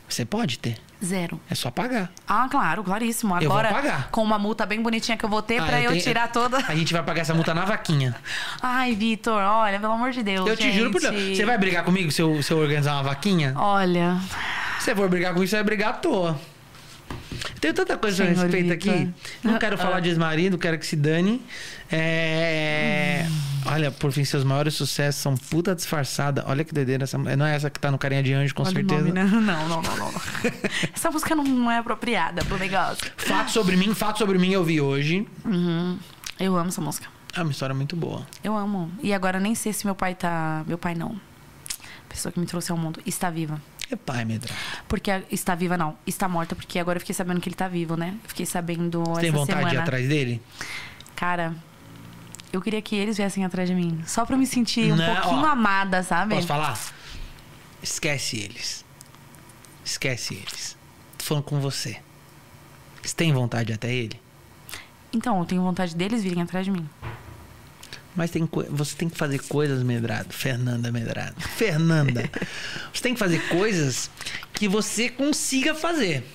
Você 0.08 0.24
pode 0.24 0.58
ter. 0.58 0.78
Zero. 1.04 1.40
É 1.50 1.54
só 1.54 1.70
pagar. 1.70 2.10
Ah, 2.28 2.46
claro, 2.50 2.84
claríssimo. 2.84 3.34
Eu 3.36 3.48
vou 3.48 3.58
Agora, 3.58 3.74
pagar. 3.74 4.08
com 4.10 4.22
uma 4.22 4.38
multa 4.38 4.64
bem 4.64 4.80
bonitinha 4.80 5.16
que 5.16 5.24
eu 5.24 5.28
vou 5.28 5.42
ter 5.42 5.58
Ah, 5.60 5.64
pra 5.66 5.80
eu, 5.80 5.90
tenho- 5.90 6.02
tirar 6.02 6.28
toda. 6.30 6.58
A 6.58 6.74
gente 6.74 6.92
vai 6.92 7.02
pagar 7.02 7.22
essa 7.22 7.34
multa 7.34 7.52
na 7.52 7.64
vaquinha. 7.64 8.14
Ai, 8.62 8.94
Vitor, 8.94 9.42
olha, 9.42 9.78
pelo 9.80 9.92
amor 9.92 10.10
de 10.12 10.22
Deus. 10.22 10.46
Eu 10.48 10.56
te 10.56 10.70
juro 10.72 10.90
por 10.90 11.00
Deus. 11.00 11.14
gente. 11.14 11.36
Você 11.36 11.44
vai 11.44 11.58
brigar 11.58 11.84
comigo 11.84 12.10
se 12.10 12.22
eu, 12.22 12.42
se 12.42 12.52
eu 12.52 12.58
organizar 12.58 12.94
uma 12.94 13.02
vaquinha? 13.02 13.52
Olha. 13.56 14.16
Se 14.78 14.86
você 14.86 14.94
for 14.96 15.08
brigar 15.08 15.32
comigo, 15.32 15.48
você 15.48 15.56
vai 15.56 15.64
brigar 15.64 15.90
à 15.90 15.92
toa. 15.94 16.38
Tem 17.60 17.72
tanta 17.72 17.96
coisa 17.96 18.24
a 18.24 18.26
respeito 18.26 18.72
aqui. 18.72 19.08
Não 19.42 19.58
quero 19.58 19.74
Ah. 19.76 19.78
falar 19.78 20.00
de 20.00 20.08
ex-marido, 20.08 20.58
quero 20.58 20.78
que 20.78 20.86
se 20.86 20.96
dane. 20.96 21.40
É... 21.90 23.26
Olha, 23.66 23.90
por 23.92 24.10
fim, 24.10 24.24
seus 24.24 24.42
maiores 24.42 24.74
sucessos 24.74 25.20
são 25.22 25.36
puta 25.36 25.74
disfarçada. 25.74 26.44
Olha 26.48 26.64
que 26.64 26.74
doideira. 26.74 27.04
Essa... 27.04 27.16
Não 27.16 27.46
é 27.46 27.54
essa 27.54 27.70
que 27.70 27.78
tá 27.78 27.90
no 27.90 27.98
Carinha 27.98 28.22
de 28.22 28.32
Anjo, 28.32 28.54
com 28.54 28.62
olha 28.62 28.72
certeza. 28.72 29.00
nome, 29.00 29.12
né? 29.12 29.24
Não, 29.32 29.40
não, 29.40 29.68
não, 29.68 29.82
não. 29.82 29.96
não. 30.12 30.20
Essa 30.94 31.10
música 31.10 31.34
não, 31.34 31.44
não 31.44 31.70
é 31.70 31.78
apropriada 31.78 32.44
pro 32.44 32.58
negócio. 32.58 33.10
Fato 33.16 33.50
sobre 33.52 33.76
mim, 33.76 33.94
fato 33.94 34.18
sobre 34.18 34.38
mim 34.38 34.50
eu 34.50 34.64
vi 34.64 34.80
hoje. 34.80 35.26
Uhum. 35.44 35.98
Eu 36.40 36.56
amo 36.56 36.68
essa 36.68 36.80
música. 36.80 37.06
É 37.34 37.40
uma 37.42 37.52
história 37.52 37.74
muito 37.74 37.94
boa. 37.94 38.26
Eu 38.42 38.56
amo. 38.56 38.90
E 39.02 39.12
agora 39.14 39.38
nem 39.38 39.54
sei 39.54 39.72
se 39.72 39.84
meu 39.86 39.94
pai 39.94 40.14
tá. 40.14 40.64
Meu 40.66 40.76
pai 40.76 40.94
não. 40.94 41.18
A 42.04 42.08
pessoa 42.12 42.32
que 42.32 42.40
me 42.40 42.46
trouxe 42.46 42.72
ao 42.72 42.76
mundo 42.78 43.00
está 43.06 43.30
viva. 43.30 43.60
É 43.92 43.96
pai, 43.96 44.24
Medra. 44.24 44.54
Porque 44.88 45.10
a- 45.10 45.22
está 45.30 45.54
viva, 45.54 45.76
não. 45.76 45.96
Está 46.06 46.26
morta, 46.28 46.54
porque 46.56 46.78
agora 46.78 46.96
eu 46.96 47.00
fiquei 47.00 47.14
sabendo 47.14 47.40
que 47.40 47.48
ele 47.48 47.54
tá 47.56 47.68
vivo, 47.68 47.94
né? 47.96 48.14
Fiquei 48.26 48.46
sabendo 48.46 49.04
Você 49.04 49.20
tem 49.22 49.30
vontade 49.30 49.58
semana. 49.58 49.68
de 49.70 49.76
ir 49.76 49.78
atrás 49.78 50.08
dele? 50.08 50.42
Cara, 51.14 51.54
eu 52.52 52.60
queria 52.62 52.80
que 52.80 52.96
eles 52.96 53.16
viessem 53.18 53.44
atrás 53.44 53.68
de 53.68 53.74
mim. 53.74 54.02
Só 54.06 54.24
pra 54.24 54.34
eu 54.34 54.38
me 54.38 54.46
sentir 54.46 54.92
um 54.92 54.96
Não, 54.96 55.14
pouquinho 55.14 55.42
ó, 55.42 55.46
amada, 55.46 56.02
sabe? 56.02 56.34
Posso 56.34 56.46
falar? 56.46 56.78
Esquece 57.82 58.38
eles. 58.38 58.82
Esquece 59.84 60.34
eles. 60.34 60.76
Tô 61.18 61.24
falando 61.24 61.44
com 61.44 61.60
você. 61.60 61.98
Você 63.02 63.14
tem 63.14 63.32
vontade 63.32 63.72
até 63.72 63.92
ele? 63.92 64.20
Então, 65.12 65.38
eu 65.38 65.44
tenho 65.44 65.60
vontade 65.60 65.94
deles 65.94 66.22
virem 66.22 66.42
atrás 66.42 66.64
de 66.64 66.70
mim. 66.70 66.88
Mas 68.14 68.30
tem 68.30 68.48
você 68.70 68.94
tem 68.96 69.08
que 69.08 69.16
fazer 69.16 69.38
coisas, 69.40 69.82
Medrado. 69.82 70.32
Fernanda 70.32 70.92
Medrado. 70.92 71.40
Fernanda. 71.40 72.28
você 72.92 73.02
tem 73.02 73.14
que 73.14 73.18
fazer 73.18 73.38
coisas 73.48 74.10
que 74.52 74.68
você 74.68 75.08
consiga 75.08 75.74
fazer. 75.74 76.26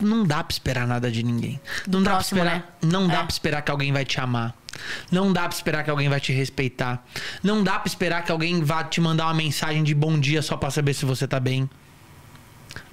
Não 0.00 0.24
dá 0.24 0.42
pra 0.44 0.52
esperar 0.52 0.86
nada 0.86 1.10
de 1.10 1.22
ninguém. 1.22 1.60
Não 1.86 2.02
dá 2.02 2.12
próximo, 2.12 2.40
pra 2.40 2.54
esperar, 2.56 2.78
não 2.82 3.08
dá 3.08 3.14
É. 3.14 3.18
pra 3.18 3.28
esperar 3.32 3.62
que 3.62 3.70
alguém 3.70 3.92
vai 3.92 4.04
te 4.04 4.20
amar. 4.20 4.54
Não 5.10 5.32
dá 5.32 5.42
pra 5.48 5.56
esperar 5.56 5.82
que 5.82 5.90
alguém 5.90 6.08
vai 6.08 6.20
te 6.20 6.32
respeitar. 6.32 7.04
Não 7.42 7.64
dá 7.64 7.78
pra 7.78 7.88
esperar 7.88 8.24
que 8.24 8.30
alguém 8.30 8.62
vá 8.62 8.84
te 8.84 9.00
mandar 9.00 9.24
uma 9.26 9.34
mensagem 9.34 9.82
de 9.82 9.94
bom 9.94 10.18
dia 10.18 10.42
só 10.42 10.56
pra 10.56 10.70
saber 10.70 10.94
se 10.94 11.04
você 11.04 11.26
tá 11.26 11.40
bem. 11.40 11.68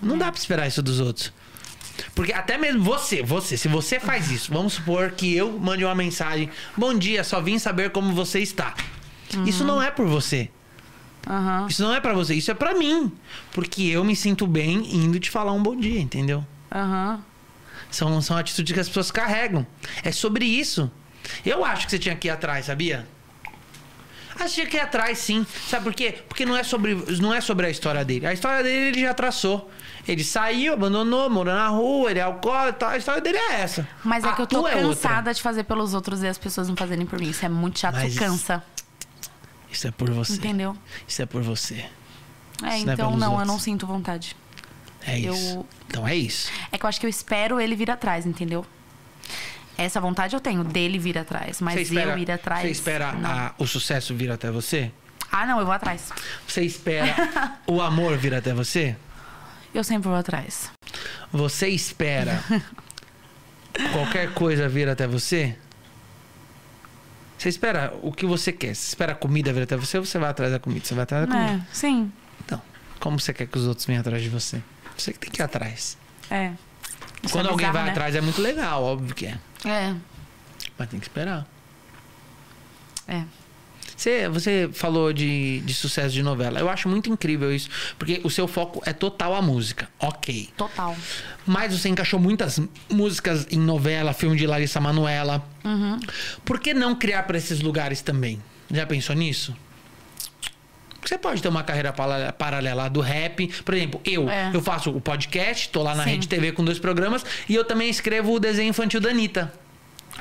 Não 0.01 0.17
dá 0.17 0.31
pra 0.31 0.39
esperar 0.39 0.67
isso 0.67 0.81
dos 0.81 0.99
outros. 0.99 1.31
Porque 2.13 2.33
até 2.33 2.57
mesmo 2.57 2.83
você, 2.83 3.23
você, 3.23 3.57
se 3.57 3.67
você 3.67 3.99
faz 3.99 4.29
isso, 4.31 4.51
vamos 4.53 4.73
supor 4.73 5.11
que 5.11 5.35
eu 5.35 5.57
mande 5.59 5.83
uma 5.85 5.95
mensagem: 5.95 6.49
Bom 6.75 6.93
dia, 6.93 7.23
só 7.23 7.41
vim 7.41 7.57
saber 7.57 7.91
como 7.91 8.13
você 8.13 8.39
está. 8.39 8.73
Isso 9.45 9.63
não 9.63 9.81
é 9.81 9.89
por 9.91 10.05
você. 10.07 10.49
Aham, 11.27 11.65
Isso 11.67 11.81
não 11.81 11.93
é 11.93 11.99
pra 11.99 12.13
você, 12.13 12.35
isso 12.35 12.51
é 12.51 12.53
pra 12.53 12.75
mim. 12.75 13.11
Porque 13.51 13.83
eu 13.83 14.03
me 14.03 14.15
sinto 14.15 14.45
bem 14.45 14.95
indo 14.95 15.19
te 15.19 15.29
falar 15.31 15.51
um 15.53 15.61
bom 15.63 15.75
dia, 15.75 15.99
entendeu? 15.99 16.45
aham. 16.71 17.19
São, 17.89 18.21
são 18.21 18.35
atitudes 18.35 18.73
que 18.73 18.79
as 18.79 18.87
pessoas 18.87 19.09
carregam. 19.09 19.65
É 20.03 20.11
sobre 20.11 20.45
isso. 20.45 20.91
Eu 21.45 21.63
acho 21.63 21.85
que 21.85 21.91
você 21.91 21.99
tinha 21.99 22.15
que 22.15 22.27
ir 22.27 22.31
atrás, 22.31 22.65
sabia? 22.65 23.07
Acho 24.39 24.65
que 24.67 24.77
ir 24.77 24.79
atrás, 24.81 25.17
sim. 25.19 25.45
Sabe 25.69 25.83
por 25.86 25.93
quê? 25.93 26.19
Porque 26.27 26.45
não 26.45 26.55
é 26.55 26.63
sobre, 26.63 26.95
não 27.21 27.33
é 27.33 27.39
sobre 27.39 27.67
a 27.67 27.69
história 27.69 28.03
dele. 28.03 28.27
A 28.27 28.33
história 28.33 28.63
dele 28.63 28.88
ele 28.89 29.01
já 29.01 29.13
traçou. 29.13 29.69
Ele 30.07 30.23
saiu, 30.23 30.73
abandonou, 30.73 31.29
morou 31.29 31.53
na 31.53 31.67
rua, 31.69 32.11
ele 32.11 32.19
é 32.19 32.23
alcoólatra. 32.23 32.89
A 32.89 32.97
história 32.97 33.21
dele 33.21 33.38
é 33.38 33.61
essa. 33.61 33.88
Mas 34.03 34.23
é 34.23 34.29
A 34.29 34.33
que 34.33 34.41
eu 34.41 34.47
tô 34.47 34.67
é 34.67 34.73
cansada 34.73 35.33
de 35.33 35.41
fazer 35.41 35.63
pelos 35.63 35.93
outros 35.93 36.21
e 36.21 36.27
as 36.27 36.38
pessoas 36.38 36.67
não 36.67 36.75
fazerem 36.75 37.05
por 37.05 37.19
mim. 37.19 37.29
Isso 37.29 37.45
é 37.45 37.49
muito 37.49 37.79
chato, 37.79 37.95
Mas 37.95 38.17
cansa. 38.17 38.63
Isso 39.71 39.88
é 39.88 39.91
por 39.91 40.09
você. 40.11 40.33
Entendeu? 40.33 40.77
Isso 41.07 41.21
é 41.21 41.25
por 41.25 41.41
você. 41.41 41.86
É, 42.63 42.77
Isso 42.77 42.86
não 42.86 42.91
é 42.91 42.93
então 42.93 43.17
não, 43.17 43.39
eu 43.39 43.45
não 43.45 43.59
sinto 43.59 43.86
vontade. 43.88 44.36
É 45.05 45.19
Eu- 45.19 45.33
isso. 45.33 45.65
Então 45.88 46.07
é 46.07 46.15
isso. 46.15 46.51
É 46.71 46.77
que 46.77 46.86
eu 46.86 46.89
acho 46.89 46.99
que 46.99 47.05
eu 47.05 47.09
espero 47.09 47.59
ele 47.59 47.75
vir 47.75 47.89
atrás, 47.91 48.25
entendeu? 48.25 48.65
Essa 49.78 49.99
vontade 49.99 50.36
eu 50.36 50.39
tenho, 50.39 50.63
dele 50.63 50.97
vir 50.97 51.17
atrás. 51.17 51.59
Mas 51.61 51.80
espera, 51.82 52.11
eu 52.11 52.17
ir 52.17 52.32
atrás. 52.32 52.61
Você 52.61 52.69
espera 52.71 53.09
a- 53.23 53.53
o 53.57 53.67
sucesso 53.67 54.15
vir 54.15 54.32
até 54.32 54.49
você? 54.51 54.91
Ah, 55.32 55.45
não, 55.45 55.59
eu 55.59 55.65
vou 55.65 55.73
atrás. 55.73 56.11
Você 56.47 56.61
espera 56.61 57.13
o 57.67 57.82
amor 57.82 58.17
vir 58.17 58.34
até 58.34 58.53
você? 58.53 58.95
Eu 59.73 59.84
sempre 59.84 60.07
vou 60.07 60.17
atrás. 60.17 60.71
Você 61.32 61.67
espera 61.67 62.41
qualquer 63.91 64.34
coisa 64.34 64.69
vir 64.69 64.88
até 64.88 65.05
você? 65.05 65.57
Você 67.38 67.49
espera 67.49 67.93
o 68.01 68.11
que 68.11 68.26
você 68.26 68.51
quer. 68.51 68.73
Você 68.73 68.88
espera 68.88 69.11
a 69.11 69.15
comida 69.15 69.51
vir 69.51 69.63
até 69.63 69.76
você 69.76 69.97
ou 69.97 70.05
você 70.05 70.17
vai 70.17 70.30
atrás 70.30 70.51
da 70.51 70.59
comida? 70.59 70.86
Você 70.86 70.93
vai 70.95 71.03
atrás 71.03 71.28
da 71.28 71.32
comida. 71.36 71.53
É, 71.53 71.73
sim. 71.73 72.11
Então, 72.43 72.61
como 72.99 73.19
você 73.19 73.34
quer 73.34 73.45
que 73.47 73.57
os 73.57 73.67
outros 73.67 73.86
venham 73.86 73.99
atrás 74.01 74.23
de 74.23 74.30
você? 74.30 74.61
Você 74.97 75.11
que 75.11 75.19
tem 75.19 75.30
que 75.30 75.41
ir 75.41 75.43
atrás. 75.43 75.97
É. 76.32 76.53
Isso 77.21 77.34
Quando 77.34 77.47
é 77.47 77.51
alguém 77.51 77.67
bizarro, 77.67 77.73
vai 77.73 77.86
né? 77.86 77.91
atrás 77.91 78.15
é 78.15 78.21
muito 78.21 78.41
legal, 78.41 78.82
óbvio 78.84 79.13
que 79.13 79.26
é. 79.26 79.38
É. 79.63 79.95
Mas 80.77 80.89
tem 80.89 80.99
que 80.99 81.05
esperar. 81.05 81.47
É. 83.07 83.23
Você, 83.95 84.27
você 84.27 84.69
falou 84.73 85.13
de, 85.13 85.61
de 85.61 85.73
sucesso 85.73 86.13
de 86.13 86.21
novela. 86.21 86.59
Eu 86.59 86.69
acho 86.69 86.89
muito 86.89 87.09
incrível 87.09 87.53
isso. 87.53 87.69
Porque 87.97 88.19
o 88.23 88.29
seu 88.29 88.47
foco 88.47 88.81
é 88.85 88.91
total 88.91 89.33
a 89.33 89.41
música. 89.41 89.87
Ok. 89.99 90.49
Total. 90.57 90.95
Mas 91.45 91.73
você 91.73 91.87
encaixou 91.87 92.19
muitas 92.19 92.59
músicas 92.89 93.47
em 93.49 93.57
novela, 93.57 94.11
filme 94.13 94.35
de 94.35 94.45
Larissa 94.45 94.81
Manoela. 94.81 95.47
Uhum. 95.63 95.99
Por 96.43 96.59
que 96.59 96.73
não 96.73 96.95
criar 96.95 97.23
para 97.23 97.37
esses 97.37 97.61
lugares 97.61 98.01
também? 98.01 98.41
Já 98.69 98.85
pensou 98.85 99.15
nisso? 99.15 99.55
Você 101.07 101.17
pode 101.17 101.41
ter 101.41 101.47
uma 101.47 101.63
carreira 101.63 101.93
paralela 101.93 102.89
do 102.89 102.99
rap. 103.01 103.47
Por 103.63 103.73
exemplo, 103.75 104.01
eu, 104.03 104.29
É. 104.29 104.51
eu 104.53 104.61
faço 104.61 104.89
o 104.89 104.99
podcast, 104.99 105.69
tô 105.69 105.83
lá 105.83 105.93
na 105.95 106.03
Sim. 106.03 106.11
Rede 106.11 106.27
TV 106.27 106.51
com 106.51 106.63
dois 106.63 106.79
programas 106.79 107.23
e 107.47 107.53
eu 107.55 107.63
também 107.63 107.89
escrevo 107.89 108.33
o 108.33 108.39
desenho 108.39 108.69
infantil 108.69 108.99
da 108.99 109.09
Anitta. 109.09 109.53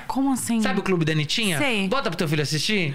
Como 0.06 0.32
assim? 0.32 0.60
Sabe 0.60 0.80
o 0.80 0.82
Clube 0.82 1.04
da 1.04 1.12
Anitinha? 1.12 1.56
Sei. 1.58 1.88
Bota 1.88 2.10
pro 2.10 2.16
teu 2.18 2.28
filho 2.28 2.42
assistir. 2.42 2.94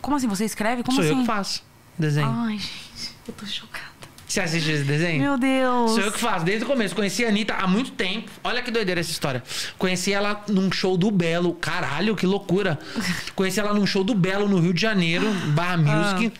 Como 0.00 0.16
assim? 0.16 0.28
Você 0.28 0.44
escreve? 0.44 0.82
Como 0.82 0.94
Sou 0.96 1.04
assim? 1.04 1.14
eu 1.14 1.20
que 1.20 1.26
faço 1.26 1.64
desenho. 1.98 2.28
Ai, 2.28 2.52
gente, 2.58 3.10
eu 3.26 3.34
tô 3.34 3.46
chocada. 3.46 3.88
Você 4.28 4.40
assiste 4.40 4.70
esse 4.70 4.84
desenho? 4.84 5.22
Meu 5.22 5.38
Deus. 5.38 5.92
Sou 5.92 6.00
eu 6.00 6.12
que 6.12 6.18
faço, 6.20 6.44
desde 6.44 6.62
o 6.62 6.66
começo. 6.68 6.94
Conheci 6.94 7.24
a 7.24 7.28
Anitta 7.28 7.54
há 7.54 7.66
muito 7.66 7.92
tempo. 7.92 8.30
Olha 8.44 8.62
que 8.62 8.70
doideira 8.70 9.00
essa 9.00 9.10
história. 9.10 9.42
Conheci 9.78 10.12
ela 10.12 10.44
num 10.48 10.70
show 10.70 10.98
do 10.98 11.10
Belo. 11.10 11.54
Caralho, 11.54 12.14
que 12.14 12.26
loucura. 12.26 12.78
Conheci 13.34 13.58
ela 13.58 13.72
num 13.72 13.86
show 13.86 14.04
do 14.04 14.14
Belo, 14.14 14.46
no 14.46 14.60
Rio 14.60 14.74
de 14.74 14.80
Janeiro, 14.82 15.26
Barra 15.54 15.78
Music. 15.78 16.32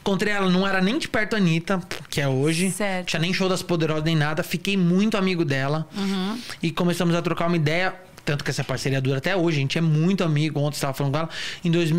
Encontrei 0.00 0.32
ela, 0.32 0.50
não 0.50 0.66
era 0.66 0.80
nem 0.80 0.98
de 0.98 1.08
perto 1.08 1.34
a 1.34 1.38
Anitta, 1.38 1.80
que 2.08 2.20
é 2.20 2.28
hoje. 2.28 2.70
Certo. 2.70 3.08
Tinha 3.08 3.20
nem 3.20 3.32
show 3.32 3.48
das 3.48 3.62
Poderosas 3.62 4.04
nem 4.04 4.16
nada. 4.16 4.42
Fiquei 4.42 4.76
muito 4.76 5.16
amigo 5.16 5.44
dela. 5.44 5.88
Uhum. 5.96 6.38
E 6.62 6.70
começamos 6.70 7.14
a 7.14 7.22
trocar 7.22 7.46
uma 7.46 7.56
ideia. 7.56 7.94
Tanto 8.24 8.42
que 8.42 8.50
essa 8.50 8.64
parceria 8.64 9.02
dura 9.02 9.18
até 9.18 9.36
hoje. 9.36 9.58
A 9.58 9.60
gente 9.60 9.76
é 9.76 9.82
muito 9.82 10.24
amigo. 10.24 10.58
Ontem 10.58 10.76
estava 10.76 10.94
falando 10.94 11.12
com 11.12 11.18
ela. 11.18 11.28
Em 11.62 11.70
dois, 11.70 11.90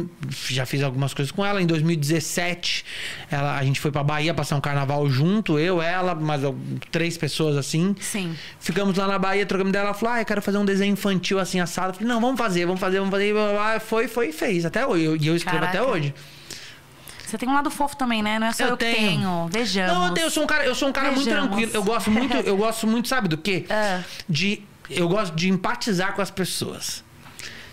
já 0.49 0.65
fiz 0.65 0.81
algumas 0.81 1.13
coisas 1.13 1.31
com 1.31 1.45
ela. 1.45 1.61
Em 1.61 1.67
2017, 1.67 2.83
ela, 3.29 3.55
a 3.55 3.63
gente 3.63 3.79
foi 3.79 3.91
pra 3.91 4.03
Bahia 4.03 4.33
passar 4.33 4.55
um 4.55 4.61
carnaval 4.61 5.07
junto. 5.07 5.59
Eu, 5.59 5.81
ela, 5.81 6.15
mais 6.15 6.41
três 6.91 7.15
pessoas 7.15 7.55
assim. 7.55 7.95
Sim. 7.99 8.35
Ficamos 8.59 8.97
lá 8.97 9.07
na 9.07 9.19
Bahia, 9.19 9.45
trocamos 9.45 9.69
ideia. 9.69 9.83
Ela 9.83 9.93
falou: 9.93 10.15
Ah, 10.15 10.21
eu 10.21 10.25
quero 10.25 10.41
fazer 10.41 10.57
um 10.57 10.65
desenho 10.65 10.93
infantil 10.93 11.37
assim, 11.37 11.59
assado. 11.59 11.89
Eu 11.89 11.93
falei: 11.93 12.07
Não, 12.07 12.19
vamos 12.19 12.39
fazer, 12.39 12.65
vamos 12.65 12.81
fazer, 12.81 12.97
vamos 12.97 13.11
fazer. 13.11 13.35
Foi, 13.81 14.07
foi 14.07 14.29
e 14.29 14.33
fez. 14.33 14.65
Até 14.65 14.85
hoje. 14.85 15.17
E 15.21 15.27
eu 15.27 15.35
escrevo 15.35 15.59
Caraca. 15.59 15.79
até 15.79 15.87
hoje. 15.87 16.11
Você 17.25 17.37
tem 17.37 17.47
um 17.49 17.53
lado 17.53 17.69
fofo 17.71 17.95
também, 17.97 18.21
né? 18.21 18.37
Não 18.39 18.47
é 18.47 18.51
só 18.53 18.63
eu, 18.63 18.69
Eu 18.69 18.77
que 18.77 18.85
tenho. 18.85 18.97
tenho. 19.21 19.47
Vejamos. 19.51 19.93
Não, 19.93 20.07
eu, 20.07 20.13
tenho- 20.13 20.25
eu 20.27 20.31
sou 20.31 20.43
um 20.43 20.47
cara, 20.47 20.65
eu 20.65 20.75
sou 20.75 20.87
um 20.89 20.91
cara 20.91 21.11
muito 21.11 21.29
tranquilo. 21.29 21.71
Eu 21.73 21.83
gosto 21.83 22.09
muito, 22.11 22.35
eu 22.37 22.57
gosto 22.57 22.87
muito, 22.87 23.07
sabe 23.07 23.27
do 23.27 23.37
quê? 23.37 23.65
É. 23.69 24.01
De 24.29 24.63
eu 24.89 25.07
gosto 25.09 25.33
de 25.35 25.49
empatizar 25.49 26.13
com 26.13 26.21
as 26.21 26.29
pessoas. 26.29 27.03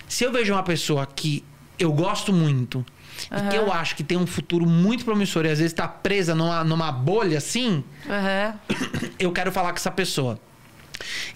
Se 0.09 0.25
eu 0.25 0.33
vejo 0.33 0.53
uma 0.53 0.63
pessoa 0.63 1.07
que 1.07 1.45
eu 1.79 1.93
gosto 1.93 2.33
muito 2.33 2.85
e 3.31 3.51
que 3.51 3.57
eu 3.57 3.71
acho 3.73 3.95
que 3.97 4.03
tem 4.03 4.17
um 4.17 4.27
futuro 4.27 4.67
muito 4.67 5.05
promissor 5.05 5.45
e 5.45 5.51
às 5.51 5.59
vezes 5.59 5.73
tá 5.75 5.87
presa 5.87 6.35
numa, 6.35 6.65
numa 6.65 6.91
bolha 6.91 7.39
assim, 7.39 7.85
Aham. 8.09 8.55
eu 9.19 9.31
quero 9.33 9.53
falar 9.53 9.71
com 9.73 9.77
essa 9.77 9.91
pessoa. 9.91 10.39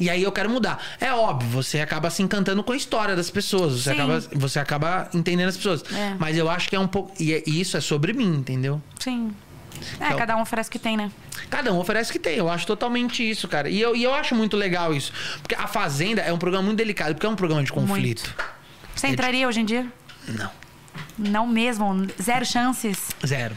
E 0.01 0.09
aí 0.11 0.23
eu 0.23 0.33
quero 0.33 0.49
mudar. 0.51 0.83
É 1.01 1.13
óbvio, 1.13 1.49
você 1.51 1.81
acaba 1.81 2.11
se 2.11 2.23
encantando 2.23 2.63
com 2.63 2.73
a 2.73 2.77
história 2.77 3.15
das 3.17 3.31
pessoas. 3.31 3.75
Você, 3.83 3.91
Sim. 3.95 3.97
acaba, 4.01 4.21
você 4.35 4.59
acaba 4.59 5.09
entendendo 5.15 5.49
as 5.49 5.57
pessoas. 5.57 5.83
É. 5.93 6.15
Mas 6.19 6.37
eu 6.37 6.49
acho 6.51 6.69
que 6.69 6.77
é 6.77 6.81
um 6.81 6.89
pouco. 6.89 7.13
E 7.21 7.33
é- 7.35 7.43
e 7.47 7.61
isso 7.61 7.77
é 7.77 7.81
sobre 7.81 8.13
mim, 8.13 8.29
entendeu? 8.37 8.81
Sim. 8.99 9.33
É, 10.01 10.07
Então- 10.07 10.17
cada 10.19 10.37
um 10.37 10.41
oferece 10.41 10.69
o 10.69 10.73
que 10.73 10.79
tem, 10.79 10.97
né? 10.97 11.11
Cada 11.51 11.71
um 11.73 11.79
oferece 11.79 12.09
o 12.11 12.13
que 12.13 12.19
tem. 12.19 12.37
Eu 12.37 12.49
acho 12.49 12.67
totalmente 12.67 13.29
isso, 13.29 13.47
cara. 13.47 13.69
E 13.69 13.79
eu, 13.81 13.95
e 13.95 14.03
eu 14.03 14.15
acho 14.15 14.35
muito 14.35 14.57
legal 14.57 14.95
isso. 14.95 15.13
Porque 15.43 15.55
a 15.55 15.67
Fazenda 15.67 16.23
é 16.23 16.33
um 16.33 16.39
programa 16.39 16.65
muito 16.65 16.79
delicado, 16.79 17.15
porque 17.15 17.27
é 17.27 17.29
um 17.29 17.37
programa 17.37 17.63
de 17.63 17.71
conflito. 17.73 18.35
Você 18.95 19.09
É 19.09 19.11
entraria 19.11 19.47
hoje 19.47 19.61
em 19.61 19.65
dia? 19.67 19.87
Não. 20.27 20.51
Não 21.19 21.47
mesmo? 21.47 22.07
Zero 22.21 22.47
chances? 22.47 22.99
Zero. 23.27 23.55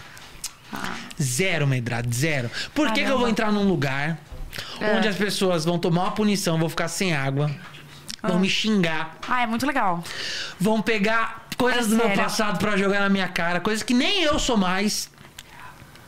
Zero, 1.22 1.66
Medrado, 1.68 2.14
zero. 2.14 2.50
Por 2.76 2.88
que, 2.88 2.94
que 2.96 3.00
eu 3.00 3.04
Caramba. 3.06 3.20
vou 3.22 3.30
entrar 3.30 3.52
num 3.52 3.68
lugar 3.68 4.20
É. 4.80 4.96
onde 4.96 5.08
as 5.08 5.16
pessoas 5.16 5.66
vão 5.66 5.78
tomar 5.80 6.04
uma 6.04 6.12
punição, 6.12 6.58
vão 6.58 6.70
ficar 6.70 6.88
sem 6.88 7.14
água, 7.14 7.50
vão 8.22 8.38
Ah. 8.38 8.40
me 8.40 8.50
xingar, 8.50 9.18
Ah, 9.28 9.42
é 9.44 9.48
muito 9.48 9.66
legal. 9.66 10.04
vão 10.60 10.82
pegar 10.82 11.48
coisas 11.58 11.86
É 11.88 11.90
do 11.90 11.96
meu 11.98 12.10
passado 12.16 12.58
pra 12.60 12.78
jogar 12.78 13.00
na 13.02 13.10
minha 13.10 13.28
cara, 13.28 13.60
coisas 13.60 13.84
que 13.84 13.94
nem 13.94 14.24
eu 14.24 14.40
sou 14.40 14.56
mais. 14.58 15.10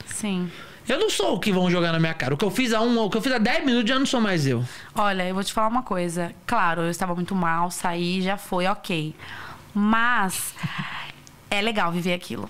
Sim. 0.05 0.51
Eu 0.87 0.99
não 0.99 1.09
sou 1.09 1.35
o 1.35 1.39
que 1.39 1.51
vão 1.51 1.69
jogar 1.69 1.91
na 1.91 1.99
minha 1.99 2.13
cara. 2.13 2.33
O 2.33 2.37
que 2.37 2.43
eu 2.43 2.51
fiz 2.51 2.73
há 2.73 2.81
um, 2.81 2.97
o 2.99 3.09
que 3.09 3.15
eu 3.17 3.21
fiz 3.21 3.31
há 3.31 3.37
10 3.37 3.63
minutos 3.65 3.87
já 3.89 3.97
não 3.99 4.05
sou 4.05 4.19
mais 4.19 4.45
eu. 4.47 4.65
Olha, 4.95 5.27
eu 5.27 5.33
vou 5.33 5.43
te 5.43 5.53
falar 5.53 5.67
uma 5.67 5.83
coisa. 5.83 6.33
Claro, 6.45 6.81
eu 6.81 6.89
estava 6.89 7.13
muito 7.15 7.33
mal, 7.35 7.69
saí, 7.71 8.21
já 8.21 8.35
foi, 8.35 8.65
ok. 8.67 9.15
Mas 9.73 10.53
é 11.49 11.61
legal 11.61 11.91
viver 11.91 12.13
aquilo. 12.13 12.49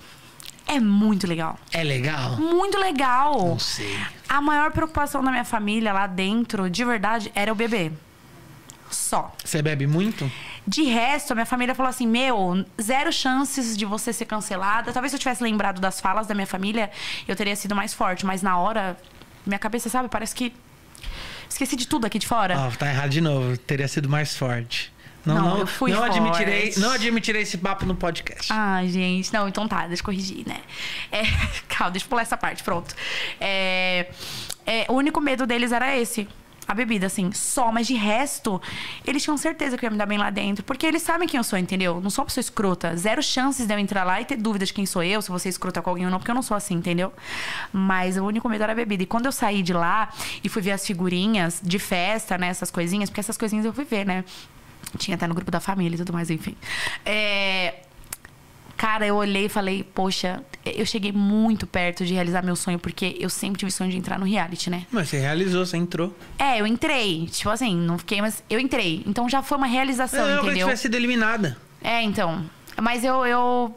É 0.66 0.78
muito 0.80 1.26
legal. 1.26 1.58
É 1.72 1.82
legal? 1.82 2.36
Muito 2.36 2.78
legal. 2.78 3.46
Não 3.46 3.58
sei. 3.58 3.96
A 4.28 4.40
maior 4.40 4.70
preocupação 4.72 5.22
da 5.22 5.30
minha 5.30 5.44
família 5.44 5.92
lá 5.92 6.06
dentro, 6.06 6.70
de 6.70 6.84
verdade, 6.84 7.30
era 7.34 7.52
o 7.52 7.54
bebê. 7.54 7.92
Só. 8.90 9.34
Você 9.42 9.62
bebe 9.62 9.86
muito? 9.86 10.30
De 10.66 10.84
resto, 10.84 11.32
a 11.32 11.34
minha 11.34 11.46
família 11.46 11.74
falou 11.74 11.90
assim: 11.90 12.06
Meu, 12.06 12.64
zero 12.80 13.12
chances 13.12 13.76
de 13.76 13.84
você 13.84 14.12
ser 14.12 14.26
cancelada. 14.26 14.92
Talvez 14.92 15.10
se 15.10 15.16
eu 15.16 15.18
tivesse 15.18 15.42
lembrado 15.42 15.80
das 15.80 16.00
falas 16.00 16.26
da 16.26 16.34
minha 16.34 16.46
família, 16.46 16.90
eu 17.26 17.34
teria 17.34 17.56
sido 17.56 17.74
mais 17.74 17.92
forte. 17.94 18.24
Mas 18.24 18.42
na 18.42 18.58
hora, 18.58 18.96
minha 19.46 19.58
cabeça, 19.58 19.88
sabe, 19.88 20.08
parece 20.08 20.34
que. 20.34 20.52
Esqueci 21.48 21.76
de 21.76 21.86
tudo 21.86 22.06
aqui 22.06 22.18
de 22.18 22.26
fora. 22.26 22.58
Ó, 22.58 22.70
tá 22.70 22.88
errado 22.88 23.10
de 23.10 23.20
novo. 23.20 23.56
Teria 23.58 23.88
sido 23.88 24.08
mais 24.08 24.36
forte. 24.36 24.92
Não, 25.24 25.34
Não, 25.34 25.42
não, 25.50 25.58
eu 25.58 25.66
fui 25.66 25.92
não 25.92 26.02
admitirei, 26.02 26.74
não 26.78 26.90
admitirei 26.90 27.42
esse 27.42 27.56
papo 27.56 27.86
no 27.86 27.94
podcast. 27.94 28.52
Ai, 28.52 28.88
gente, 28.88 29.32
não, 29.32 29.48
então 29.48 29.68
tá, 29.68 29.86
deixa 29.86 30.00
eu 30.00 30.04
corrigir, 30.04 30.46
né? 30.46 30.60
É, 31.10 31.22
calma, 31.68 31.92
deixa 31.92 32.06
eu 32.06 32.10
pular 32.10 32.22
essa 32.22 32.36
parte, 32.36 32.62
pronto. 32.62 32.94
É, 33.40 34.08
é, 34.66 34.86
o 34.88 34.94
único 34.94 35.20
medo 35.20 35.46
deles 35.46 35.72
era 35.72 35.96
esse. 35.96 36.26
A 36.66 36.74
bebida, 36.74 37.06
assim, 37.06 37.32
só, 37.32 37.72
mas 37.72 37.88
de 37.88 37.94
resto, 37.94 38.62
eles 39.04 39.22
tinham 39.22 39.36
certeza 39.36 39.76
que 39.76 39.84
eu 39.84 39.88
ia 39.88 39.90
me 39.90 39.98
dar 39.98 40.06
bem 40.06 40.16
lá 40.16 40.30
dentro. 40.30 40.64
Porque 40.64 40.86
eles 40.86 41.02
sabem 41.02 41.26
quem 41.26 41.36
eu 41.36 41.44
sou, 41.44 41.58
entendeu? 41.58 42.00
Não 42.00 42.08
sou 42.08 42.22
uma 42.22 42.26
pessoa 42.26 42.40
escrota. 42.40 42.96
Zero 42.96 43.22
chances 43.22 43.66
de 43.66 43.74
eu 43.74 43.78
entrar 43.78 44.04
lá 44.04 44.20
e 44.20 44.24
ter 44.24 44.36
dúvidas 44.36 44.68
de 44.68 44.74
quem 44.74 44.86
sou 44.86 45.02
eu, 45.02 45.20
se 45.20 45.28
você 45.28 45.48
é 45.48 45.50
escrota 45.50 45.82
com 45.82 45.90
alguém 45.90 46.04
ou 46.04 46.10
não, 46.10 46.18
porque 46.18 46.30
eu 46.30 46.34
não 46.34 46.42
sou 46.42 46.56
assim, 46.56 46.74
entendeu? 46.74 47.12
Mas 47.72 48.16
o 48.16 48.24
único 48.24 48.48
medo 48.48 48.62
era 48.62 48.72
a 48.72 48.76
bebida. 48.76 49.02
E 49.02 49.06
quando 49.06 49.26
eu 49.26 49.32
saí 49.32 49.60
de 49.60 49.72
lá 49.72 50.10
e 50.42 50.48
fui 50.48 50.62
ver 50.62 50.70
as 50.70 50.86
figurinhas 50.86 51.60
de 51.62 51.78
festa, 51.80 52.38
né? 52.38 52.46
Essas 52.46 52.70
coisinhas, 52.70 53.10
porque 53.10 53.20
essas 53.20 53.36
coisinhas 53.36 53.66
eu 53.66 53.72
fui 53.72 53.84
ver, 53.84 54.06
né? 54.06 54.24
Tinha 54.98 55.14
até 55.14 55.26
no 55.26 55.34
grupo 55.34 55.50
da 55.50 55.60
família 55.60 55.94
e 55.94 55.98
tudo 55.98 56.12
mais, 56.12 56.30
enfim. 56.30 56.56
É, 57.04 57.74
Cara, 58.82 59.06
eu 59.06 59.14
olhei 59.14 59.44
e 59.44 59.48
falei, 59.48 59.84
poxa, 59.84 60.42
eu 60.66 60.84
cheguei 60.84 61.12
muito 61.12 61.68
perto 61.68 62.04
de 62.04 62.14
realizar 62.14 62.42
meu 62.42 62.56
sonho, 62.56 62.80
porque 62.80 63.16
eu 63.20 63.30
sempre 63.30 63.60
tive 63.60 63.70
sonho 63.70 63.92
de 63.92 63.96
entrar 63.96 64.18
no 64.18 64.26
reality, 64.26 64.70
né? 64.70 64.86
Mas 64.90 65.08
você 65.08 65.20
realizou, 65.20 65.64
você 65.64 65.76
entrou. 65.76 66.12
É, 66.36 66.60
eu 66.60 66.66
entrei. 66.66 67.26
Tipo 67.26 67.50
assim, 67.50 67.76
não 67.76 67.96
fiquei, 67.96 68.20
mas 68.20 68.42
eu 68.50 68.58
entrei. 68.58 69.04
Então 69.06 69.28
já 69.28 69.40
foi 69.40 69.56
uma 69.56 69.68
realização, 69.68 70.28
eu 70.28 70.40
que 70.40 70.46
entendeu? 70.46 70.66
tivesse 70.66 70.82
sido 70.82 70.96
eliminada. 70.96 71.56
É, 71.80 72.02
então. 72.02 72.44
Mas 72.80 73.04
eu, 73.04 73.24
eu, 73.24 73.72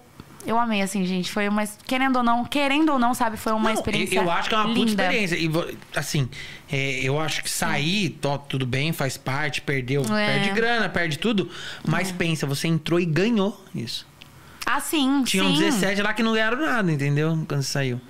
eu 0.46 0.58
amei, 0.60 0.82
assim, 0.82 1.06
gente. 1.06 1.32
Foi 1.32 1.48
uma. 1.48 1.64
Querendo 1.86 2.18
ou 2.18 2.24
não, 2.24 2.46
querendo 2.46 2.92
ou 2.94 3.00
não, 3.00 3.14
sabe, 3.14 3.38
foi 3.38 3.54
uma 3.54 3.70
Não, 3.70 3.74
experiência. 3.74 4.20
Eu 4.20 4.30
acho 4.32 4.50
que 4.50 4.56
é 4.56 4.58
uma 4.58 4.68
puta 4.68 4.80
linda. 4.80 5.04
experiência. 5.04 5.36
E, 5.38 5.50
assim, 5.96 6.30
é, 6.72 7.00
eu 7.02 7.20
acho 7.20 7.44
que 7.44 7.50
sair, 7.50 8.10
tó, 8.22 8.38
tudo 8.38 8.66
bem, 8.66 8.92
faz 8.94 9.18
parte, 9.18 9.62
perdeu, 9.62 10.04
É. 10.16 10.34
perde 10.34 10.50
grana, 10.52 10.90
perde 10.90 11.18
tudo. 11.18 11.50
Mas 11.88 12.12
pensa, 12.12 12.46
você 12.46 12.68
entrou 12.68 13.00
e 13.00 13.06
ganhou 13.06 13.60
isso. 13.74 14.06
Ah, 14.66 14.80
sim. 14.80 15.24
Tinham 15.26 15.54
sim. 15.56 15.62
17 15.62 16.02
lá 16.02 16.14
que 16.14 16.24
não 16.24 16.34
ganharam 16.34 16.58
nada, 16.60 16.92
entendeu? 16.92 17.38
Quando 17.48 17.62
você 17.62 17.72
saiu. 17.72 18.02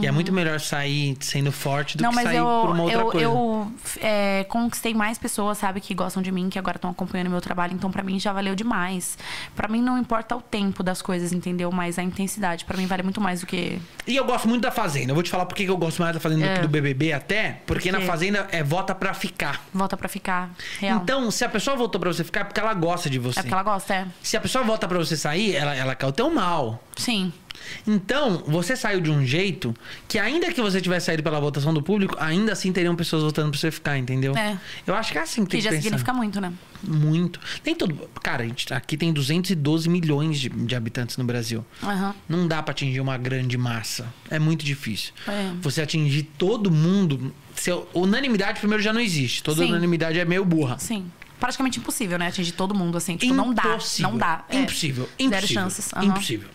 E 0.00 0.06
é 0.06 0.10
muito 0.10 0.32
melhor 0.32 0.60
sair 0.60 1.16
sendo 1.20 1.50
forte 1.52 1.96
do 1.96 2.04
Uhum. 2.04 2.10
Não, 2.10 2.16
que 2.18 2.22
sair 2.24 2.36
eu, 2.36 2.44
por 2.44 2.70
uma 2.70 2.82
outra 2.82 2.98
eu, 2.98 3.06
coisa. 3.06 3.24
eu 3.26 3.72
é, 4.00 4.44
conquistei 4.48 4.92
mais 4.94 5.18
pessoas, 5.18 5.58
sabe, 5.58 5.80
que 5.80 5.94
gostam 5.94 6.22
de 6.22 6.30
mim, 6.32 6.48
que 6.48 6.58
agora 6.58 6.76
estão 6.76 6.90
acompanhando 6.90 7.30
meu 7.30 7.40
trabalho. 7.40 7.72
Então, 7.74 7.90
pra 7.90 8.02
mim, 8.02 8.18
já 8.18 8.32
valeu 8.32 8.54
demais. 8.54 9.16
Pra 9.54 9.68
mim, 9.68 9.80
não 9.80 9.96
importa 9.98 10.34
o 10.36 10.40
tempo 10.42 10.82
das 10.82 11.00
coisas, 11.00 11.32
entendeu? 11.32 11.70
Mas 11.72 11.98
a 11.98 12.02
intensidade, 12.02 12.64
pra 12.64 12.76
mim, 12.76 12.86
vale 12.86 13.02
muito 13.02 13.20
mais 13.20 13.40
do 13.40 13.46
que. 13.46 13.80
E 14.06 14.16
eu 14.16 14.24
gosto 14.24 14.48
muito 14.48 14.62
da 14.62 14.70
Fazenda. 14.70 15.10
Eu 15.12 15.14
vou 15.14 15.22
te 15.22 15.30
falar 15.30 15.46
por 15.46 15.54
que 15.54 15.64
eu 15.64 15.76
gosto 15.76 16.02
mais 16.02 16.14
da 16.14 16.20
Fazenda 16.20 16.44
do 16.46 16.50
É. 16.50 16.54
que 16.56 16.62
do 16.62 16.68
BBB 16.68 17.12
até. 17.12 17.60
Porque 17.66 17.90
Por 17.90 18.00
na? 18.00 18.04
Fazenda 18.06 18.48
é 18.50 18.62
vota 18.62 18.94
pra 18.94 19.14
ficar. 19.14 19.62
Volta 19.72 19.96
pra 19.96 20.08
ficar 20.08 20.50
real. 20.80 21.00
Então, 21.02 21.30
se 21.30 21.44
a 21.44 21.48
pessoa 21.48 21.76
votou 21.76 22.00
pra 22.00 22.12
você 22.12 22.24
ficar, 22.24 22.40
é 22.40 22.44
porque 22.44 22.60
ela 22.60 22.74
gosta 22.74 23.08
de 23.08 23.18
você. 23.18 23.38
é 23.38 23.42
porque 23.42 23.54
ela 23.54 23.62
gosta, 23.62 23.94
é? 23.94 24.06
Se 24.22 24.36
a 24.36 24.40
pessoa 24.40 24.64
vota 24.64 24.86
pra 24.88 24.98
você 24.98 25.16
sair, 25.16 25.54
ela, 25.54 25.74
ela 25.74 25.94
quer 25.94 26.06
o 26.06 26.12
teu 26.12 26.28
mal. 26.30 26.82
Sim. 26.96 27.32
Então, 27.86 28.42
você 28.46 28.76
saiu 28.76 29.00
de 29.00 29.10
um 29.10 29.24
jeito 29.24 29.74
que, 30.06 30.18
ainda 30.18 30.52
que 30.52 30.60
você 30.60 30.80
tivesse 30.80 31.06
saído 31.06 31.22
pela 31.22 31.40
votação 31.40 31.72
do 31.72 31.82
público, 31.82 32.16
ainda 32.18 32.52
assim 32.52 32.72
teriam 32.72 32.94
pessoas 32.94 33.22
votando 33.22 33.50
pra 33.50 33.58
você 33.58 33.70
ficar, 33.70 33.96
entendeu? 33.98 34.36
É. 34.36 34.58
Eu 34.86 34.94
acho 34.94 35.12
que 35.12 35.18
é 35.18 35.22
assim 35.22 35.44
que 35.44 35.50
tem 35.50 35.60
Que 35.60 35.68
que 35.68 35.74
já 35.74 35.82
significa 35.82 36.12
muito, 36.12 36.40
né? 36.40 36.52
Muito. 36.82 37.40
Nem 37.64 37.74
todo. 37.74 38.08
Cara, 38.22 38.42
a 38.42 38.46
gente, 38.46 38.72
aqui 38.72 38.96
tem 38.96 39.12
212 39.12 39.88
milhões 39.88 40.38
de, 40.38 40.48
de 40.48 40.76
habitantes 40.76 41.16
no 41.16 41.24
Brasil. 41.24 41.64
Aham. 41.82 42.14
Não 42.28 42.46
dá 42.46 42.62
pra 42.62 42.72
atingir 42.72 43.00
uma 43.00 43.16
grande 43.16 43.56
massa. 43.56 44.06
É 44.30 44.38
muito 44.38 44.64
difícil. 44.64 45.12
É. 45.26 45.52
Você 45.62 45.80
atingir 45.82 46.24
todo 46.36 46.70
mundo. 46.70 47.32
Seu, 47.54 47.88
unanimidade, 47.94 48.58
primeiro, 48.58 48.82
já 48.82 48.92
não 48.92 49.00
existe. 49.00 49.42
Toda 49.42 49.62
Sim. 49.62 49.70
unanimidade 49.70 50.18
é 50.18 50.24
meio 50.24 50.44
burra. 50.44 50.78
Sim. 50.78 51.10
Praticamente 51.38 51.78
impossível, 51.78 52.18
né? 52.18 52.28
Atingir 52.28 52.52
todo 52.52 52.74
mundo, 52.74 52.96
assim. 52.96 53.16
Tipo, 53.16 53.34
não 53.34 53.54
dá. 53.54 53.62
Impossível. 53.64 54.10
Não 54.10 54.18
dá. 54.18 54.44
É. 54.48 54.56
Impossível. 54.58 55.04
Zero 55.04 55.14
Impossível. 55.28 55.62
chances. 55.62 55.92
Aham. 55.94 56.04
Impossível. 56.04 56.48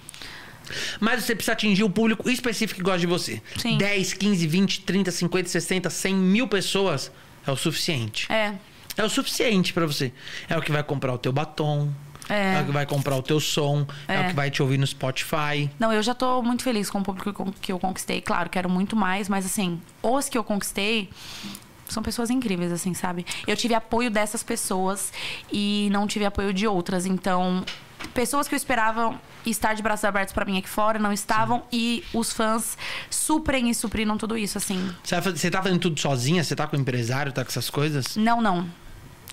Mas 0.99 1.23
você 1.23 1.35
precisa 1.35 1.53
atingir 1.53 1.83
o 1.83 1.89
público 1.89 2.29
específico 2.29 2.77
que 2.77 2.83
gosta 2.83 2.99
de 2.99 3.07
você. 3.07 3.41
Sim. 3.57 3.77
10, 3.77 4.13
15, 4.13 4.47
20, 4.47 4.81
30, 4.81 5.11
50, 5.11 5.49
60, 5.49 5.89
100 5.89 6.15
mil 6.15 6.47
pessoas 6.47 7.11
é 7.45 7.51
o 7.51 7.55
suficiente. 7.55 8.31
É. 8.31 8.53
É 8.97 9.03
o 9.03 9.09
suficiente 9.09 9.73
pra 9.73 9.85
você. 9.85 10.11
É 10.49 10.57
o 10.57 10.61
que 10.61 10.71
vai 10.71 10.83
comprar 10.83 11.13
o 11.13 11.17
teu 11.17 11.31
batom. 11.31 11.91
É. 12.27 12.55
É, 12.55 12.61
o 12.61 12.65
que 12.65 12.71
vai 12.71 12.85
comprar 12.85 13.15
o 13.15 13.23
teu 13.23 13.39
som. 13.39 13.87
É. 14.07 14.15
É. 14.15 14.21
o 14.21 14.27
que 14.27 14.33
vai 14.35 14.51
te 14.51 14.61
ouvir 14.61 14.77
no 14.77 14.85
Spotify. 14.85 15.69
Não, 15.79 15.91
eu 15.91 16.03
já 16.03 16.13
tô 16.13 16.41
muito 16.43 16.63
feliz 16.63 16.89
com 16.89 16.99
o 16.99 17.03
público 17.03 17.53
que 17.59 17.71
eu 17.71 17.79
conquistei. 17.79 18.21
Claro, 18.21 18.49
quero 18.49 18.69
muito 18.69 18.95
mais, 18.95 19.27
mas 19.27 19.45
assim, 19.45 19.81
os 20.03 20.29
que 20.29 20.37
eu 20.37 20.43
conquistei 20.43 21.09
são 21.87 22.03
pessoas 22.03 22.29
incríveis, 22.29 22.71
assim, 22.71 22.93
sabe? 22.93 23.25
Eu 23.47 23.57
tive 23.57 23.73
apoio 23.73 24.11
dessas 24.11 24.43
pessoas 24.43 25.11
e 25.51 25.89
não 25.91 26.05
tive 26.05 26.25
apoio 26.25 26.53
de 26.53 26.67
outras. 26.67 27.05
Então, 27.05 27.65
pessoas 28.13 28.47
que 28.47 28.55
eu 28.55 28.57
esperava 28.57 29.19
estar 29.45 29.73
de 29.73 29.81
braços 29.81 30.03
abertos 30.05 30.33
pra 30.33 30.45
mim 30.45 30.57
aqui 30.57 30.69
fora 30.69 30.99
não 30.99 31.11
estavam 31.13 31.63
e 31.71 32.03
os 32.13 32.33
fãs 32.33 32.77
suprem 33.09 33.69
e 33.69 33.75
supriram 33.75 34.17
tudo 34.17 34.37
isso, 34.37 34.57
assim. 34.57 34.93
Você, 35.03 35.19
você 35.21 35.49
tá 35.51 35.61
fazendo 35.61 35.79
tudo 35.79 35.99
sozinha? 35.99 36.43
Você 36.43 36.55
tá 36.55 36.67
com 36.67 36.75
o 36.75 36.79
empresário? 36.79 37.31
Tá 37.31 37.43
com 37.43 37.49
essas 37.49 37.69
coisas? 37.69 38.15
Não, 38.15 38.41
não. 38.41 38.69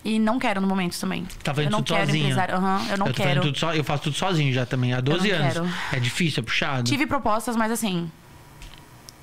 E 0.05 0.19
não 0.21 0.39
quero 0.39 0.61
no 0.61 0.69
momento 0.69 0.99
também. 1.01 1.27
Tá 1.43 1.53
fazendo 1.53 1.67
eu 1.67 1.71
não 1.73 1.83
tudo 1.83 1.97
quero 1.97 2.07
sozinha? 2.07 2.25
empresário. 2.25 2.55
Aham, 2.55 2.87
eu 2.91 2.99
não 2.99 3.07
eu 3.09 3.15
quero. 3.15 3.41
tudo 3.43 3.59
so, 3.59 3.67
Eu 3.73 3.83
faço 3.83 4.05
tudo 4.05 4.17
sozinho 4.17 4.53
já 4.53 4.65
também, 4.65 4.93
há 4.93 5.01
12 5.01 5.29
não 5.29 5.37
anos. 5.39 5.53
quero. 5.55 5.69
É 5.93 5.99
difícil, 5.99 6.41
é 6.43 6.45
puxado. 6.45 6.85
Tive 6.85 7.07
propostas, 7.07 7.57
mas 7.57 7.73
assim, 7.73 8.09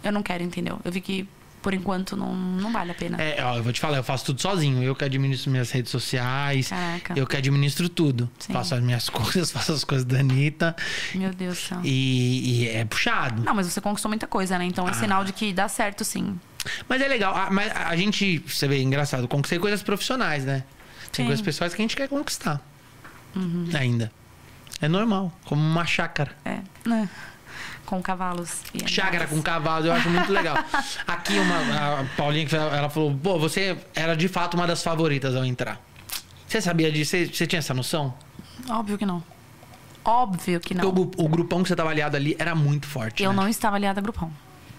eu 0.04 0.12
não 0.12 0.22
quero, 0.22 0.44
entendeu? 0.44 0.80
Eu 0.84 0.91
vi 0.91 1.00
que 1.00 1.28
por 1.64 1.74
enquanto 1.74 2.16
não, 2.16 2.36
não 2.36 2.72
vale 2.72 2.91
a 2.91 2.93
pena. 2.93 3.20
É, 3.20 3.43
ó, 3.43 3.55
eu 3.57 3.64
vou 3.64 3.72
te 3.74 3.80
falar, 3.80 3.97
eu 3.97 4.03
faço 4.03 4.26
tudo 4.26 4.41
sozinho. 4.41 4.84
Eu 4.84 4.93
que 4.93 5.03
administro 5.03 5.49
minhas 5.49 5.72
redes 5.72 5.89
sociais. 5.91 6.68
Caraca. 6.68 7.14
Eu 7.18 7.26
que 7.26 7.36
administro 7.38 7.89
tudo. 7.89 8.30
Sim. 8.38 8.53
Faço 8.53 8.76
as 8.76 8.82
minhas 8.84 9.07
coisas, 9.09 9.49
faço 9.51 9.72
as 9.72 9.84
coisas 9.84 10.05
da 10.05 10.20
Anitta. 10.20 10.76
Meu 11.16 11.32
Deus 11.34 11.55
do 11.57 11.61
céu. 11.61 11.80
E, 11.84 12.64
e 12.64 12.68
é 12.70 12.86
puxado. 12.86 13.41
Não, 13.41 13.55
mas 13.55 13.66
você 13.66 13.82
conquistou 13.82 14.09
muita 14.09 14.28
coisa, 14.28 14.59
né? 14.59 14.66
Então 14.66 14.88
é 14.88 14.91
Ah. 14.91 14.93
sinal 14.93 15.24
de 15.24 15.34
que 15.34 15.51
dá 15.53 15.68
certo, 15.68 16.03
sim. 16.03 16.38
Mas 16.88 17.01
é 17.01 17.07
legal. 17.07 17.36
A, 17.36 17.49
mas 17.49 17.72
a 17.76 17.95
gente, 17.95 18.39
você 18.39 18.68
vê, 18.68 18.82
engraçado, 18.82 19.28
conquistei 19.28 19.57
coisas 19.57 19.82
profissionais, 19.82 20.45
né? 20.45 20.64
Tem 21.11 21.24
Sim. 21.24 21.28
coisas 21.28 21.41
pessoais 21.45 21.74
que 21.74 21.82
a 21.82 21.84
gente 21.84 21.95
quer 21.95 22.07
conquistar. 22.07 22.59
Uhum. 23.36 23.70
Ainda. 23.74 24.11
É 24.82 24.88
normal, 24.88 25.32
como 25.45 25.61
uma 25.61 25.86
chácara. 25.86 26.32
É. 26.43 26.59
né? 26.86 27.07
Com 27.86 28.02
cavalos. 28.02 28.62
Chácara 28.86 29.28
com 29.28 29.42
cavalo, 29.42 29.88
eu 29.88 29.94
acho 29.94 30.10
muito 30.10 30.32
legal. 30.32 30.58
Aqui, 31.06 31.38
uma, 31.38 32.00
a 32.00 32.06
Paulinha, 32.16 32.48
ela 32.52 32.90
falou: 32.90 33.14
pô, 33.22 33.38
você 33.38 33.78
era 33.94 34.16
de 34.16 34.28
fato 34.28 34.56
uma 34.56 34.66
das 34.66 34.82
favoritas 34.82 35.36
ao 35.36 35.44
entrar. 35.44 35.80
Você 36.48 36.62
sabia 36.62 36.92
disso? 36.92 37.12
Você, 37.12 37.26
você 37.28 37.48
tinha 37.48 37.60
essa 37.60 37.74
noção? 37.74 38.14
Óbvio 38.70 38.98
que 38.98 39.06
não. 39.06 39.24
Óbvio 40.06 40.60
que 40.60 40.74
Porque 40.76 40.88
o, 40.88 40.94
não. 40.94 41.12
o 41.26 41.30
grupão 41.30 41.64
que 41.64 41.70
você 41.70 41.76
tava 41.76 41.90
aliado 41.90 42.16
ali 42.16 42.36
era 42.38 42.54
muito 42.54 42.88
forte. 42.88 43.24
Eu 43.24 43.32
né? 43.32 43.38
não 43.38 43.48
estava 43.48 43.76
aliada 43.76 44.00
a 44.00 44.04
grupão. 44.04 44.32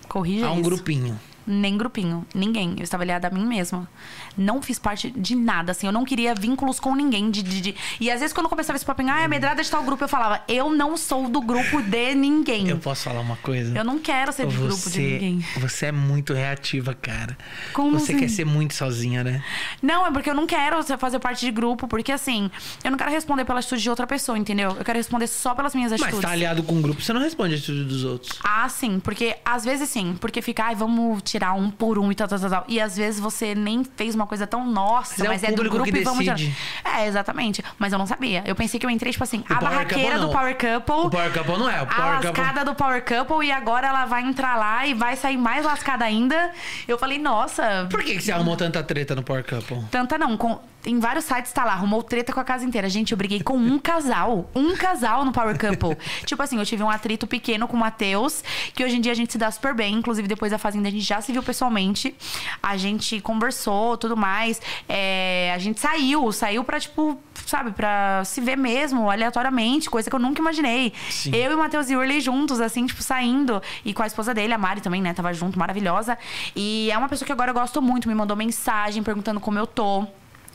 Corrija 0.08 0.46
Há 0.46 0.52
um 0.52 0.60
isso. 0.60 0.62
grupinho. 0.62 1.18
Nem 1.46 1.76
grupinho, 1.76 2.26
ninguém. 2.34 2.74
Eu 2.76 2.84
estava 2.84 3.02
aliada 3.02 3.28
a 3.28 3.30
mim 3.30 3.44
mesma. 3.46 3.88
Não 4.36 4.62
fiz 4.62 4.78
parte 4.78 5.10
de 5.10 5.34
nada, 5.34 5.72
assim. 5.72 5.86
Eu 5.86 5.92
não 5.92 6.04
queria 6.04 6.34
vínculos 6.34 6.80
com 6.80 6.94
ninguém. 6.94 7.30
De, 7.30 7.42
de, 7.42 7.60
de... 7.60 7.74
E 8.00 8.10
às 8.10 8.20
vezes, 8.20 8.32
quando 8.32 8.46
eu 8.46 8.50
começava 8.50 8.76
esse 8.76 8.84
papo, 8.84 9.02
ah, 9.08 9.20
é 9.22 9.28
medrada 9.28 9.62
de 9.62 9.70
tal 9.70 9.82
grupo, 9.82 10.04
eu 10.04 10.08
falava, 10.08 10.42
eu 10.48 10.70
não 10.70 10.96
sou 10.96 11.28
do 11.28 11.40
grupo 11.40 11.82
de 11.82 12.14
ninguém. 12.14 12.68
Eu 12.68 12.78
posso 12.78 13.04
falar 13.04 13.20
uma 13.20 13.36
coisa? 13.36 13.76
Eu 13.76 13.84
não 13.84 13.98
quero 13.98 14.32
ser 14.32 14.46
você, 14.46 14.56
grupo 14.56 14.90
de 14.90 15.00
ninguém. 15.00 15.44
Você 15.58 15.86
é 15.86 15.92
muito 15.92 16.32
reativa, 16.32 16.94
cara. 16.94 17.36
Como 17.72 17.98
você 17.98 18.12
assim? 18.12 18.20
quer 18.20 18.28
ser 18.28 18.44
muito 18.44 18.74
sozinha, 18.74 19.22
né? 19.22 19.42
Não, 19.82 20.06
é 20.06 20.10
porque 20.10 20.30
eu 20.30 20.34
não 20.34 20.46
quero 20.46 20.82
fazer 20.98 21.18
parte 21.18 21.44
de 21.44 21.52
grupo, 21.52 21.86
porque 21.86 22.12
assim, 22.12 22.50
eu 22.82 22.90
não 22.90 22.98
quero 22.98 23.10
responder 23.10 23.44
pela 23.44 23.60
atitude 23.60 23.82
de 23.82 23.90
outra 23.90 24.06
pessoa, 24.06 24.38
entendeu? 24.38 24.70
Eu 24.78 24.84
quero 24.84 24.98
responder 24.98 25.26
só 25.26 25.54
pelas 25.54 25.74
minhas 25.74 25.92
atitudes. 25.92 26.16
Mas 26.16 26.24
tá 26.24 26.32
aliado 26.32 26.62
com 26.62 26.74
um 26.74 26.82
grupo, 26.82 27.00
você 27.00 27.12
não 27.12 27.20
responde 27.20 27.54
a 27.54 27.56
atitude 27.56 27.84
dos 27.84 28.04
outros. 28.04 28.38
Ah, 28.42 28.68
sim, 28.68 29.00
porque 29.00 29.36
às 29.44 29.64
vezes 29.64 29.88
sim, 29.88 30.16
porque 30.20 30.40
fica, 30.42 30.64
ai, 30.64 30.74
vamos 30.74 31.22
tirar 31.34 31.52
um 31.54 31.68
por 31.68 31.98
um 31.98 32.12
e 32.12 32.14
tal, 32.14 32.28
tal, 32.28 32.38
tal, 32.38 32.50
tal. 32.50 32.64
E 32.68 32.80
às 32.80 32.96
vezes 32.96 33.18
você 33.18 33.54
nem 33.56 33.82
fez 33.82 34.14
uma 34.14 34.26
coisa 34.26 34.46
tão 34.46 34.64
nossa, 34.64 35.14
Mas 35.18 35.26
é 35.26 35.28
mas, 35.28 35.42
o 35.42 35.46
é, 35.46 35.52
do 35.52 35.70
grupo 35.70 35.92
que 35.92 35.98
e 35.98 36.04
vamos 36.04 36.24
tirar. 36.24 36.38
É, 36.84 37.06
exatamente. 37.06 37.62
Mas 37.76 37.92
eu 37.92 37.98
não 37.98 38.06
sabia. 38.06 38.44
Eu 38.46 38.54
pensei 38.54 38.78
que 38.78 38.86
eu 38.86 38.90
entrei, 38.90 39.10
tipo 39.10 39.24
assim, 39.24 39.42
a 39.48 39.56
Power 39.56 39.70
barraqueira 39.70 40.18
Couple 40.18 40.26
do. 40.26 40.32
Power 40.32 40.54
Couple. 40.54 41.06
O 41.06 41.10
Power 41.10 41.32
Couple 41.32 41.58
não 41.58 41.68
é. 41.68 41.80
O 41.80 41.82
a 41.82 41.86
Power 41.86 42.22
Couple. 42.22 42.28
lascada 42.28 42.64
do 42.64 42.74
Power 42.74 43.04
Couple 43.04 43.46
e 43.46 43.50
agora 43.50 43.88
ela 43.88 44.06
vai 44.06 44.22
entrar 44.22 44.56
lá 44.56 44.86
e 44.86 44.94
vai 44.94 45.16
sair 45.16 45.36
mais 45.36 45.64
lascada 45.64 46.04
ainda. 46.04 46.52
Eu 46.86 46.96
falei, 46.96 47.18
nossa, 47.18 47.88
Por 47.90 48.02
que, 48.04 48.14
que 48.14 48.22
você 48.22 48.30
arrumou 48.30 48.56
tanta 48.56 48.82
treta 48.82 49.14
no 49.14 49.22
Power 49.22 49.44
Couple? 49.44 49.84
Tanta 49.90 50.16
não. 50.16 50.36
Com, 50.36 50.60
em 50.86 50.98
vários 50.98 51.24
sites 51.24 51.52
tá 51.52 51.64
lá, 51.64 51.72
arrumou 51.72 52.02
treta 52.02 52.32
com 52.32 52.40
a 52.40 52.44
casa 52.44 52.64
inteira. 52.64 52.88
Gente, 52.88 53.12
eu 53.12 53.18
briguei 53.18 53.42
com 53.42 53.56
um 53.56 53.78
casal. 53.78 54.50
Um 54.54 54.76
casal 54.76 55.24
no 55.24 55.32
Power 55.32 55.58
Couple. 55.58 55.96
tipo 56.24 56.42
assim, 56.42 56.58
eu 56.58 56.66
tive 56.66 56.82
um 56.82 56.90
atrito 56.90 57.26
pequeno 57.26 57.66
com 57.66 57.76
o 57.76 57.80
Matheus, 57.80 58.42
que 58.74 58.84
hoje 58.84 58.96
em 58.96 59.00
dia 59.00 59.12
a 59.12 59.14
gente 59.14 59.32
se 59.32 59.38
dá 59.38 59.50
super 59.50 59.74
bem. 59.74 59.94
Inclusive, 59.94 60.28
depois 60.28 60.52
da 60.52 60.58
Fazenda, 60.58 60.88
a 60.88 60.90
gente 60.90 61.04
já 61.04 61.20
se 61.20 61.32
viu 61.32 61.42
pessoalmente. 61.42 62.14
A 62.62 62.76
gente 62.76 63.20
conversou, 63.20 63.96
tudo 63.96 64.16
mais. 64.16 64.60
É, 64.88 65.52
a 65.54 65.58
gente 65.58 65.80
saiu, 65.80 66.30
saiu 66.32 66.62
pra, 66.64 66.78
tipo, 66.78 67.18
sabe, 67.46 67.72
pra 67.72 68.22
se 68.24 68.40
ver 68.40 68.56
mesmo, 68.56 69.10
aleatoriamente, 69.10 69.88
coisa 69.88 70.08
que 70.08 70.16
eu 70.16 70.20
nunca 70.20 70.40
imaginei. 70.40 70.92
Sim. 71.10 71.34
Eu 71.34 71.52
e 71.52 71.54
o 71.54 71.58
Matheus 71.58 71.88
Yurley 71.88 72.20
juntos, 72.20 72.60
assim, 72.60 72.86
tipo, 72.86 73.02
saindo. 73.02 73.62
E 73.84 73.94
com 73.94 74.02
a 74.02 74.06
esposa 74.06 74.34
dele, 74.34 74.52
a 74.52 74.58
Mari 74.58 74.80
também, 74.80 75.00
né? 75.00 75.14
Tava 75.14 75.32
junto, 75.32 75.58
maravilhosa. 75.58 76.18
E 76.54 76.90
é 76.90 76.98
uma 76.98 77.08
pessoa 77.08 77.26
que 77.26 77.32
agora 77.32 77.50
eu 77.50 77.54
gosto 77.54 77.80
muito, 77.80 78.08
me 78.08 78.14
mandou 78.14 78.36
mensagem 78.36 79.02
perguntando 79.02 79.40
como 79.40 79.58
eu 79.58 79.66
tô. 79.66 80.06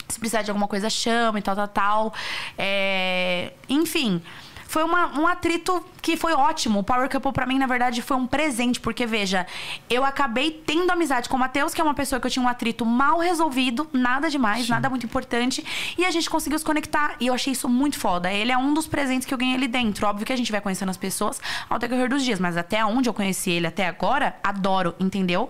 Se 0.10 0.20
precisar 0.20 0.41
de 0.41 0.49
alguma 0.51 0.68
coisa, 0.68 0.89
chama 0.89 1.39
e 1.39 1.41
tal, 1.41 1.55
tal, 1.55 1.68
tal. 1.68 2.14
É, 2.57 3.53
Enfim. 3.70 4.22
Foi 4.68 4.84
uma- 4.84 5.20
um 5.20 5.26
atrito 5.26 5.84
que 5.99 6.16
foi 6.16 6.32
ótimo. 6.32 6.78
O 6.78 6.84
Power 6.84 7.10
Couple, 7.10 7.32
pra 7.34 7.47
mim, 7.47 7.57
na 7.57 7.66
verdade, 7.66 8.03
foi 8.03 8.16
um 8.16 8.28
presente. 8.28 8.80
Porque, 8.80 9.03
veja, 9.03 9.47
eu 9.89 10.05
acabei 10.05 10.51
tendo 10.51 10.91
amizade 10.91 11.28
com 11.28 11.36
o 11.36 11.39
Matheus, 11.39 11.74
que 11.74 11.82
é 11.82 11.84
uma 11.84 11.95
pessoa 11.95 12.22
que 12.22 12.28
eu 12.28 12.30
tinha 12.30 12.45
um 12.45 12.47
atrito 12.47 12.86
mal 12.86 13.18
resolvido. 13.18 13.89
Nada 13.91 14.30
demais, 14.30 14.70
nada 14.70 14.88
muito 14.88 15.07
importante. 15.07 15.66
E 15.97 16.05
a 16.05 16.12
gente 16.12 16.30
conseguiu 16.30 16.60
se 16.60 16.64
conectar. 16.64 17.16
E 17.20 17.26
eu 17.26 17.34
achei 17.34 17.51
isso 17.53 17.68
muito 17.68 17.97
foda. 17.97 18.32
Ele 18.32 18.51
é 18.51 18.57
um 18.60 18.72
dos 18.72 18.86
presentes 18.86 19.26
que 19.28 19.34
eu 19.34 19.39
ganhei 19.39 19.55
ali 19.55 19.68
dentro. 19.68 20.05
Óbvio 20.05 20.24
que 20.24 20.34
a 20.34 20.38
gente 20.38 20.51
vai 20.51 20.62
conhecendo 20.62 20.89
as 20.89 20.97
pessoas 20.97 21.41
ao 21.68 21.80
decorrer 21.80 22.07
dos 22.07 22.24
dias. 22.24 22.39
Mas 22.39 22.55
até 22.55 22.86
onde 22.86 23.10
eu 23.10 23.14
conheci 23.14 23.49
ele 23.49 23.66
até 23.66 23.88
agora, 23.88 24.36
adoro, 24.43 24.93
entendeu? 24.99 25.49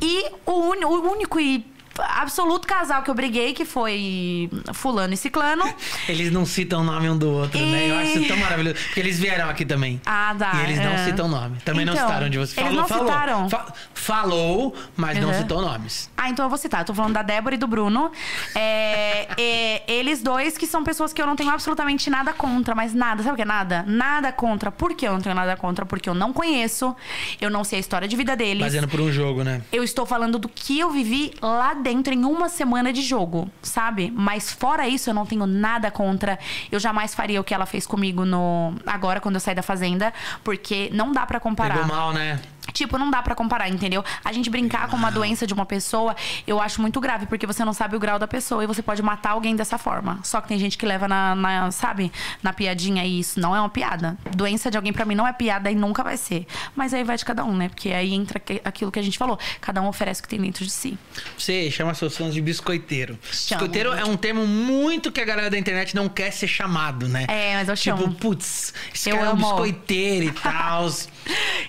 E 0.00 0.24
o, 0.46 0.52
o 0.86 1.10
único 1.12 1.38
e 1.38 1.66
absoluto 2.02 2.66
casal 2.66 3.02
que 3.02 3.10
eu 3.10 3.14
briguei, 3.14 3.52
que 3.52 3.64
foi 3.64 4.50
fulano 4.72 5.14
e 5.14 5.16
ciclano. 5.16 5.64
Eles 6.08 6.30
não 6.32 6.44
citam 6.46 6.80
o 6.80 6.84
nome 6.84 7.08
um 7.10 7.16
do 7.18 7.30
outro, 7.30 7.58
né? 7.58 7.90
Eu 7.90 7.98
acho 7.98 8.18
isso 8.18 8.28
tão 8.28 8.36
E- 8.36 8.40
maravilhoso. 8.40 8.76
Porque 8.86 9.00
eles 9.00 9.18
vieram 9.18 9.48
aqui 9.48 9.64
também. 9.64 10.00
Ah, 10.06 10.32
dá. 10.34 10.52
E 10.54 10.62
eles 10.64 10.78
não 10.78 10.92
é. 10.92 11.04
citam 11.04 11.28
nome. 11.28 11.58
Também 11.64 11.84
não 11.84 11.92
Então, 11.92 12.06
citaram 12.06 12.26
onde 12.26 12.38
você 12.38 12.60
eles 12.60 12.70
falou. 12.70 12.80
não 12.82 12.88
falou. 12.88 13.06
citaram? 13.08 13.50
Fa- 13.50 13.72
falou, 13.94 14.74
mas 14.96 15.18
não 15.18 15.28
Uhum. 15.28 15.34
citou 15.38 15.60
nomes. 15.60 16.10
Ah, 16.16 16.30
então 16.30 16.44
eu 16.44 16.48
vou 16.48 16.58
citar. 16.58 16.80
Eu 16.80 16.86
tô 16.86 16.94
falando 16.94 17.12
da 17.14 17.22
Débora 17.22 17.54
e 17.54 17.58
do 17.58 17.66
Bruno. 17.66 18.10
É, 18.54 19.28
é, 19.38 19.82
eles 19.92 20.22
dois 20.22 20.56
que 20.56 20.66
são 20.66 20.82
pessoas 20.84 21.12
que 21.12 21.20
eu 21.20 21.26
não 21.26 21.36
tenho 21.36 21.50
absolutamente 21.50 22.08
nada 22.10 22.32
contra, 22.32 22.74
mas 22.74 22.94
nada. 22.94 23.22
Sabe 23.22 23.32
o 23.34 23.36
que 23.36 23.42
é 23.42 23.44
nada? 23.44 23.84
Nada 23.86 24.32
contra. 24.32 24.70
Por 24.70 24.94
que 24.94 25.06
eu 25.06 25.12
não 25.12 25.20
tenho 25.20 25.34
nada 25.34 25.56
contra? 25.56 25.84
Porque 25.84 26.08
eu 26.08 26.14
não 26.14 26.32
conheço, 26.32 26.94
eu 27.40 27.50
não 27.50 27.64
sei 27.64 27.78
a 27.78 27.80
história 27.80 28.08
de 28.08 28.16
vida 28.16 28.34
deles. 28.36 28.62
Fazendo 28.62 28.88
por 28.88 29.00
um 29.00 29.10
jogo, 29.12 29.42
né? 29.44 29.62
Eu 29.72 29.82
estou 29.84 30.06
falando 30.06 30.38
do 30.38 30.48
que 30.48 30.78
eu 30.78 30.90
vivi 30.90 31.32
lá 31.42 31.74
dentro 31.74 31.87
em 32.14 32.24
uma 32.24 32.48
semana 32.48 32.92
de 32.92 33.02
jogo, 33.02 33.50
sabe? 33.62 34.12
Mas 34.14 34.52
fora 34.52 34.86
isso, 34.88 35.10
eu 35.10 35.14
não 35.14 35.26
tenho 35.26 35.46
nada 35.46 35.90
contra. 35.90 36.38
Eu 36.70 36.78
jamais 36.78 37.14
faria 37.14 37.40
o 37.40 37.44
que 37.44 37.54
ela 37.54 37.66
fez 37.66 37.86
comigo 37.86 38.24
no 38.24 38.74
agora 38.86 39.20
quando 39.20 39.36
eu 39.36 39.40
saí 39.40 39.54
da 39.54 39.62
fazenda, 39.62 40.12
porque 40.42 40.90
não 40.92 41.12
dá 41.12 41.26
pra 41.26 41.40
comparar. 41.40 41.74
Pegou 41.74 41.88
mal, 41.88 42.12
né? 42.12 42.40
Tipo, 42.72 42.98
não 42.98 43.10
dá 43.10 43.22
pra 43.22 43.34
comparar, 43.34 43.68
entendeu? 43.68 44.04
A 44.24 44.32
gente 44.32 44.48
brincar 44.50 44.88
com 44.88 44.96
uma 44.96 45.10
doença 45.10 45.46
de 45.46 45.54
uma 45.54 45.66
pessoa, 45.66 46.14
eu 46.46 46.60
acho 46.60 46.80
muito 46.80 47.00
grave, 47.00 47.26
porque 47.26 47.46
você 47.46 47.64
não 47.64 47.72
sabe 47.72 47.96
o 47.96 47.98
grau 47.98 48.18
da 48.18 48.26
pessoa 48.28 48.62
e 48.62 48.66
você 48.66 48.82
pode 48.82 49.02
matar 49.02 49.30
alguém 49.30 49.56
dessa 49.56 49.78
forma. 49.78 50.18
Só 50.22 50.40
que 50.40 50.48
tem 50.48 50.58
gente 50.58 50.76
que 50.78 50.86
leva 50.86 51.08
na, 51.08 51.34
na, 51.34 51.70
sabe, 51.70 52.12
na 52.42 52.52
piadinha 52.52 53.04
e 53.04 53.20
isso 53.20 53.40
não 53.40 53.54
é 53.54 53.60
uma 53.60 53.68
piada. 53.68 54.16
Doença 54.34 54.70
de 54.70 54.76
alguém 54.76 54.92
pra 54.92 55.04
mim 55.04 55.14
não 55.14 55.26
é 55.26 55.32
piada 55.32 55.70
e 55.70 55.74
nunca 55.74 56.02
vai 56.04 56.16
ser. 56.16 56.46
Mas 56.76 56.92
aí 56.94 57.04
vai 57.04 57.16
de 57.16 57.24
cada 57.24 57.44
um, 57.44 57.54
né? 57.56 57.68
Porque 57.68 57.90
aí 57.90 58.12
entra 58.14 58.40
aquilo 58.64 58.90
que 58.90 58.98
a 58.98 59.02
gente 59.02 59.18
falou. 59.18 59.38
Cada 59.60 59.80
um 59.82 59.86
oferece 59.88 60.20
o 60.20 60.22
que 60.22 60.28
tem 60.28 60.40
dentro 60.40 60.64
de 60.64 60.70
si. 60.70 60.98
Você 61.36 61.70
chama 61.70 61.94
seus 61.94 62.16
fãs 62.16 62.32
de 62.34 62.40
biscoiteiro. 62.40 63.18
Chamo. 63.30 63.60
Biscoiteiro 63.60 63.92
é 63.92 64.04
um 64.04 64.16
termo 64.16 64.46
muito 64.46 65.10
que 65.12 65.20
a 65.20 65.24
galera 65.24 65.50
da 65.50 65.58
internet 65.58 65.94
não 65.94 66.08
quer 66.08 66.32
ser 66.32 66.48
chamado, 66.48 67.08
né? 67.08 67.24
É, 67.28 67.54
mas 67.56 67.68
eu 67.68 67.76
Tipo, 67.76 67.98
chamo. 68.02 68.14
putz, 68.14 68.74
esse 68.94 69.10
Eu 69.10 69.16
cara 69.16 69.28
é 69.28 69.30
um 69.30 69.32
amo. 69.34 69.46
biscoiteiro 69.46 70.26
e 70.26 70.32
tal. 70.32 70.88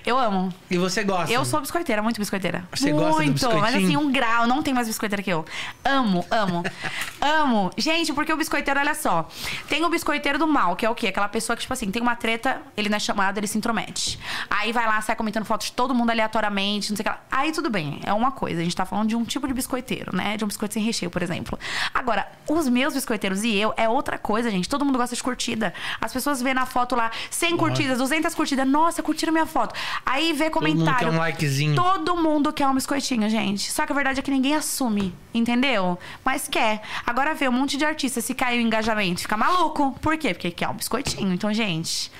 Eu 0.04 0.18
amo. 0.18 0.52
e 0.70 0.78
você 0.78 0.89
gosta? 1.04 1.32
Eu 1.32 1.44
sou 1.44 1.60
biscoiteira, 1.60 2.02
muito 2.02 2.18
biscoiteira. 2.18 2.64
Você 2.72 2.92
muito, 2.92 3.06
gosta 3.06 3.24
do 3.24 3.32
biscoitinho? 3.32 3.60
mas 3.60 3.74
assim, 3.74 3.96
um 3.96 4.10
grau, 4.10 4.46
não 4.46 4.62
tem 4.62 4.74
mais 4.74 4.86
biscoiteira 4.86 5.22
que 5.22 5.30
eu. 5.30 5.44
Amo, 5.84 6.24
amo. 6.30 6.62
amo. 7.20 7.70
Gente, 7.76 8.12
porque 8.12 8.32
o 8.32 8.36
biscoiteiro, 8.36 8.80
olha 8.80 8.94
só. 8.94 9.28
Tem 9.68 9.84
o 9.84 9.88
biscoiteiro 9.88 10.38
do 10.38 10.46
mal, 10.46 10.76
que 10.76 10.84
é 10.84 10.90
o 10.90 10.94
quê? 10.94 11.08
Aquela 11.08 11.28
pessoa 11.28 11.56
que, 11.56 11.62
tipo 11.62 11.72
assim, 11.72 11.90
tem 11.90 12.02
uma 12.02 12.16
treta, 12.16 12.60
ele 12.76 12.88
não 12.88 12.96
é 12.96 13.00
chamado, 13.00 13.38
ele 13.38 13.46
se 13.46 13.56
intromete. 13.56 14.18
Aí 14.48 14.72
vai 14.72 14.86
lá, 14.86 15.00
sai 15.00 15.16
comentando 15.16 15.44
fotos 15.44 15.66
de 15.66 15.72
todo 15.72 15.94
mundo 15.94 16.10
aleatoriamente, 16.10 16.90
não 16.90 16.96
sei 16.96 17.02
o 17.02 17.04
que 17.04 17.10
lá. 17.10 17.20
Aí 17.30 17.52
tudo 17.52 17.70
bem, 17.70 18.00
é 18.04 18.12
uma 18.12 18.32
coisa. 18.32 18.60
A 18.60 18.64
gente 18.64 18.76
tá 18.76 18.84
falando 18.84 19.08
de 19.08 19.16
um 19.16 19.24
tipo 19.24 19.46
de 19.46 19.54
biscoiteiro, 19.54 20.14
né? 20.14 20.36
De 20.36 20.44
um 20.44 20.48
biscoito 20.48 20.74
sem 20.74 20.82
recheio, 20.82 21.10
por 21.10 21.22
exemplo. 21.22 21.58
Agora, 21.94 22.26
os 22.48 22.68
meus 22.68 22.94
biscoiteiros 22.94 23.44
e 23.44 23.56
eu 23.56 23.72
é 23.76 23.88
outra 23.88 24.18
coisa, 24.18 24.50
gente. 24.50 24.68
Todo 24.68 24.84
mundo 24.84 24.98
gosta 24.98 25.14
de 25.14 25.22
curtida. 25.22 25.72
As 26.00 26.12
pessoas 26.12 26.42
vê 26.42 26.54
na 26.54 26.66
foto 26.66 26.96
lá 26.96 27.10
100 27.30 27.56
curtidas, 27.56 27.98
200 27.98 28.34
curtidas. 28.34 28.66
Nossa, 28.66 29.02
curtiram 29.02 29.32
minha 29.32 29.46
foto. 29.46 29.74
Aí 30.04 30.32
vê 30.32 30.50
mundo 30.84 30.96
quer 30.96 31.08
um 31.08 31.16
likezinho. 31.16 31.74
Todo 31.74 32.16
mundo 32.16 32.52
quer 32.52 32.66
um 32.66 32.74
biscoitinho, 32.74 33.28
gente. 33.28 33.70
Só 33.70 33.86
que 33.86 33.92
a 33.92 33.94
verdade 33.94 34.20
é 34.20 34.22
que 34.22 34.30
ninguém 34.30 34.54
assume, 34.54 35.14
entendeu? 35.32 35.98
Mas 36.24 36.48
quer. 36.48 36.82
Agora 37.06 37.34
vê 37.34 37.48
um 37.48 37.52
monte 37.52 37.76
de 37.76 37.84
artista 37.84 38.20
se 38.20 38.34
cai 38.34 38.58
o 38.58 38.60
engajamento, 38.60 39.20
fica 39.20 39.36
maluco. 39.36 39.92
Por 40.00 40.16
quê? 40.16 40.34
Porque 40.34 40.50
quer 40.50 40.68
um 40.68 40.74
biscoitinho. 40.74 41.32
Então, 41.32 41.52
gente, 41.52 42.10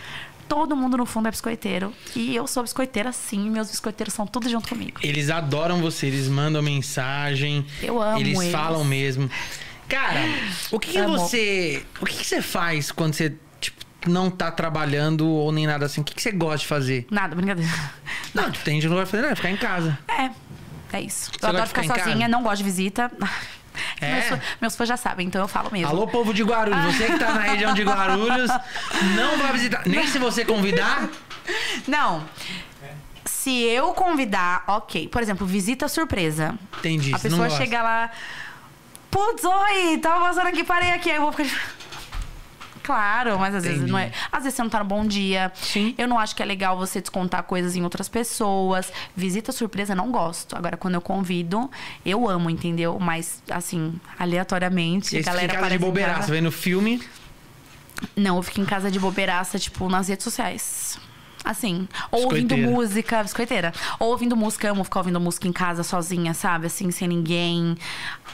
todo 0.49 0.77
mundo 0.77 0.97
no 0.97 1.07
fundo 1.07 1.29
é 1.29 1.31
biscoiteiro. 1.31 1.93
E 2.15 2.35
eu 2.35 2.47
sou 2.47 2.63
biscoiteira 2.63 3.13
sim, 3.13 3.51
meus 3.51 3.71
biscoiteiros 3.71 4.13
são 4.15 4.27
tudo 4.27 4.49
junto 4.49 4.69
comigo. 4.69 4.99
Eles 5.03 5.31
adoram 5.31 5.81
você, 5.81 6.07
eles 6.07 6.29
mandam 6.29 6.61
mensagem. 6.61 7.65
Eu 7.83 8.01
amo 8.03 8.19
Eles, 8.19 8.39
eles. 8.39 8.53
falam 8.53 8.85
mesmo. 8.85 9.31
Cara, 9.89 10.21
o 10.71 10.79
que, 10.79 10.93
que 10.93 10.99
Amo. 10.99 11.19
você. 11.19 11.85
O 12.01 12.07
que, 12.07 12.17
que 12.19 12.25
você 12.27 12.41
faz 12.41 12.93
quando 12.93 13.15
você, 13.15 13.33
não 14.07 14.31
tá 14.31 14.51
trabalhando 14.51 15.29
ou 15.29 15.53
nem 15.53 15.67
nada 15.67 15.87
assim? 15.87 16.01
O 16.01 16.05
que, 16.05 16.15
que 16.15 16.23
você 16.23 16.33
gosta 16.33 16.59
de 16.59 16.67
fazer? 16.67 17.07
Nada, 17.11 17.35
brincadeira. 17.35 17.71
Não, 18.35 18.51
tipo, 18.51 18.65
tem 18.65 18.75
gente 18.75 18.83
que 18.85 18.89
não 18.89 18.97
vai 18.97 19.07
fazer 19.07 19.23
nada, 19.23 19.37
ficar 19.37 19.51
em 19.51 19.57
casa. 19.57 19.99
É, 20.09 20.31
é 20.97 21.01
isso. 21.01 21.31
Você 21.33 21.45
eu 21.45 21.49
adoro 21.49 21.67
ficar, 21.67 21.83
ficar 21.83 22.05
sozinha, 22.05 22.29
não 22.29 22.43
gosto 22.43 22.59
de 22.59 22.65
visita. 22.65 23.11
É? 24.01 24.29
Meus, 24.29 24.41
meus 24.61 24.77
fãs 24.77 24.89
já 24.89 24.97
sabem, 24.97 25.27
então 25.27 25.41
eu 25.41 25.49
falo 25.49 25.71
mesmo. 25.71 25.89
Alô, 25.89 26.07
povo 26.07 26.35
de 26.35 26.43
Guarulhos, 26.43 26.97
você 26.97 27.07
que 27.07 27.19
tá 27.19 27.33
na 27.33 27.41
região 27.41 27.73
de 27.73 27.83
Guarulhos, 27.83 28.51
não 29.17 29.39
vai 29.39 29.53
visitar. 29.53 29.83
Nem 29.87 30.07
se 30.07 30.19
você 30.19 30.45
convidar. 30.45 31.09
Não. 31.87 32.25
Se 33.25 33.63
eu 33.63 33.95
convidar, 33.95 34.65
ok. 34.67 35.09
Por 35.09 35.23
exemplo, 35.23 35.47
visita 35.47 35.89
surpresa. 35.89 36.55
Entendi. 36.79 37.15
A 37.15 37.19
pessoa 37.19 37.49
chega 37.49 37.83
lá. 37.83 38.11
Putz, 39.11 39.45
oi, 39.45 39.99
tava 39.99 40.27
passando 40.27 40.49
aqui, 40.49 40.63
parei 40.63 40.93
aqui. 40.93 41.11
Aí 41.11 41.17
eu 41.17 41.23
vou 41.23 41.33
ficar. 41.33 41.80
Claro, 42.91 43.39
mas 43.39 43.55
às 43.55 43.63
vezes 43.63 43.89
não 43.89 43.97
é. 43.97 44.11
Às 44.33 44.43
vezes 44.43 44.57
você 44.57 44.63
não 44.63 44.69
tá 44.69 44.81
no 44.81 44.85
bom 44.85 45.07
dia. 45.07 45.53
Sim. 45.55 45.95
Eu 45.97 46.09
não 46.09 46.19
acho 46.19 46.35
que 46.35 46.43
é 46.43 46.47
legal 46.47 46.77
você 46.77 47.01
descontar 47.01 47.45
coisas 47.45 47.77
em 47.77 47.85
outras 47.85 48.09
pessoas. 48.09 48.93
Visita 49.15 49.53
surpresa, 49.53 49.95
não 49.95 50.11
gosto. 50.11 50.57
Agora, 50.57 50.77
quando 50.77 50.95
eu 50.95 51.01
convido, 51.01 51.71
eu 52.05 52.29
amo, 52.29 52.51
entendeu? 52.51 52.99
Mas, 52.99 53.45
assim, 53.49 53.95
aleatoriamente, 54.19 55.15
E 55.15 55.19
fica 55.19 55.31
galera 55.31 55.53
em 55.53 55.57
casa 55.57 55.71
de 55.71 55.79
bobeiraça, 55.79 56.33
vendo 56.33 56.51
filme. 56.51 57.01
Não, 58.17 58.39
eu 58.39 58.43
fico 58.43 58.61
em 58.61 58.65
casa 58.65 58.91
de 58.91 58.99
bobeiraça, 58.99 59.57
tipo, 59.57 59.89
nas 59.89 60.09
redes 60.09 60.25
sociais. 60.25 60.99
Assim, 61.45 61.89
ou 62.11 62.25
ouvindo 62.25 62.57
música, 62.57 63.23
biscoiteira. 63.23 63.73
Ou 63.99 64.11
ouvindo 64.11 64.37
música, 64.37 64.71
amo 64.71 64.85
ficar 64.85 65.01
ouvindo 65.01 65.19
música 65.19 65.49
em 65.49 65.53
casa 65.53 65.83
sozinha, 65.83 66.35
sabe? 66.35 66.67
Assim, 66.67 66.91
sem 66.91 67.09
ninguém. 67.09 67.77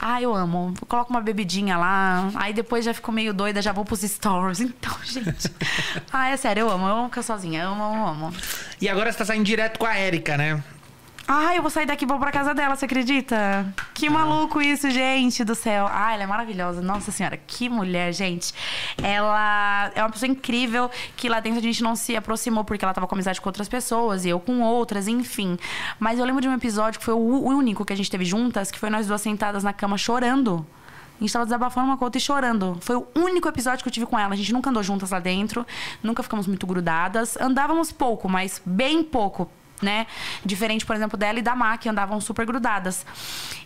Ah, 0.01 0.21
eu 0.21 0.35
amo. 0.35 0.75
Eu 0.81 0.87
coloco 0.87 1.11
uma 1.11 1.21
bebidinha 1.21 1.79
lá, 1.79 2.31
aí 2.35 2.53
depois 2.53 2.85
já 2.85 2.93
fico 2.93 3.13
meio 3.13 3.33
doida, 3.33 3.63
já 3.63 3.73
vou 3.73 3.85
pros 3.85 4.01
stories. 4.01 4.61
Então, 4.77 4.95
gente. 5.05 5.51
ah, 6.13 6.29
é 6.29 6.37
sério, 6.37 6.63
eu 6.63 6.71
amo. 6.71 6.87
Eu 6.87 6.95
amo 6.95 7.09
ficar 7.09 7.23
sozinha. 7.23 7.63
Eu 7.63 7.71
amo, 7.71 7.83
amo, 7.83 8.07
amo. 8.07 8.33
E 8.81 8.89
agora 8.89 9.11
você 9.11 9.19
tá 9.19 9.25
saindo 9.25 9.45
direto 9.45 9.79
com 9.79 9.87
a 9.87 9.99
Erika, 9.99 10.37
né? 10.37 10.63
Ai, 11.29 11.59
eu 11.59 11.63
vou 11.63 11.73
sair 11.73 11.87
daqui 11.87 12.05
e 12.05 12.07
vou 12.07 12.21
pra 12.21 12.31
casa 12.31 12.55
dela, 12.55 12.77
você 12.77 12.85
acredita? 12.85 13.67
Que 13.93 14.09
maluco 14.09 14.63
isso, 14.63 14.89
gente 14.89 15.43
do 15.43 15.57
céu. 15.57 15.89
Ah, 15.91 16.15
ela 16.15 16.23
é 16.23 16.27
maravilhosa. 16.27 16.81
Nossa 16.81 17.11
senhora, 17.11 17.37
que 17.37 17.69
mulher, 17.69 18.13
gente. 18.13 18.55
Ela 19.03 19.91
é 19.97 20.03
uma 20.03 20.11
pessoa 20.11 20.31
incrível 20.31 20.89
que 21.17 21.29
lá 21.29 21.41
dentro 21.41 21.59
a 21.59 21.63
gente 21.63 21.83
não 21.83 21.97
se 21.97 22.15
aproximou 22.15 22.63
porque 22.63 22.85
ela 22.85 22.95
tava 22.95 23.09
com 23.09 23.17
amizade 23.17 23.41
com 23.41 23.49
outras 23.49 23.69
pessoas 23.69 24.25
e 24.25 24.29
eu 24.29 24.39
com 24.39 24.61
outras, 24.61 25.09
enfim. 25.09 25.59
Mas 25.99 26.21
eu 26.21 26.25
lembro 26.25 26.41
de 26.41 26.47
um 26.47 26.55
episódio 26.55 27.01
que 27.01 27.05
foi 27.05 27.15
o 27.15 27.19
único 27.19 27.85
que 27.85 27.93
a 27.93 27.97
gente 27.97 28.09
teve 28.09 28.25
juntas, 28.25 28.71
que 28.71 28.79
foi 28.79 28.89
nós 28.89 29.09
duas 29.09 29.21
sentadas 29.21 29.65
na 29.65 29.73
cama 29.73 29.99
chorando. 29.99 30.65
A 31.19 31.25
gente 31.25 31.33
tava 31.33 31.45
desabafando 31.45 31.89
uma 31.89 31.97
com 31.97 32.05
a 32.05 32.07
outra 32.07 32.19
e 32.19 32.23
chorando. 32.23 32.79
Foi 32.81 32.95
o 32.95 33.07
único 33.17 33.49
episódio 33.49 33.83
que 33.83 33.89
eu 33.89 33.93
tive 33.93 34.07
com 34.07 34.17
ela. 34.17 34.33
A 34.33 34.37
gente 34.37 34.53
nunca 34.53 34.71
andou 34.71 34.83
juntas 34.83 35.11
lá 35.11 35.19
dentro, 35.19 35.67
nunca 36.05 36.23
ficamos 36.23 36.47
muito 36.47 36.69
grudadas. 36.69 37.37
Andávamos 37.41 37.91
pouco, 37.91 38.29
mas 38.29 38.63
bem 38.65 39.03
pouco 39.03 39.51
né? 39.83 40.07
Diferente, 40.45 40.85
por 40.85 40.97
exemplo, 40.97 41.19
dela 41.19 41.39
e 41.39 41.43
da 41.43 41.55
Má, 41.55 41.77
que 41.77 41.89
andavam 41.89 42.21
super 42.21 42.47
grudadas. 42.47 43.05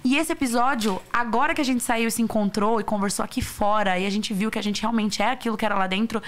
E 0.04 0.16
esse 0.16 0.32
episódio, 0.32 1.00
agora 1.12 1.54
que 1.54 1.60
a 1.60 1.64
gente 1.64 1.82
saiu 1.82 2.08
e 2.08 2.10
se 2.10 2.22
encontrou 2.22 2.80
e 2.80 2.84
conversou 2.84 3.24
aqui 3.24 3.42
fora, 3.42 3.98
e 3.98 4.06
a 4.06 4.10
gente 4.10 4.32
viu 4.32 4.50
que 4.50 4.58
a 4.58 4.62
gente 4.62 4.80
realmente 4.80 5.22
é 5.22 5.30
aquilo 5.30 5.56
que 5.56 5.64
era 5.64 5.74
lá 5.74 5.86
dentro, 5.86 6.22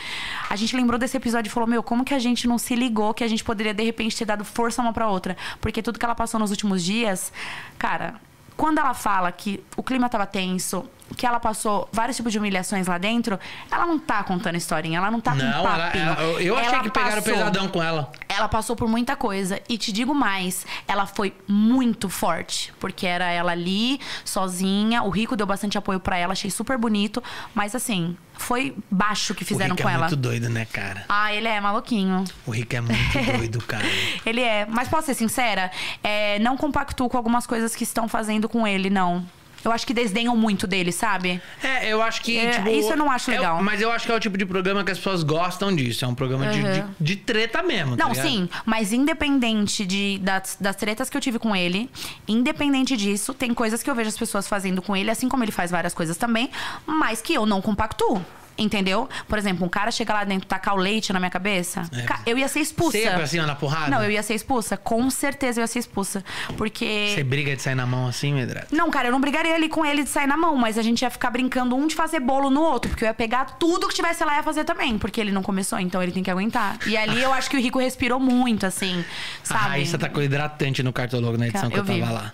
a 0.49 0.57
gente 0.57 0.77
lembrou 0.77 0.99
desse 0.99 1.17
episódio 1.17 1.49
e 1.49 1.53
falou: 1.53 1.69
Meu, 1.69 1.83
como 1.83 2.05
que 2.05 2.15
a 2.15 2.19
gente 2.19 2.47
não 2.47 2.59
se 2.59 2.75
ligou 2.75 3.15
que 3.15 3.25
a 3.25 3.29
gente 3.29 3.43
poderia 3.43 3.75
de 3.75 3.83
repente 3.83 4.17
ter 4.17 4.25
dado 4.25 4.45
força 4.45 4.83
uma 4.83 4.93
pra 4.93 5.09
outra? 5.09 5.37
Porque 5.61 5.83
tudo 5.83 5.99
que 5.99 6.05
ela 6.05 6.15
passou 6.15 6.39
nos 6.39 6.51
últimos 6.51 6.83
dias, 6.83 7.33
cara, 7.79 8.21
quando 8.63 8.79
ela 8.79 8.95
fala 8.95 9.33
que 9.33 9.61
o 9.77 9.83
clima 9.83 10.07
estava 10.07 10.25
tenso, 10.25 10.89
que 11.17 11.27
ela 11.27 11.41
passou 11.41 11.89
vários 11.91 12.17
tipos 12.17 12.31
de 12.31 12.39
humilhações 12.39 12.87
lá 12.87 12.97
dentro, 12.97 13.37
ela 13.69 13.85
não 13.85 13.99
tá 13.99 14.23
contando 14.23 14.55
historinha, 14.55 14.99
ela 14.99 15.11
não 15.11 15.21
tá 15.21 15.35
não, 15.35 15.53
com 15.53 15.63
papinho. 15.65 16.05
Ela, 16.05 16.23
ela, 16.23 16.41
eu 16.41 16.57
achei 16.57 16.69
ela 16.69 16.83
que 16.85 16.91
pegaram 16.91 17.17
passou, 17.17 17.33
pesadão 17.33 17.67
com 17.67 17.83
ela. 17.83 18.13
Ela 18.29 18.49
passou 18.49 18.77
por 18.77 18.87
muita 18.87 19.17
coisa. 19.17 19.61
E 19.69 19.77
te 19.77 19.91
digo 19.91 20.15
mais, 20.15 20.65
ela 20.87 21.07
foi 21.07 21.35
muito 21.49 22.09
forte. 22.09 22.73
Porque 22.79 23.05
era 23.05 23.29
ela 23.33 23.51
ali, 23.51 23.99
sozinha. 24.25 25.03
O 25.03 25.11
Rico 25.11 25.35
deu 25.35 25.45
bastante 25.45 25.77
apoio 25.77 25.99
para 25.99 26.17
ela, 26.17 26.31
achei 26.31 26.49
super 26.49 26.79
bonito. 26.79 27.21
Mas 27.53 27.75
assim, 27.75 28.17
foi 28.43 28.75
baixo 28.91 29.35
que 29.35 29.45
fizeram 29.45 29.71
o 29.71 29.77
Rick 29.77 29.83
com 29.83 29.89
é 29.89 29.93
ela. 29.95 30.03
muito 30.09 30.17
doido, 30.17 30.49
né, 30.51 30.67
cara? 30.71 31.05
Ah, 31.09 31.33
ele 31.33 31.49
é 31.49 31.61
maluquinho. 31.61 32.25
O 32.47 32.51
Rick 32.51 32.75
é 32.77 32.81
muito 32.81 32.97
doido, 33.39 33.61
cara. 33.63 33.85
ele 34.27 34.41
é. 34.43 34.67
Mas 34.69 34.89
posso 34.89 35.07
ser 35.07 35.15
sincera? 35.15 35.71
É, 36.03 36.39
não 36.41 36.57
compactuo 36.57 37.09
com 37.09 37.17
algumas 37.17 37.47
coisas 37.47 37.75
que 37.75 37.85
estão 37.85 38.09
fazendo 38.09 38.49
com 38.49 38.67
ele, 38.67 38.91
não. 38.91 39.25
Eu 39.65 39.71
acho 39.73 39.87
que 39.87 39.95
desdenham 39.95 40.37
muito 40.37 40.67
dele, 40.67 40.91
sabe? 40.93 41.41
É, 41.63 41.89
eu 41.93 42.03
acho 42.03 42.21
que. 42.23 42.37
É, 42.39 42.51
tipo, 42.51 42.69
isso 42.69 42.91
eu 42.93 42.97
não 42.97 43.11
acho 43.11 43.31
é- 43.31 43.35
legal. 43.35 43.63
mas 43.63 43.81
eu 43.81 43.91
acho 43.93 44.07
que 44.07 44.13
é 44.13 44.15
o 44.15 44.21
tipo 44.21 44.37
de 44.37 44.45
programa 44.45 44.83
que 44.85 44.91
as 44.91 44.99
pessoas 44.99 45.23
gostam 45.23 45.75
disso. 45.75 46.05
É 46.05 46.09
um 46.09 46.15
programa 46.15 46.47
de, 46.49 46.61
Uhum. 46.61 46.73
de, 46.73 46.85
de 47.01 47.17
treta 47.17 47.63
mesmo. 47.63 47.97
tá 47.97 48.05
Não, 48.05 48.13
ligado? 48.13 48.27
sim, 48.29 48.49
mas 48.67 48.93
independente 48.93 49.85
de, 49.87 50.19
das, 50.19 50.57
das 50.61 50.77
tretas 50.77 51.09
que 51.09 51.17
eu 51.17 51.21
tive 51.21 51.39
com 51.39 51.55
ele, 51.55 51.89
independente 52.27 52.97
disso, 52.97 53.33
tem 53.35 53.53
coisas 53.55 53.83
que 53.83 53.91
eu 53.91 53.95
vejo 53.95 54.09
as 54.09 54.19
pessoas 54.19 54.49
fazendo 54.49 54.83
com 54.83 54.97
ele, 54.97 55.11
assim 55.11 55.29
como 55.29 55.45
ele 55.45 55.53
faz 55.53 55.71
várias 55.71 55.95
coisas 55.95 56.17
também, 56.17 56.51
mas 56.87 57.21
que 57.21 57.35
eu 57.35 57.47
não 57.47 57.61
compactuo. 57.63 58.21
Entendeu? 58.59 59.09
Por 59.29 59.39
exemplo, 59.39 59.65
um 59.65 59.69
cara 59.69 59.91
chega 59.91 60.13
lá 60.13 60.25
dentro, 60.25 60.47
tacar 60.47 60.75
o 60.75 60.77
leite 60.79 61.13
na 61.13 61.19
minha 61.19 61.31
cabeça, 61.31 61.83
É. 61.97 62.03
ca- 62.03 62.21
eu 62.27 62.37
ia 62.39 62.47
ser 62.49 62.61
expulsa. 62.61 62.99
Você 62.99 63.05
ia 63.05 63.13
pra 63.15 63.27
cima 63.27 63.47
na 63.47 63.55
porrada? 63.55 63.91
Não, 63.91 64.03
eu 64.05 64.11
ia 64.11 64.23
ser 64.23 64.35
expulsa. 64.35 64.77
Com 64.77 65.09
certeza 65.11 65.61
eu 65.61 65.63
ia 65.63 65.67
ser 65.67 65.79
expulsa. 65.79 66.23
Porque. 66.57 67.13
Você 67.15 67.25
briga 67.25 67.57
de 67.57 67.63
sair 67.63 67.75
na 67.75 67.87
mão 67.87 68.07
assim, 68.07 68.35
Medrado? 68.35 68.67
Não, 68.71 68.91
cara, 68.91 69.09
eu 69.09 69.13
não 69.13 69.21
brigaria 69.21 69.55
ali 69.55 69.69
com 69.69 69.85
ele 69.85 70.03
de 70.05 70.09
sair 70.11 70.27
na 70.27 70.37
mão, 70.37 70.57
mas 70.57 70.77
a 70.79 70.83
gente 70.83 71.03
ia 71.03 71.11
ficar 71.11 71.31
brincando 71.31 71.75
um 71.75 71.87
de 71.87 71.95
fazer 71.95 72.21
bolo 72.21 72.51
no 72.51 72.61
outro, 72.63 72.91
porque 72.91 73.05
eu 73.05 73.09
ia 73.09 73.15
pegar 73.15 73.45
tudo 73.59 73.89
que 73.89 73.95
tivesse 73.95 74.25
lá 74.25 74.35
e 74.35 74.37
ia 74.37 74.43
fazer 74.43 74.65
também, 74.65 74.99
porque 74.99 75.21
ele 75.21 75.33
não 75.33 75.43
começou, 75.43 75.79
então 75.79 76.03
ele 76.03 76.13
tem 76.13 76.23
que 76.23 76.31
aguentar. 76.31 76.79
E 76.87 76.97
ali 76.97 77.23
eu 77.23 77.33
acho 77.33 77.49
que 77.51 77.57
o 77.57 77.61
Rico 77.61 77.79
respirou 77.79 78.21
muito, 78.21 78.67
assim, 78.67 79.05
A 79.43 79.47
sabe? 79.47 79.69
Raíssa 79.71 79.99
tá 79.99 80.09
com 80.09 80.21
hidratante 80.21 80.83
no 80.83 80.93
cartologo 80.93 81.39
na 81.39 81.49
edição 81.49 81.65
Eu 81.69 81.71
que 81.71 81.79
eu 81.79 81.85
tava 81.85 81.99
vi. 81.99 82.13
lá. 82.13 82.33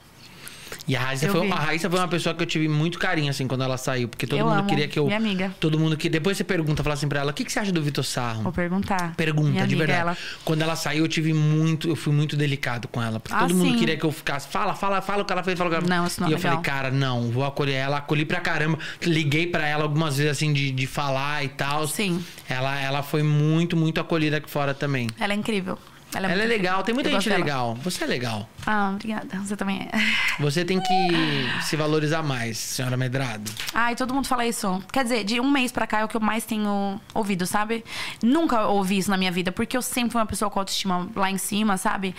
E 0.88 0.96
a 0.96 1.00
Raíssa, 1.00 1.28
foi, 1.28 1.50
a 1.50 1.54
Raíssa 1.54 1.90
foi 1.90 1.98
uma 1.98 2.08
pessoa 2.08 2.34
que 2.34 2.42
eu 2.42 2.46
tive 2.46 2.66
muito 2.66 2.98
carinho, 2.98 3.28
assim, 3.28 3.46
quando 3.46 3.62
ela 3.62 3.76
saiu. 3.76 4.08
Porque 4.08 4.26
todo 4.26 4.38
Eu 4.38 4.46
mundo 4.46 4.60
amo, 4.60 4.68
queria 4.68 4.88
que 4.88 4.98
eu. 4.98 5.04
minha 5.04 5.18
amiga. 5.18 5.54
Todo 5.60 5.78
mundo 5.78 5.96
que. 5.98 6.08
Depois 6.08 6.36
você 6.38 6.44
pergunta, 6.44 6.82
fala 6.82 6.94
assim 6.94 7.06
pra 7.08 7.20
ela: 7.20 7.30
o 7.30 7.34
que, 7.34 7.44
que 7.44 7.52
você 7.52 7.58
acha 7.58 7.70
do 7.70 7.82
Vitor 7.82 8.02
Sarro? 8.04 8.42
Vou 8.42 8.52
perguntar. 8.52 9.14
Pergunta, 9.14 9.50
Minha 9.50 9.66
de 9.66 9.74
amiga, 9.74 9.86
verdade. 9.92 10.00
Ela. 10.00 10.16
Quando 10.44 10.62
ela 10.62 10.74
saiu, 10.76 11.04
eu 11.04 11.08
tive 11.08 11.34
muito. 11.34 11.88
Eu 11.90 11.94
fui 11.96 12.12
muito 12.12 12.36
delicado 12.36 12.88
com 12.88 13.02
ela. 13.02 13.20
Porque 13.20 13.34
Ah, 13.36 13.40
todo 13.40 13.54
mundo 13.54 13.72
sim. 13.72 13.78
queria 13.78 13.96
que 13.98 14.04
eu 14.04 14.10
ficasse. 14.12 14.48
Fala, 14.48 14.74
fala, 14.74 15.02
fala 15.02 15.22
o 15.22 15.24
que 15.26 15.32
ela 15.32 15.42
fez, 15.42 15.58
fala 15.58 15.68
o 15.68 15.72
que 15.72 15.78
ela 15.78 15.86
Não, 15.86 16.06
isso 16.06 16.20
não 16.22 16.28
E 16.28 16.32
é 16.32 16.34
eu 16.36 16.38
falei, 16.40 16.56
legal. 16.58 16.74
cara, 16.74 16.90
não, 16.90 17.30
vou 17.30 17.44
acolher 17.44 17.74
ela. 17.74 17.98
Acolhi 17.98 18.24
pra 18.24 18.40
caramba. 18.40 18.78
Liguei 19.02 19.46
pra 19.46 19.66
ela 19.66 19.82
algumas 19.82 20.16
vezes, 20.16 20.32
assim, 20.32 20.52
de, 20.54 20.70
de 20.70 20.86
falar 20.86 21.44
e 21.44 21.48
tal. 21.48 21.86
Sim. 21.86 22.24
Ela, 22.48 22.80
ela 22.80 23.02
foi 23.02 23.22
muito, 23.22 23.76
muito 23.76 24.00
acolhida 24.00 24.38
aqui 24.38 24.48
fora 24.48 24.72
também. 24.72 25.08
Ela 25.20 25.34
é 25.34 25.36
incrível. 25.36 25.76
Ela 26.14 26.28
é, 26.28 26.32
Ela 26.32 26.42
é 26.42 26.46
legal, 26.46 26.82
tem 26.82 26.94
muita 26.94 27.10
gente 27.10 27.28
dela. 27.28 27.44
legal. 27.44 27.74
Você 27.82 28.02
é 28.02 28.06
legal. 28.06 28.48
Ah, 28.66 28.92
obrigada. 28.94 29.38
Você 29.40 29.54
também 29.56 29.82
é. 29.92 29.98
Você 30.40 30.64
tem 30.64 30.80
que 30.80 31.62
se 31.62 31.76
valorizar 31.76 32.22
mais, 32.22 32.56
senhora 32.56 32.96
Medrado. 32.96 33.50
Ai, 33.74 33.94
todo 33.94 34.14
mundo 34.14 34.26
fala 34.26 34.46
isso. 34.46 34.82
Quer 34.90 35.02
dizer, 35.04 35.24
de 35.24 35.38
um 35.38 35.50
mês 35.50 35.70
pra 35.70 35.86
cá 35.86 36.00
é 36.00 36.04
o 36.04 36.08
que 36.08 36.16
eu 36.16 36.20
mais 36.20 36.44
tenho 36.46 36.98
ouvido, 37.12 37.46
sabe? 37.46 37.84
Nunca 38.22 38.66
ouvi 38.68 38.96
isso 38.98 39.10
na 39.10 39.18
minha 39.18 39.30
vida, 39.30 39.52
porque 39.52 39.76
eu 39.76 39.82
sempre 39.82 40.12
fui 40.12 40.20
uma 40.20 40.26
pessoa 40.26 40.50
com 40.50 40.58
autoestima 40.58 41.08
lá 41.14 41.30
em 41.30 41.36
cima, 41.38 41.76
sabe? 41.76 42.14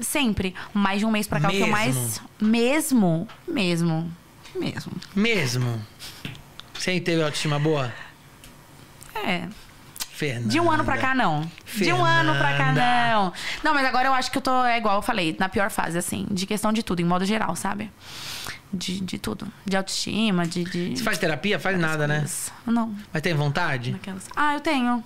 Sempre. 0.00 0.54
Mais 0.72 1.00
de 1.00 1.06
um 1.06 1.10
mês 1.10 1.26
pra 1.26 1.40
cá 1.40 1.48
é 1.48 1.50
o 1.50 1.52
que 1.52 1.56
eu 1.62 1.66
Mesmo? 1.66 1.72
mais. 1.72 2.22
Mesmo? 2.40 3.28
Mesmo. 3.48 4.12
Mesmo. 4.54 4.92
Mesmo. 5.16 5.86
Você 6.74 7.00
teve 7.00 7.22
autoestima 7.22 7.58
boa? 7.58 7.92
É. 9.14 9.48
Fernanda. 10.14 10.48
De 10.48 10.60
um 10.60 10.70
ano 10.70 10.84
pra 10.84 10.98
cá, 10.98 11.14
não. 11.14 11.50
De 11.76 11.92
um 11.92 12.04
ano 12.04 12.34
pra 12.34 12.50
cá, 12.52 12.72
Fernanda. 12.72 12.80
não. 13.12 13.32
Não, 13.64 13.74
mas 13.74 13.86
agora 13.86 14.08
eu 14.08 14.14
acho 14.14 14.30
que 14.30 14.38
eu 14.38 14.42
tô, 14.42 14.64
é 14.64 14.78
igual 14.78 14.96
eu 14.96 15.02
falei, 15.02 15.34
na 15.38 15.48
pior 15.48 15.70
fase, 15.70 15.96
assim, 15.98 16.26
de 16.30 16.46
questão 16.46 16.72
de 16.72 16.82
tudo, 16.82 17.00
em 17.00 17.04
modo 17.04 17.24
geral, 17.24 17.56
sabe? 17.56 17.90
De, 18.72 19.00
de 19.00 19.18
tudo. 19.18 19.46
De 19.66 19.76
autoestima, 19.76 20.46
de. 20.46 20.64
de 20.64 20.96
Você 20.96 21.02
faz 21.02 21.18
terapia? 21.18 21.58
Faz 21.58 21.78
nada, 21.78 22.06
né? 22.06 22.20
coisas. 22.20 22.52
Não. 22.66 22.94
Mas 23.12 23.22
tem 23.22 23.34
vontade? 23.34 23.92
Naquelas... 23.92 24.28
Ah, 24.36 24.54
eu 24.54 24.60
tenho. 24.60 25.02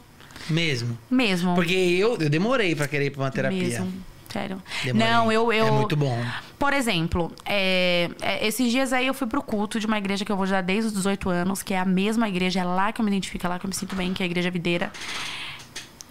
Mesmo. 0.51 0.99
Mesmo. 1.11 1.55
Porque 1.55 1.73
eu, 1.73 2.17
eu 2.21 2.29
demorei 2.29 2.75
pra 2.75 2.87
querer 2.87 3.07
ir 3.07 3.11
pra 3.11 3.23
uma 3.23 3.31
terapia. 3.31 3.59
Mesmo. 3.61 3.93
Sério. 4.37 4.63
Demorei. 4.85 5.11
Não, 5.11 5.33
eu, 5.33 5.53
eu. 5.53 5.67
É 5.67 5.71
muito 5.71 5.97
bom. 5.97 6.23
Por 6.59 6.73
exemplo, 6.73 7.33
é, 7.45 8.11
é, 8.21 8.47
esses 8.47 8.71
dias 8.71 8.93
aí 8.93 9.07
eu 9.07 9.15
fui 9.15 9.27
pro 9.27 9.43
culto 9.43 9.81
de 9.81 9.87
uma 9.87 9.97
igreja 9.97 10.25
que 10.25 10.33
eu 10.33 10.37
vou 10.37 10.47
já 10.47 10.61
desde 10.61 10.89
os 10.89 10.93
18 10.93 11.31
anos, 11.31 11.63
que 11.63 11.73
é 11.73 11.79
a 11.79 11.85
mesma 11.85 12.29
igreja, 12.29 12.61
é 12.61 12.65
lá 12.65 12.93
que 12.93 13.01
eu 13.01 13.05
me 13.05 13.11
identifico, 13.11 13.47
é 13.47 13.49
lá 13.49 13.59
que 13.59 13.65
eu 13.65 13.69
me 13.69 13.75
sinto 13.75 13.97
bem, 13.97 14.13
que 14.13 14.23
é 14.23 14.25
a 14.25 14.27
Igreja 14.27 14.51
Videira. 14.51 14.93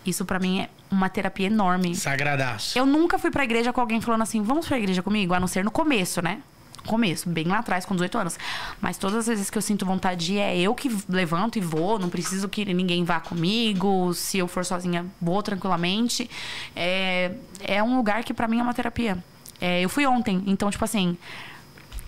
Isso 0.06 0.24
pra 0.24 0.40
mim 0.40 0.62
é 0.62 0.70
uma 0.92 1.10
terapia 1.10 1.48
enorme. 1.48 1.96
Sagradaço. 1.96 2.78
Eu 2.78 2.86
nunca 2.86 3.18
fui 3.18 3.32
pra 3.32 3.44
igreja 3.44 3.74
com 3.74 3.82
alguém 3.82 4.00
falando 4.02 4.22
assim, 4.22 4.42
vamos 4.42 4.68
pra 4.68 4.78
igreja 4.78 5.02
comigo? 5.02 5.34
A 5.34 5.40
não 5.40 5.48
ser 5.48 5.64
no 5.64 5.72
começo, 5.72 6.22
né? 6.22 6.40
Começo, 6.86 7.30
bem 7.30 7.46
lá 7.46 7.60
atrás, 7.60 7.86
com 7.86 7.94
18 7.94 8.18
anos. 8.18 8.38
Mas 8.80 8.98
todas 8.98 9.20
as 9.20 9.28
vezes 9.28 9.50
que 9.50 9.58
eu 9.58 9.62
sinto 9.62 9.86
vontade 9.86 10.38
é 10.38 10.58
eu 10.60 10.74
que 10.76 10.90
levanto 11.10 11.58
e 11.58 11.62
vou, 11.62 11.98
não 12.00 12.10
preciso 12.10 12.48
que 12.48 12.66
ninguém 12.74 13.04
vá 13.04 13.20
comigo. 13.20 14.14
Se 14.14 14.38
eu 14.38 14.48
for 14.48 14.64
sozinha, 14.64 15.06
vou 15.22 15.42
tranquilamente. 15.42 16.30
É, 16.76 17.32
é 17.64 17.84
um 17.84 17.98
lugar 17.98 18.24
que 18.24 18.34
pra 18.34 18.48
mim 18.48 18.60
é 18.60 18.64
uma 18.64 18.74
terapia. 18.74 19.18
É, 19.60 19.82
eu 19.82 19.90
fui 19.90 20.06
ontem, 20.06 20.44
então, 20.48 20.70
tipo 20.70 20.84
assim, 20.84 21.18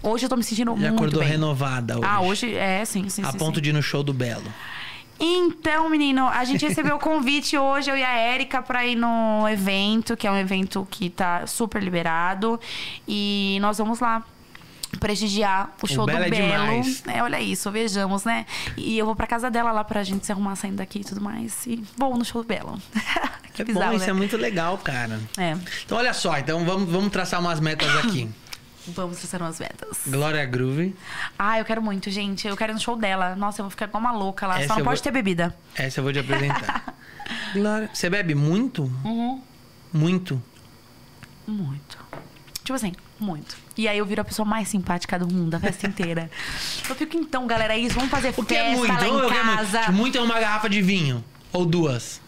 hoje 0.03 0.25
eu 0.25 0.29
tô 0.29 0.35
me 0.35 0.43
sentindo 0.43 0.75
muito 0.75 0.93
acordou 0.93 1.21
bem. 1.21 1.29
renovada 1.29 1.97
hoje. 1.97 2.05
Ah, 2.07 2.21
hoje 2.21 2.53
é, 2.55 2.83
sim, 2.85 3.07
sim, 3.09 3.23
A 3.23 3.31
sim, 3.31 3.37
ponto 3.37 3.55
sim. 3.55 3.61
de 3.61 3.69
ir 3.69 3.73
no 3.73 3.81
show 3.81 4.03
do 4.03 4.13
Belo. 4.13 4.43
Então, 5.19 5.89
menino, 5.89 6.27
a 6.27 6.43
gente 6.43 6.63
recebeu 6.67 6.97
o 6.97 6.99
convite 6.99 7.57
hoje, 7.57 7.89
eu 7.89 7.97
e 7.97 8.03
a 8.03 8.15
Érica, 8.15 8.61
pra 8.61 8.85
ir 8.85 8.95
no 8.95 9.47
evento, 9.49 10.15
que 10.15 10.27
é 10.27 10.31
um 10.31 10.37
evento 10.37 10.87
que 10.91 11.09
tá 11.09 11.47
super 11.47 11.81
liberado. 11.81 12.59
E 13.07 13.57
nós 13.59 13.79
vamos 13.79 13.99
lá 13.99 14.23
prestigiar 14.99 15.71
o 15.81 15.87
show 15.87 16.05
Belo 16.05 16.19
do 16.19 16.25
é 16.25 16.29
Belo. 16.29 16.47
demais. 16.47 17.03
É, 17.07 17.21
olha 17.21 17.39
isso, 17.41 17.69
vejamos, 17.71 18.23
né? 18.23 18.45
E 18.75 18.97
eu 18.97 19.05
vou 19.05 19.15
pra 19.15 19.27
casa 19.27 19.49
dela 19.51 19.71
lá 19.71 19.83
pra 19.83 20.03
gente 20.03 20.25
se 20.25 20.31
arrumar 20.31 20.55
saindo 20.55 20.77
daqui 20.77 20.99
e 20.99 21.03
tudo 21.03 21.21
mais. 21.21 21.65
E 21.67 21.83
vou 21.97 22.17
no 22.17 22.23
show 22.25 22.41
do 22.41 22.47
Belo. 22.47 22.79
que 23.53 23.61
é 23.61 23.65
bizarro, 23.65 23.91
bom, 23.91 23.97
isso 23.97 24.05
né? 24.05 24.11
é 24.11 24.13
muito 24.13 24.37
legal, 24.37 24.77
cara. 24.77 25.19
É, 25.37 25.55
Então, 25.85 25.97
olha 25.97 26.13
só. 26.13 26.37
Então, 26.37 26.63
vamos, 26.65 26.89
vamos 26.89 27.11
traçar 27.11 27.39
umas 27.39 27.59
metas 27.59 27.93
aqui. 27.97 28.29
vamos 28.87 29.17
traçar 29.19 29.41
umas 29.41 29.59
metas. 29.59 29.99
Glória 30.07 30.45
Groove. 30.45 30.95
Ah, 31.37 31.59
eu 31.59 31.65
quero 31.65 31.81
muito, 31.81 32.09
gente. 32.09 32.47
Eu 32.47 32.55
quero 32.55 32.71
ir 32.71 32.75
no 32.75 32.79
show 32.79 32.95
dela. 32.95 33.35
Nossa, 33.35 33.61
eu 33.61 33.63
vou 33.65 33.69
ficar 33.71 33.85
igual 33.85 34.01
uma 34.01 34.11
louca 34.13 34.47
lá. 34.47 34.59
Essa 34.59 34.69
Só 34.69 34.77
não 34.79 34.85
pode 34.85 34.99
vou- 34.99 35.03
ter 35.03 35.11
bebida. 35.11 35.55
Essa 35.75 35.99
eu 35.99 36.03
vou 36.03 36.13
te 36.13 36.19
apresentar. 36.19 36.95
Glória. 37.53 37.89
Você 37.93 38.09
bebe 38.09 38.33
muito? 38.35 38.83
Uhum. 39.03 39.41
Muito? 39.91 40.41
Muito. 41.45 41.97
Tipo 42.63 42.73
assim, 42.73 42.93
muito. 43.23 43.55
E 43.77 43.87
aí 43.87 43.97
eu 43.97 44.05
viro 44.05 44.21
a 44.21 44.25
pessoa 44.25 44.45
mais 44.45 44.67
simpática 44.67 45.17
do 45.19 45.27
mundo, 45.31 45.55
a 45.55 45.59
festa 45.59 45.87
inteira. 45.87 46.29
Eu 46.89 46.95
fico, 46.95 47.15
então, 47.17 47.45
galera, 47.47 47.73
é 47.75 47.79
isso. 47.79 47.95
Vamos 47.95 48.09
fazer 48.09 48.29
O 48.37 48.43
que 48.43 48.53
festa 48.55 48.71
é 48.71 48.75
muito? 48.75 48.93
lá 48.93 49.07
em 49.07 49.11
eu 49.11 49.27
quero 49.29 49.45
muito? 49.45 49.57
casa. 49.57 49.79
Tipo, 49.81 49.91
Muito 49.93 50.17
é 50.17 50.21
uma 50.21 50.39
garrafa 50.39 50.69
de 50.69 50.81
vinho. 50.81 51.23
Ou 51.53 51.65
duas. 51.65 52.21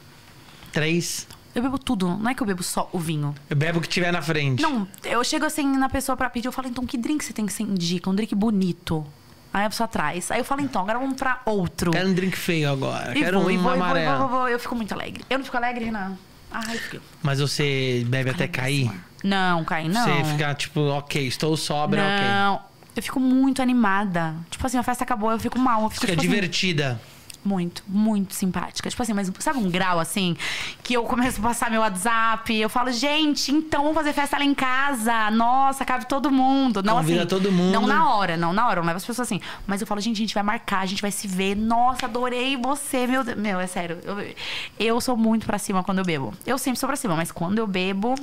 Três. 0.72 1.28
Eu 1.54 1.64
bebo 1.64 1.78
tudo. 1.80 2.08
Não 2.18 2.30
é 2.30 2.34
que 2.36 2.42
eu 2.44 2.48
bebo 2.48 2.62
só 2.64 2.90
o 2.94 3.00
vinho. 3.00 3.34
Eu 3.50 3.56
bebo 3.56 3.80
o 3.80 3.82
que 3.82 3.88
tiver 3.90 4.12
na 4.12 4.22
frente. 4.22 4.62
Não, 4.62 4.88
eu 5.04 5.24
chego 5.24 5.46
assim 5.46 5.66
na 5.78 5.90
pessoa 5.90 6.16
pra 6.16 6.30
pedir, 6.30 6.48
eu 6.48 6.52
falo, 6.52 6.68
então, 6.68 6.86
que 6.86 6.98
drink 6.98 7.24
você 7.26 7.34
tem 7.34 7.46
que 7.46 7.52
você 7.54 7.64
indica? 7.64 8.10
Um 8.10 8.16
drink 8.16 8.36
bonito. 8.36 9.06
Aí 9.52 9.66
a 9.66 9.70
pessoa 9.70 9.88
traz. 9.88 10.30
Aí 10.30 10.40
eu 10.40 10.46
falo, 10.46 10.62
então, 10.62 10.84
agora 10.84 11.00
vamos 11.00 11.16
pra 11.16 11.42
outro. 11.46 11.92
Quero 11.92 12.08
um 12.08 12.14
drink 12.14 12.38
feio 12.38 12.72
agora. 12.72 13.18
E 13.18 13.20
Quero 13.20 13.40
vou, 13.40 13.48
um 13.48 13.52
e 13.52 13.56
vou, 13.58 13.64
vou, 13.64 13.74
amarelo. 13.74 14.18
vou, 14.20 14.28
e 14.28 14.32
vou, 14.32 14.50
Eu 14.50 14.60
fico 14.60 14.76
muito 14.76 14.94
alegre. 14.94 15.26
Eu 15.28 15.40
não 15.40 15.46
fico 15.46 15.58
alegre, 15.58 15.86
Renan? 15.86 16.16
Ai, 16.52 16.76
eu 16.76 16.80
fico. 16.80 17.04
Mas 17.24 17.40
você 17.40 18.04
bebe 18.08 18.30
até 18.30 18.48
cair? 18.48 18.92
Não, 19.24 19.64
Caim, 19.66 19.90
não. 19.90 20.04
Você 20.06 20.24
fica 20.32 20.54
tipo, 20.56 20.80
ok, 20.82 21.28
estou 21.28 21.56
sobra, 21.58 22.02
ok. 22.02 22.28
Não. 22.28 22.62
Eu 22.96 23.04
fico 23.04 23.20
muito 23.20 23.62
animada. 23.62 24.36
Tipo 24.50 24.66
assim, 24.66 24.78
a 24.78 24.84
festa 24.84 25.04
acabou, 25.04 25.32
eu 25.32 25.40
fico 25.40 25.58
mal. 25.60 25.84
Eu 25.84 25.90
fico, 25.90 26.02
Fica 26.02 26.14
tipo 26.14 26.22
assim, 26.22 26.30
divertida. 26.30 27.00
muito, 27.46 27.82
muito 27.88 28.34
simpática. 28.34 28.90
Tipo 28.90 29.02
assim, 29.02 29.14
mas 29.14 29.32
sabe 29.40 29.60
um 29.60 29.70
grau 29.70 30.00
assim? 30.00 30.36
Que 30.84 30.96
eu 30.96 31.04
começo 31.04 31.40
a 31.40 31.44
passar 31.44 31.72
meu 31.72 31.80
WhatsApp, 31.82 32.54
eu 32.54 32.68
falo, 32.70 32.92
gente, 32.92 33.52
então 33.54 33.82
vamos 33.84 33.96
fazer 33.96 34.12
festa 34.12 34.38
lá 34.38 34.44
em 34.44 34.54
casa. 34.54 35.32
Nossa, 35.32 35.86
cabe 35.86 36.08
todo 36.08 36.30
mundo. 36.32 36.84
Não 36.84 36.96
Convida 36.98 37.20
assim. 37.20 37.28
todo 37.30 37.52
mundo. 37.52 37.72
Não 37.72 37.88
na 37.88 38.14
hora, 38.14 38.36
não 38.36 38.52
na 38.52 38.68
hora, 38.68 38.80
eu 38.80 38.84
não 38.84 38.88
levo 38.88 38.98
as 38.98 39.06
pessoas 39.06 39.28
assim. 39.28 39.40
Mas 39.66 39.80
eu 39.80 39.88
falo, 39.88 40.02
gente, 40.02 40.18
a 40.18 40.20
gente 40.20 40.34
vai 40.34 40.44
marcar, 40.44 40.80
a 40.80 40.86
gente 40.86 41.02
vai 41.02 41.12
se 41.12 41.28
ver. 41.28 41.56
Nossa, 41.56 42.06
adorei 42.06 42.58
você, 42.58 43.08
meu 43.08 43.24
Deus. 43.24 43.38
Meu, 43.38 43.60
é 43.62 43.68
sério. 43.68 44.00
Eu, 44.04 44.36
eu 44.78 45.00
sou 45.00 45.16
muito 45.16 45.46
pra 45.46 45.58
cima 45.58 45.84
quando 45.84 46.00
eu 46.00 46.06
bebo. 46.06 46.34
Eu 46.46 46.58
sempre 46.58 46.80
sou 46.80 46.88
pra 46.88 46.98
cima, 46.98 47.16
mas 47.16 47.32
quando 47.32 47.60
eu 47.60 47.68
bebo. 47.68 48.16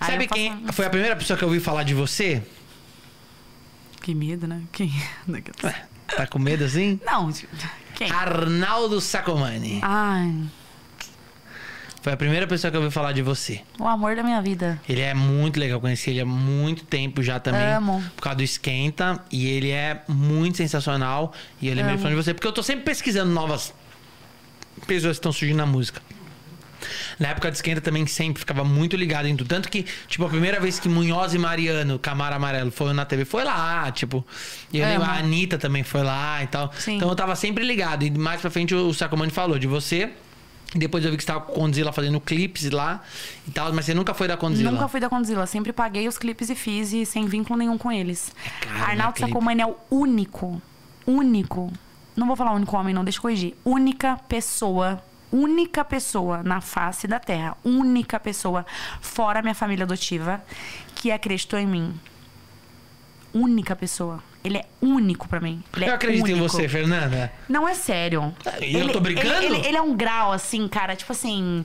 Aí 0.00 0.10
Sabe 0.12 0.28
faço- 0.28 0.34
quem 0.40 0.66
foi 0.72 0.86
a 0.86 0.90
primeira 0.90 1.16
pessoa 1.16 1.36
que 1.36 1.44
eu 1.44 1.48
ouvi 1.48 1.60
falar 1.60 1.82
de 1.82 1.94
você? 1.94 2.42
Que 4.02 4.14
medo, 4.14 4.46
né? 4.46 4.62
Quem? 4.72 4.92
Ué, 5.64 5.84
tá 6.16 6.26
com 6.26 6.38
medo 6.38 6.64
assim? 6.64 7.00
Não, 7.04 7.32
quem? 7.94 8.10
Arnaldo 8.10 9.00
Sacomani. 9.00 9.80
Ai, 9.82 10.44
Foi 12.02 12.12
a 12.12 12.16
primeira 12.16 12.46
pessoa 12.46 12.70
que 12.70 12.76
eu 12.76 12.82
ouvi 12.82 12.92
falar 12.94 13.10
de 13.12 13.20
você. 13.22 13.62
o 13.80 13.88
amor 13.88 14.14
da 14.14 14.22
minha 14.22 14.40
vida. 14.40 14.80
Ele 14.88 15.00
é 15.00 15.12
muito 15.12 15.58
legal, 15.58 15.80
conheci 15.80 16.10
ele 16.10 16.20
há 16.20 16.26
muito 16.26 16.84
tempo 16.84 17.20
já 17.22 17.40
também. 17.40 17.62
Amo. 17.66 18.00
Por 18.14 18.22
causa 18.22 18.36
do 18.36 18.42
Esquenta. 18.44 19.24
E 19.32 19.48
ele 19.48 19.70
é 19.70 20.00
muito 20.06 20.56
sensacional. 20.56 21.32
E 21.60 21.66
eu 21.66 21.74
lembrei 21.74 21.94
Amo. 21.94 22.02
falando 22.02 22.16
de 22.16 22.22
você, 22.22 22.32
porque 22.32 22.46
eu 22.46 22.52
tô 22.52 22.62
sempre 22.62 22.84
pesquisando 22.84 23.32
novas 23.32 23.74
pessoas 24.86 25.16
que 25.16 25.18
estão 25.18 25.32
surgindo 25.32 25.56
na 25.56 25.66
música. 25.66 26.00
Na 27.18 27.28
época 27.28 27.50
de 27.50 27.56
Esquenta 27.56 27.80
também 27.80 28.06
sempre 28.06 28.40
ficava 28.40 28.64
muito 28.64 28.96
ligado 28.96 29.26
em 29.26 29.36
tudo. 29.36 29.48
Tanto 29.48 29.68
que, 29.68 29.84
tipo, 30.08 30.24
a 30.24 30.28
primeira 30.28 30.60
vez 30.60 30.78
que 30.78 30.88
Munhoz 30.88 31.34
e 31.34 31.38
Mariano, 31.38 31.98
Camaro 31.98 32.34
Amarelo, 32.34 32.70
foram 32.70 32.94
na 32.94 33.04
TV, 33.04 33.24
foi 33.24 33.44
lá, 33.44 33.90
tipo. 33.92 34.24
E 34.72 34.78
eu 34.78 34.84
Amo. 34.84 34.92
lembro, 34.92 35.10
a 35.10 35.14
Anitta 35.18 35.58
também 35.58 35.82
foi 35.82 36.02
lá 36.02 36.42
e 36.42 36.46
tal. 36.46 36.72
Sim. 36.78 36.96
Então 36.96 37.08
eu 37.08 37.16
tava 37.16 37.34
sempre 37.36 37.64
ligado. 37.64 38.04
E 38.04 38.10
mais 38.10 38.40
pra 38.40 38.50
frente 38.50 38.74
o 38.74 38.92
Sacomani 38.92 39.30
falou 39.30 39.58
de 39.58 39.66
você. 39.66 40.12
Depois 40.74 41.04
eu 41.04 41.10
vi 41.10 41.16
que 41.16 41.22
você 41.22 41.28
tava 41.28 41.40
com 41.40 41.52
a 41.52 41.54
Condzilla 41.54 41.92
fazendo 41.92 42.20
clipes 42.20 42.70
lá 42.70 43.02
e 43.46 43.50
tal, 43.50 43.72
mas 43.72 43.84
você 43.86 43.94
nunca 43.94 44.12
foi 44.12 44.26
da 44.28 44.36
Condzilla. 44.36 44.70
Nunca 44.70 44.88
fui 44.88 45.00
da 45.00 45.08
Condzilla, 45.08 45.46
sempre 45.46 45.72
paguei 45.72 46.08
os 46.08 46.18
clipes 46.18 46.50
e 46.50 46.54
fiz 46.54 46.92
e 46.92 47.06
sem 47.06 47.26
vínculo 47.26 47.58
nenhum 47.58 47.78
com 47.78 47.90
eles. 47.90 48.32
caro, 48.60 48.74
né, 48.74 48.84
Arnaldo? 48.84 49.18
Sacomani 49.18 49.62
é 49.62 49.66
o 49.66 49.76
único, 49.90 50.60
único, 51.06 51.72
não 52.16 52.26
vou 52.26 52.36
falar 52.36 52.52
único 52.52 52.76
homem 52.76 52.92
não, 52.92 53.04
deixa 53.04 53.18
eu 53.18 53.22
corrigir, 53.22 53.54
única 53.64 54.18
pessoa, 54.28 55.00
única 55.32 55.84
pessoa 55.84 56.42
na 56.42 56.60
face 56.60 57.06
da 57.06 57.18
terra, 57.20 57.56
única 57.64 58.18
pessoa, 58.20 58.64
fora 59.00 59.42
minha 59.42 59.54
família 59.54 59.84
adotiva, 59.84 60.42
que 60.94 61.10
acreditou 61.10 61.58
em 61.58 61.66
mim. 61.66 61.94
Única 63.34 63.76
pessoa. 63.76 64.22
Ele 64.42 64.58
é 64.58 64.64
único 64.80 65.28
pra 65.28 65.40
mim. 65.40 65.62
Ele 65.74 65.84
é 65.84 65.88
Eu 65.90 65.94
acredito 65.94 66.26
em 66.28 66.34
único. 66.34 66.48
você, 66.48 66.68
Fernanda. 66.68 67.32
Não 67.48 67.68
é 67.68 67.74
sério. 67.74 68.32
E 68.62 68.74
eu 68.76 68.88
tô 68.92 69.00
brincando? 69.00 69.28
Ele, 69.28 69.56
ele- 69.56 69.66
ele 69.68 69.76
é 69.76 69.82
um 69.82 69.94
grau, 69.94 70.32
assim, 70.32 70.66
cara, 70.68 70.94
tipo 70.96 71.12
assim. 71.12 71.64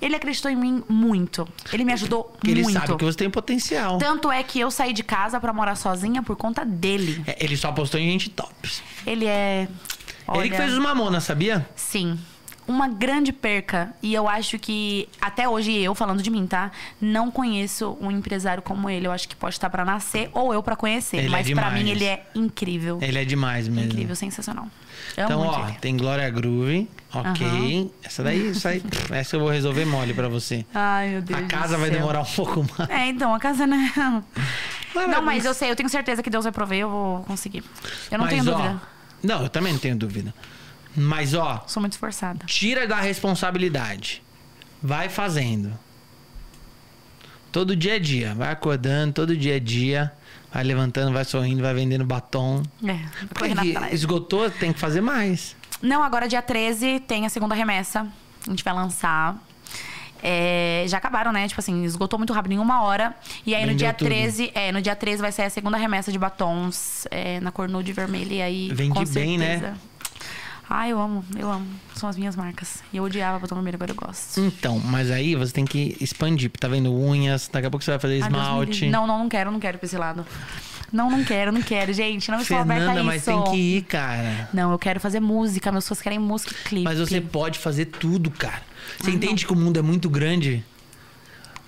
Ele 0.00 0.14
acreditou 0.14 0.48
em 0.48 0.54
mim 0.54 0.84
muito. 0.88 1.46
Ele 1.72 1.84
me 1.84 1.92
ajudou 1.92 2.22
Porque 2.22 2.52
ele 2.52 2.62
muito. 2.62 2.78
sabe 2.78 2.96
que 2.96 3.04
você 3.04 3.18
tem 3.18 3.28
potencial. 3.28 3.98
Tanto 3.98 4.30
é 4.30 4.40
que 4.44 4.60
eu 4.60 4.70
saí 4.70 4.92
de 4.92 5.02
casa 5.02 5.40
pra 5.40 5.52
morar 5.52 5.74
sozinha 5.74 6.22
por 6.22 6.36
conta 6.36 6.64
dele. 6.64 7.20
É, 7.26 7.36
Ele 7.44 7.56
só 7.56 7.72
postou 7.72 7.98
em 7.98 8.08
gente 8.12 8.30
tops. 8.30 8.80
Ele 9.04 9.26
é. 9.26 9.62
Ele 9.62 9.70
olha, 10.28 10.50
que 10.50 10.56
fez 10.56 10.72
os 10.72 10.78
Mamonas, 10.78 11.24
sabia? 11.24 11.68
Sim. 11.74 12.16
Uma 12.68 12.86
grande 12.86 13.32
perca. 13.32 13.94
E 14.02 14.12
eu 14.14 14.28
acho 14.28 14.58
que, 14.58 15.08
até 15.20 15.48
hoje, 15.48 15.72
eu 15.76 15.94
falando 15.94 16.22
de 16.22 16.30
mim, 16.30 16.46
tá? 16.46 16.70
Não 17.00 17.30
conheço 17.30 17.96
um 18.00 18.10
empresário 18.10 18.62
como 18.62 18.90
ele. 18.90 19.06
Eu 19.06 19.12
acho 19.12 19.26
que 19.28 19.34
pode 19.34 19.54
estar 19.54 19.70
pra 19.70 19.84
nascer 19.86 20.28
ou 20.34 20.52
eu 20.52 20.62
pra 20.62 20.76
conhecer. 20.76 21.16
Ele 21.16 21.26
é 21.26 21.30
Mas 21.30 21.46
pra 21.50 21.62
demais. 21.64 21.82
mim 21.82 21.90
ele 21.90 22.04
é 22.04 22.26
incrível. 22.34 22.98
Ele 23.00 23.18
é 23.18 23.24
demais 23.24 23.66
mesmo. 23.68 23.90
Incrível, 23.90 24.14
sensacional. 24.14 24.64
Amo 25.16 25.24
Então, 25.26 25.40
ó, 25.40 25.68
ele. 25.68 25.78
tem 25.80 25.96
Glória 25.96 26.28
Groove, 26.28 26.88
ok. 27.14 27.90
Essa 28.02 28.22
daí, 28.22 28.48
essa 28.50 28.68
aí, 28.70 28.82
essa 29.10 29.36
eu 29.36 29.40
vou 29.40 29.48
resolver 29.48 29.84
mole 29.86 30.12
pra 30.12 30.28
você. 30.28 30.66
Ai, 30.74 31.08
meu 31.08 31.22
Deus. 31.22 31.40
A 31.40 31.42
casa 31.44 31.78
vai 31.78 31.88
céu. 31.88 31.98
demorar 32.00 32.20
um 32.20 32.24
pouco 32.24 32.66
mais. 32.76 32.90
É, 32.90 33.06
então, 33.06 33.32
a 33.34 33.38
casa 33.40 33.66
não. 33.66 34.22
Mas- 34.94 35.08
Não, 35.10 35.22
mas 35.22 35.44
eu 35.44 35.54
sei, 35.54 35.70
eu 35.70 35.76
tenho 35.76 35.88
certeza 35.88 36.22
que 36.22 36.28
Deus 36.28 36.44
vai 36.44 36.52
prover, 36.52 36.78
eu 36.80 36.90
vou 36.90 37.20
conseguir. 37.24 37.62
Eu 38.10 38.18
não 38.18 38.26
Mas, 38.26 38.34
tenho 38.34 38.42
ó, 38.52 38.56
dúvida. 38.56 38.82
Não, 39.22 39.42
eu 39.42 39.48
também 39.48 39.72
não 39.72 39.80
tenho 39.80 39.96
dúvida. 39.96 40.34
Mas, 40.98 41.34
ó, 41.34 41.64
Sou 41.66 41.80
muito 41.80 41.92
esforçada. 41.92 42.44
tira 42.46 42.86
da 42.86 43.00
responsabilidade. 43.00 44.22
Vai 44.82 45.08
fazendo. 45.08 45.72
Todo 47.50 47.74
dia 47.74 47.96
é 47.96 47.98
dia. 47.98 48.34
Vai 48.34 48.50
acordando, 48.52 49.12
todo 49.12 49.36
dia 49.36 49.56
é 49.56 49.60
dia. 49.60 50.12
Vai 50.52 50.64
levantando, 50.64 51.12
vai 51.12 51.24
sorrindo, 51.24 51.62
vai 51.62 51.74
vendendo 51.74 52.04
batom. 52.04 52.62
É, 52.86 52.98
Porque 53.28 53.94
esgotou, 53.94 54.50
tem 54.50 54.72
que 54.72 54.78
fazer 54.80 55.00
mais. 55.00 55.54
Não, 55.82 56.02
agora 56.02 56.26
dia 56.28 56.40
13 56.42 57.00
tem 57.00 57.26
a 57.26 57.28
segunda 57.28 57.54
remessa. 57.54 58.06
A 58.46 58.50
gente 58.50 58.64
vai 58.64 58.72
lançar. 58.74 59.36
É, 60.22 60.84
já 60.88 60.98
acabaram, 60.98 61.32
né? 61.32 61.46
Tipo 61.46 61.60
assim, 61.60 61.84
esgotou 61.84 62.18
muito 62.18 62.32
rápido 62.32 62.52
em 62.52 62.58
uma 62.58 62.82
hora. 62.82 63.14
E 63.46 63.54
aí 63.54 63.62
no 63.62 63.68
Vendeu 63.68 63.78
dia 63.86 63.92
tudo. 63.94 64.08
13, 64.08 64.50
é, 64.54 64.72
no 64.72 64.82
dia 64.82 64.96
13 64.96 65.22
vai 65.22 65.30
sair 65.30 65.46
a 65.46 65.50
segunda 65.50 65.76
remessa 65.76 66.10
de 66.10 66.18
batons 66.18 67.06
é, 67.10 67.38
na 67.40 67.52
cor 67.52 67.68
nude 67.68 67.92
vermelha. 67.92 68.34
E 68.34 68.42
aí, 68.42 68.70
Vende 68.72 69.04
bem, 69.06 69.38
né? 69.38 69.74
Ah, 70.70 70.88
eu 70.88 71.00
amo, 71.00 71.24
eu 71.38 71.50
amo. 71.50 71.66
São 71.94 72.08
as 72.08 72.16
minhas 72.16 72.36
marcas. 72.36 72.82
E 72.92 72.98
eu 72.98 73.04
odiava 73.04 73.38
batom 73.38 73.54
vermelho, 73.54 73.76
agora 73.76 73.90
eu 73.90 73.94
gosto. 73.94 74.38
Então, 74.38 74.78
mas 74.78 75.10
aí 75.10 75.34
você 75.34 75.52
tem 75.52 75.64
que 75.64 75.96
expandir. 76.00 76.50
Tá 76.50 76.68
vendo 76.68 76.92
unhas, 76.92 77.48
daqui 77.50 77.66
a 77.66 77.70
pouco 77.70 77.82
você 77.82 77.92
vai 77.92 77.98
fazer 77.98 78.18
esmalte. 78.18 78.86
Não, 78.88 79.06
não, 79.06 79.18
não 79.18 79.28
quero, 79.28 79.50
não 79.50 79.58
quero 79.58 79.78
pra 79.78 79.86
esse 79.86 79.96
lado. 79.96 80.26
Não, 80.92 81.10
não 81.10 81.24
quero, 81.24 81.52
não 81.52 81.62
quero, 81.62 81.92
gente. 81.92 82.30
Não 82.30 82.40
estou 82.40 82.58
aberta 82.58 82.84
a 82.84 82.94
Fernanda, 82.94 83.16
isso. 83.16 83.30
mas 83.30 83.44
tem 83.44 83.52
que 83.52 83.58
ir, 83.58 83.82
cara. 83.82 84.48
Não, 84.52 84.72
eu 84.72 84.78
quero 84.78 85.00
fazer 85.00 85.20
música. 85.20 85.72
Meus 85.72 85.88
fãs 85.88 86.02
querem 86.02 86.18
música 86.18 86.52
e 86.52 86.68
clipe. 86.68 86.84
Mas 86.84 86.98
você 86.98 87.20
pode 87.20 87.58
fazer 87.58 87.86
tudo, 87.86 88.30
cara. 88.30 88.62
Você 88.98 89.10
Ai, 89.10 89.16
entende 89.16 89.46
que 89.46 89.52
o 89.52 89.56
mundo 89.56 89.78
é 89.78 89.82
muito 89.82 90.08
grande? 90.08 90.64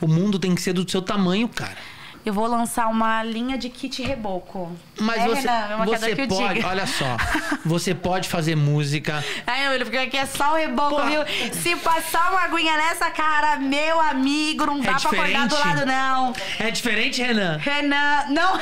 O 0.00 0.06
mundo 0.06 0.38
tem 0.38 0.54
que 0.54 0.62
ser 0.62 0.72
do 0.72 0.90
seu 0.90 1.02
tamanho, 1.02 1.48
cara. 1.48 1.76
Eu 2.24 2.34
vou 2.34 2.46
lançar 2.46 2.86
uma 2.88 3.22
linha 3.22 3.56
de 3.56 3.68
kit 3.70 4.02
reboco. 4.02 4.70
Mas 5.00 5.22
é, 5.22 5.26
você, 5.28 5.40
Renan, 5.48 5.76
maquiador 5.78 6.08
você 6.10 6.26
pode, 6.26 6.54
diga. 6.54 6.68
olha 6.68 6.86
só, 6.86 7.16
você 7.64 7.94
pode 7.94 8.28
fazer 8.28 8.54
música. 8.54 9.24
Ai, 9.46 9.68
meu 9.70 9.80
porque 9.86 9.96
aqui 9.96 10.16
é 10.18 10.26
só 10.26 10.52
o 10.52 10.56
reboco, 10.56 10.96
Pô. 10.96 11.02
viu? 11.06 11.22
Se 11.54 11.74
passar 11.76 12.30
uma 12.30 12.42
aguinha 12.42 12.76
nessa 12.76 13.10
cara, 13.10 13.56
meu 13.56 13.98
amigo, 14.00 14.66
não 14.66 14.80
dá 14.80 14.94
pra 14.94 15.10
acordar 15.10 15.48
do 15.48 15.54
É 15.54 15.58
diferente? 15.58 15.66
lado, 15.76 15.86
não. 15.86 16.34
É 16.58 16.70
diferente, 16.70 17.22
Renan? 17.22 17.56
Renan, 17.56 18.24
não. 18.28 18.60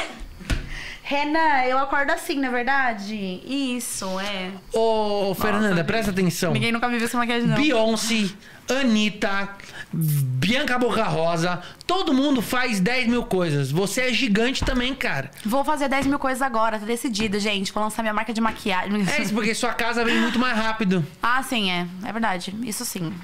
Renan, 1.08 1.62
eu 1.64 1.78
acordo 1.78 2.10
assim, 2.10 2.38
na 2.38 2.50
verdade? 2.50 3.14
Isso, 3.46 4.04
é. 4.20 4.50
Ô, 4.74 5.34
Fernanda, 5.34 5.82
presta 5.82 6.10
atenção. 6.10 6.52
Ninguém 6.52 6.70
nunca 6.70 6.86
me 6.86 6.98
viu 6.98 7.08
sem 7.08 7.18
maquiagem, 7.18 7.48
não. 7.48 7.56
Beyoncé, 7.56 8.28
Anitta, 8.68 9.48
Bianca 9.90 10.78
Boca 10.78 11.04
Rosa, 11.04 11.62
todo 11.86 12.12
mundo 12.12 12.42
faz 12.42 12.78
10 12.78 13.06
mil 13.08 13.24
coisas. 13.24 13.70
Você 13.70 14.02
é 14.02 14.12
gigante 14.12 14.62
também, 14.62 14.94
cara. 14.94 15.30
Vou 15.46 15.64
fazer 15.64 15.88
10 15.88 16.08
mil 16.08 16.18
coisas 16.18 16.42
agora, 16.42 16.78
tá 16.78 16.84
decidido, 16.84 17.40
gente. 17.40 17.72
Vou 17.72 17.82
lançar 17.82 18.02
minha 18.02 18.12
marca 18.12 18.34
de 18.34 18.40
maquiagem. 18.42 19.02
É 19.16 19.22
isso, 19.22 19.32
porque 19.32 19.54
sua 19.54 19.72
casa 19.72 20.04
vem 20.04 20.20
muito 20.20 20.38
mais 20.38 20.58
rápido. 20.58 21.02
Ah, 21.22 21.42
sim, 21.42 21.70
é. 21.70 21.86
É 22.04 22.12
verdade. 22.12 22.54
Isso 22.64 22.84
sim. 22.84 23.14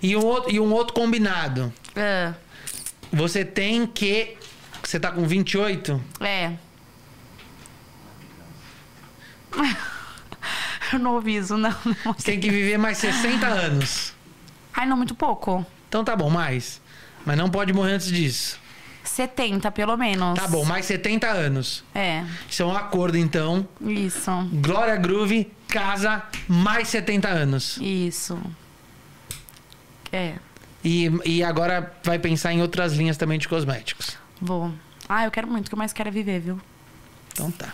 E 0.00 0.16
um 0.16 0.24
outro, 0.24 0.52
e 0.52 0.60
um 0.60 0.72
outro 0.72 0.94
combinado. 0.94 1.72
Ah, 1.96 2.32
Você 3.12 3.44
tem 3.44 3.88
que. 3.88 4.36
Você 4.84 5.00
tá 5.00 5.10
com 5.10 5.26
28? 5.26 6.00
é. 6.20 6.52
Eu 10.92 10.98
não 10.98 11.14
ouvi 11.14 11.36
isso, 11.36 11.56
não. 11.58 11.74
não. 12.04 12.14
Tem 12.14 12.40
que 12.40 12.50
viver 12.50 12.78
mais 12.78 12.98
60 12.98 13.46
anos. 13.46 14.14
Ai, 14.72 14.86
não, 14.86 14.96
muito 14.96 15.14
pouco. 15.14 15.64
Então 15.88 16.02
tá 16.04 16.16
bom, 16.16 16.30
mais. 16.30 16.80
Mas 17.26 17.36
não 17.36 17.50
pode 17.50 17.72
morrer 17.72 17.92
antes 17.94 18.08
disso. 18.08 18.58
70, 19.04 19.70
pelo 19.72 19.96
menos. 19.96 20.38
Tá 20.38 20.46
bom, 20.46 20.64
mais 20.64 20.86
70 20.86 21.26
anos. 21.28 21.82
É, 21.94 22.24
Isso 22.48 22.62
é 22.62 22.66
um 22.66 22.76
acordo, 22.76 23.16
então. 23.16 23.66
isso. 23.80 24.30
Glória 24.62 24.96
Groove, 24.96 25.50
casa, 25.66 26.22
mais 26.46 26.88
70 26.88 27.28
anos. 27.28 27.78
Isso. 27.80 28.38
É, 30.12 30.34
E, 30.84 31.10
e 31.24 31.42
agora 31.44 31.92
vai 32.02 32.18
pensar 32.18 32.52
em 32.52 32.62
outras 32.62 32.92
linhas 32.94 33.16
também 33.16 33.38
de 33.38 33.48
cosméticos. 33.48 34.16
vou. 34.40 34.72
Ah, 35.08 35.24
eu 35.24 35.30
quero 35.30 35.46
muito, 35.48 35.66
o 35.66 35.68
que 35.70 35.74
eu 35.74 35.78
mais 35.78 35.92
quero 35.92 36.08
é 36.08 36.12
viver, 36.12 36.40
viu? 36.40 36.60
Então 37.32 37.50
tá. 37.50 37.72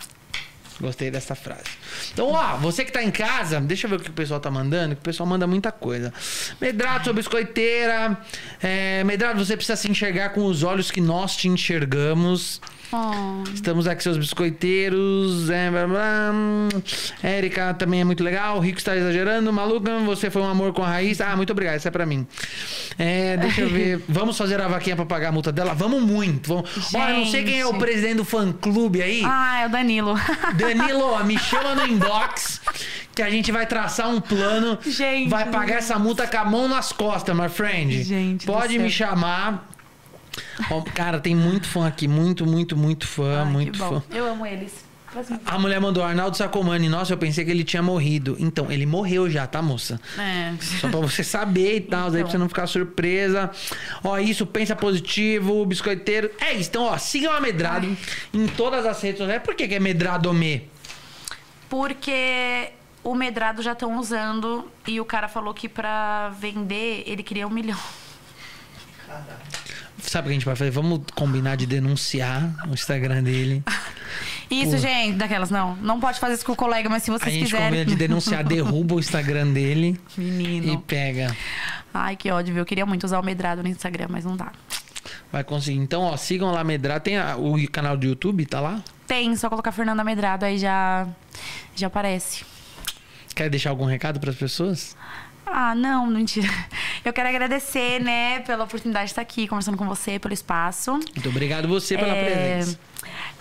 Gostei 0.79 1.09
dessa 1.09 1.35
frase. 1.35 1.63
Então, 2.13 2.31
ó, 2.31 2.57
você 2.57 2.83
que 2.85 2.91
tá 2.91 3.03
em 3.03 3.11
casa, 3.11 3.59
deixa 3.59 3.85
eu 3.85 3.89
ver 3.89 3.97
o 3.97 3.99
que 3.99 4.09
o 4.09 4.13
pessoal 4.13 4.39
tá 4.39 4.49
mandando, 4.51 4.95
que 4.95 5.01
o 5.01 5.03
pessoal 5.03 5.27
manda 5.27 5.45
muita 5.45 5.71
coisa. 5.71 6.13
Medrado, 6.59 7.05
sua 7.05 7.13
biscoiteira. 7.13 8.17
É, 8.61 9.03
Medrado, 9.03 9.43
você 9.43 9.55
precisa 9.55 9.75
se 9.75 9.89
enxergar 9.89 10.29
com 10.29 10.45
os 10.45 10.63
olhos 10.63 10.91
que 10.91 11.01
nós 11.01 11.35
te 11.35 11.47
enxergamos. 11.47 12.61
Oh. 12.91 13.43
Estamos 13.53 13.87
aqui, 13.87 14.03
seus 14.03 14.17
biscoiteiros. 14.17 15.49
É, 15.49 15.69
blá, 15.69 15.87
blá. 15.87 16.33
Érica 17.21 17.73
também 17.73 18.01
é 18.01 18.03
muito 18.03 18.23
legal. 18.23 18.57
O 18.57 18.59
Rico 18.59 18.77
está 18.77 18.95
exagerando. 18.95 19.51
Maluca, 19.51 19.99
você 19.99 20.29
foi 20.29 20.41
um 20.41 20.47
amor 20.47 20.71
com 20.73 20.83
a 20.83 20.87
raiz. 20.87 21.19
Ah, 21.19 21.35
muito 21.35 21.51
obrigado. 21.51 21.77
Isso 21.77 21.87
é 21.87 21.91
pra 21.91 22.05
mim. 22.05 22.25
É, 22.97 23.37
deixa 23.37 23.61
eu 23.61 23.69
ver. 23.69 24.01
Vamos 24.07 24.37
fazer 24.37 24.61
a 24.61 24.67
vaquinha 24.67 24.95
pra 24.95 25.05
pagar 25.05 25.29
a 25.29 25.31
multa 25.31 25.51
dela? 25.51 25.73
Vamos 25.73 26.01
muito. 26.03 26.47
Vamos. 26.47 26.93
Olha, 26.93 27.17
não 27.17 27.25
sei 27.25 27.43
quem 27.43 27.59
é 27.59 27.65
o 27.65 27.73
presidente 27.73 28.15
do 28.15 28.25
fã 28.25 28.51
clube 28.51 29.01
aí. 29.01 29.23
Ah, 29.25 29.63
é 29.63 29.65
o 29.65 29.69
Danilo. 29.69 30.15
Danilo, 30.55 31.23
me 31.25 31.37
chama 31.39 31.75
no 31.75 31.84
inbox 31.87 32.61
que 33.13 33.21
a 33.21 33.29
gente 33.29 33.51
vai 33.51 33.65
traçar 33.65 34.09
um 34.09 34.19
plano. 34.19 34.77
Gente, 34.85 35.29
vai 35.29 35.49
pagar 35.49 35.75
essa 35.75 35.97
multa 35.97 36.27
com 36.27 36.37
a 36.37 36.45
mão 36.45 36.67
nas 36.67 36.91
costas, 36.91 37.35
my 37.35 37.49
friend. 37.49 38.03
Gente 38.03 38.45
Pode 38.45 38.77
me 38.77 38.89
chamar. 38.89 39.69
Ó, 40.69 40.81
cara, 40.81 41.19
tem 41.19 41.35
muito 41.35 41.67
fã 41.67 41.87
aqui. 41.87 42.07
Muito, 42.07 42.45
muito, 42.45 42.75
muito 42.75 43.07
fã. 43.07 43.43
Ai, 43.45 43.51
muito 43.51 43.77
fã. 43.77 44.03
Eu 44.11 44.27
amo 44.27 44.45
eles. 44.45 44.85
A 45.45 45.57
mulher 45.57 45.79
mandou 45.79 46.03
Arnaldo 46.03 46.35
Sacomani. 46.35 46.89
Nossa, 46.89 47.13
eu 47.13 47.17
pensei 47.17 47.45
que 47.45 47.51
ele 47.51 47.63
tinha 47.63 47.81
morrido. 47.81 48.35
Então, 48.37 48.69
ele 48.69 48.85
morreu 48.85 49.29
já, 49.29 49.47
tá, 49.47 49.61
moça? 49.61 49.99
É. 50.19 50.53
Só 50.59 50.89
pra 50.89 50.99
você 50.99 51.23
saber 51.23 51.77
e 51.77 51.81
tal, 51.81 52.11
daí 52.11 52.21
pra 52.21 52.31
você 52.31 52.37
não 52.37 52.49
ficar 52.49 52.67
surpresa. 52.67 53.49
Ó, 54.03 54.17
isso, 54.19 54.45
pensa 54.45 54.75
positivo, 54.75 55.65
biscoiteiro. 55.65 56.29
É 56.39 56.53
isso. 56.53 56.69
Então, 56.69 56.83
ó, 56.83 56.97
sigam 56.97 57.31
a 57.31 57.39
Medrado 57.39 57.95
em 58.33 58.47
todas 58.47 58.85
as 58.85 59.01
redes 59.01 59.19
sociais. 59.19 59.41
Por 59.41 59.55
que, 59.55 59.67
que 59.67 59.75
é 59.75 59.79
Medrado 59.79 60.33
Me? 60.33 60.67
Porque 61.75 62.69
o 63.03 63.13
medrado 63.13 63.61
já 63.61 63.73
estão 63.73 63.99
usando 63.99 64.71
e 64.87 65.01
o 65.01 65.03
cara 65.03 65.27
falou 65.27 65.53
que 65.53 65.67
pra 65.67 66.29
vender 66.39 67.03
ele 67.05 67.21
queria 67.21 67.45
um 67.45 67.49
milhão. 67.49 67.77
Sabe 69.99 70.27
o 70.27 70.29
que 70.29 70.31
a 70.31 70.33
gente 70.35 70.45
vai 70.45 70.55
fazer? 70.55 70.71
Vamos 70.71 71.01
combinar 71.13 71.57
de 71.57 71.65
denunciar 71.65 72.49
o 72.69 72.73
Instagram 72.73 73.21
dele. 73.23 73.61
Isso, 74.49 74.71
Pô. 74.71 74.77
gente, 74.77 75.17
daquelas 75.17 75.49
não. 75.51 75.75
Não 75.77 75.99
pode 75.99 76.17
fazer 76.17 76.35
isso 76.35 76.45
com 76.45 76.53
o 76.53 76.55
colega, 76.55 76.87
mas 76.87 77.03
se 77.03 77.11
A 77.11 77.17
vocês 77.17 77.33
gente 77.33 77.45
quiserem. 77.45 77.65
combina 77.67 77.83
de 77.85 77.95
denunciar, 77.95 78.41
derruba 78.45 78.95
o 78.95 78.99
Instagram 78.99 79.51
dele 79.51 79.99
e 80.17 80.21
Menino. 80.21 80.79
pega. 80.81 81.35
Ai, 81.93 82.15
que 82.15 82.31
ódio, 82.31 82.53
viu? 82.53 82.61
Eu 82.61 82.65
queria 82.65 82.85
muito 82.85 83.03
usar 83.03 83.19
o 83.19 83.23
medrado 83.23 83.61
no 83.63 83.67
Instagram, 83.67 84.05
mas 84.09 84.23
não 84.23 84.37
dá. 84.37 84.51
Vai 85.29 85.43
conseguir. 85.43 85.79
Então, 85.79 86.03
ó, 86.03 86.15
sigam 86.15 86.51
lá 86.51 86.63
Medrado. 86.63 87.03
Tem 87.03 87.17
a- 87.17 87.35
o 87.35 87.55
canal 87.69 87.97
do 87.97 88.05
YouTube, 88.05 88.45
tá 88.45 88.61
lá? 88.61 88.81
Tem, 89.07 89.35
só 89.35 89.49
colocar 89.49 89.71
Fernanda 89.71 90.03
Medrado 90.03 90.45
aí 90.45 90.57
já 90.57 91.07
já 91.75 91.87
aparece. 91.87 92.45
Quer 93.35 93.49
deixar 93.49 93.69
algum 93.69 93.85
recado 93.85 94.19
pras 94.19 94.35
pessoas? 94.35 94.95
Ah, 95.45 95.75
não, 95.75 96.07
mentira. 96.07 96.47
Eu 97.03 97.13
quero 97.13 97.29
agradecer, 97.29 98.01
né, 98.01 98.39
pela 98.41 98.63
oportunidade 98.63 99.05
de 99.05 99.11
estar 99.11 99.21
aqui 99.21 99.47
conversando 99.47 99.77
com 99.77 99.85
você, 99.87 100.17
pelo 100.17 100.33
espaço. 100.33 100.93
Muito 100.93 101.29
obrigado 101.29 101.67
você 101.67 101.95
pela 101.97 102.13
É, 102.15 102.25
presença. 102.57 102.79